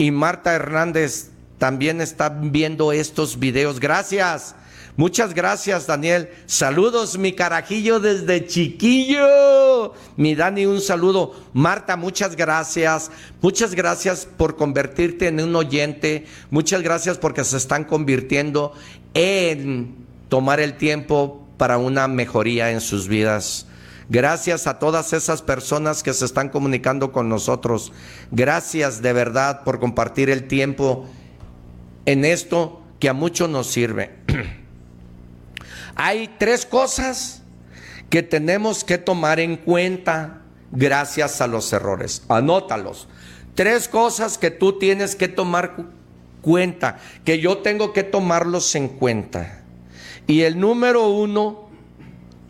y 0.00 0.10
Marta 0.12 0.54
Hernández 0.54 1.28
también 1.58 2.00
están 2.00 2.52
viendo 2.52 2.90
estos 2.90 3.38
videos. 3.38 3.80
Gracias. 3.80 4.54
Muchas 4.96 5.34
gracias, 5.34 5.86
Daniel. 5.86 6.30
Saludos, 6.46 7.18
mi 7.18 7.34
carajillo 7.34 8.00
desde 8.00 8.46
chiquillo. 8.46 9.92
Mi 10.16 10.34
Dani, 10.34 10.64
un 10.64 10.80
saludo. 10.80 11.34
Marta, 11.52 11.96
muchas 11.96 12.34
gracias. 12.34 13.10
Muchas 13.42 13.74
gracias 13.74 14.26
por 14.38 14.56
convertirte 14.56 15.28
en 15.28 15.38
un 15.38 15.54
oyente. 15.54 16.24
Muchas 16.48 16.80
gracias 16.80 17.18
porque 17.18 17.44
se 17.44 17.58
están 17.58 17.84
convirtiendo 17.84 18.72
en 19.12 20.06
tomar 20.30 20.60
el 20.60 20.78
tiempo 20.78 21.46
para 21.58 21.76
una 21.76 22.08
mejoría 22.08 22.70
en 22.70 22.80
sus 22.80 23.06
vidas. 23.06 23.66
Gracias 24.10 24.66
a 24.66 24.80
todas 24.80 25.12
esas 25.12 25.40
personas 25.40 26.02
que 26.02 26.12
se 26.12 26.24
están 26.24 26.48
comunicando 26.48 27.12
con 27.12 27.28
nosotros. 27.28 27.92
Gracias 28.32 29.02
de 29.02 29.12
verdad 29.12 29.62
por 29.62 29.78
compartir 29.78 30.30
el 30.30 30.48
tiempo 30.48 31.06
en 32.06 32.24
esto 32.24 32.82
que 32.98 33.08
a 33.08 33.12
muchos 33.12 33.48
nos 33.48 33.68
sirve. 33.68 34.16
Hay 35.94 36.28
tres 36.38 36.66
cosas 36.66 37.42
que 38.10 38.24
tenemos 38.24 38.82
que 38.82 38.98
tomar 38.98 39.38
en 39.38 39.56
cuenta 39.56 40.42
gracias 40.72 41.40
a 41.40 41.46
los 41.46 41.72
errores. 41.72 42.24
Anótalos. 42.28 43.06
Tres 43.54 43.86
cosas 43.86 44.38
que 44.38 44.50
tú 44.50 44.76
tienes 44.76 45.14
que 45.14 45.28
tomar 45.28 45.86
cuenta, 46.42 46.98
que 47.24 47.38
yo 47.38 47.58
tengo 47.58 47.92
que 47.92 48.02
tomarlos 48.02 48.74
en 48.74 48.88
cuenta. 48.88 49.62
Y 50.26 50.42
el 50.42 50.58
número 50.58 51.08
uno, 51.08 51.69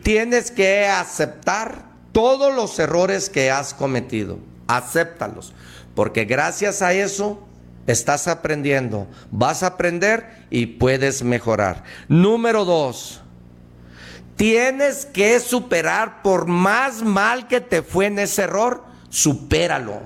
tienes 0.03 0.51
que 0.51 0.85
aceptar 0.87 1.85
todos 2.11 2.53
los 2.53 2.77
errores 2.79 3.29
que 3.29 3.51
has 3.51 3.73
cometido. 3.73 4.39
Acéptalos. 4.67 5.53
Porque 5.95 6.25
gracias 6.25 6.81
a 6.81 6.93
eso 6.93 7.45
estás 7.87 8.27
aprendiendo. 8.27 9.07
Vas 9.31 9.63
a 9.63 9.67
aprender 9.67 10.45
y 10.49 10.65
puedes 10.65 11.23
mejorar. 11.23 11.83
Número 12.07 12.65
dos, 12.65 13.21
tienes 14.35 15.05
que 15.05 15.39
superar 15.39 16.21
por 16.21 16.47
más 16.47 17.01
mal 17.01 17.47
que 17.47 17.61
te 17.61 17.81
fue 17.81 18.07
en 18.07 18.19
ese 18.19 18.43
error, 18.43 18.83
supéralo. 19.09 19.99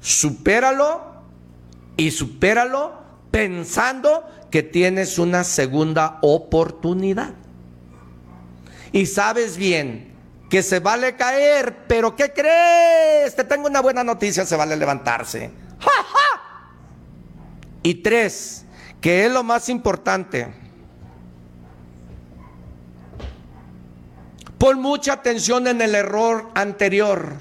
Supéralo 0.00 1.02
y 1.96 2.10
supéralo 2.10 3.00
pensando 3.30 4.24
que 4.50 4.62
tienes 4.62 5.18
una 5.18 5.44
segunda 5.44 6.18
oportunidad. 6.22 7.34
Y 8.92 9.06
sabes 9.06 9.56
bien 9.56 10.14
que 10.48 10.62
se 10.62 10.80
vale 10.80 11.16
caer, 11.16 11.86
pero 11.86 12.16
¿qué 12.16 12.32
crees? 12.32 13.36
Te 13.36 13.44
tengo 13.44 13.68
una 13.68 13.80
buena 13.80 14.02
noticia, 14.02 14.44
se 14.44 14.56
vale 14.56 14.76
levantarse. 14.76 15.50
Y 17.82 17.94
tres, 17.94 18.66
que 19.00 19.24
es 19.24 19.32
lo 19.32 19.42
más 19.42 19.68
importante 19.68 20.48
Pon 24.60 24.78
mucha 24.78 25.14
atención 25.14 25.66
en 25.68 25.80
el 25.80 25.94
error 25.94 26.50
anterior, 26.54 27.36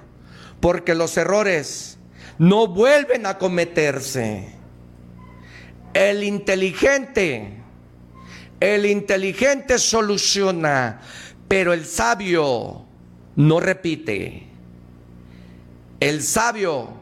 porque 0.61 0.95
los 0.95 1.17
errores 1.17 1.97
no 2.37 2.67
vuelven 2.67 3.25
a 3.25 3.37
cometerse. 3.37 4.55
El 5.93 6.23
inteligente, 6.23 7.61
el 8.61 8.85
inteligente 8.85 9.79
soluciona, 9.79 11.01
pero 11.49 11.73
el 11.73 11.85
sabio 11.85 12.85
no 13.35 13.59
repite. 13.59 14.47
El 15.99 16.21
sabio 16.21 16.93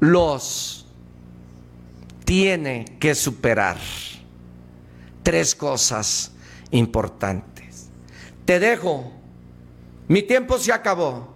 los 0.00 0.86
tiene 2.24 2.96
que 2.98 3.14
superar. 3.14 3.76
Tres 5.24 5.54
cosas 5.56 6.32
importantes. 6.70 7.90
Te 8.44 8.60
dejo. 8.60 9.12
Mi 10.06 10.22
tiempo 10.22 10.58
se 10.58 10.72
acabó. 10.72 11.34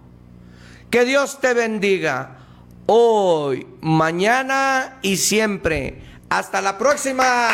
Que 0.89 1.03
Dios 1.03 1.41
te 1.41 1.53
bendiga 1.53 2.37
hoy, 2.85 3.67
mañana 3.81 4.97
y 5.01 5.17
siempre. 5.17 6.03
Hasta 6.29 6.61
la 6.61 6.77
próxima. 6.77 7.49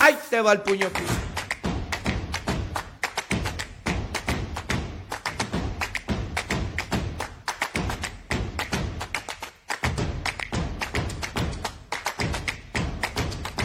¡Ahí 0.00 0.18
te 0.30 0.40
va 0.40 0.52
el 0.52 0.60
puño! 0.62 0.88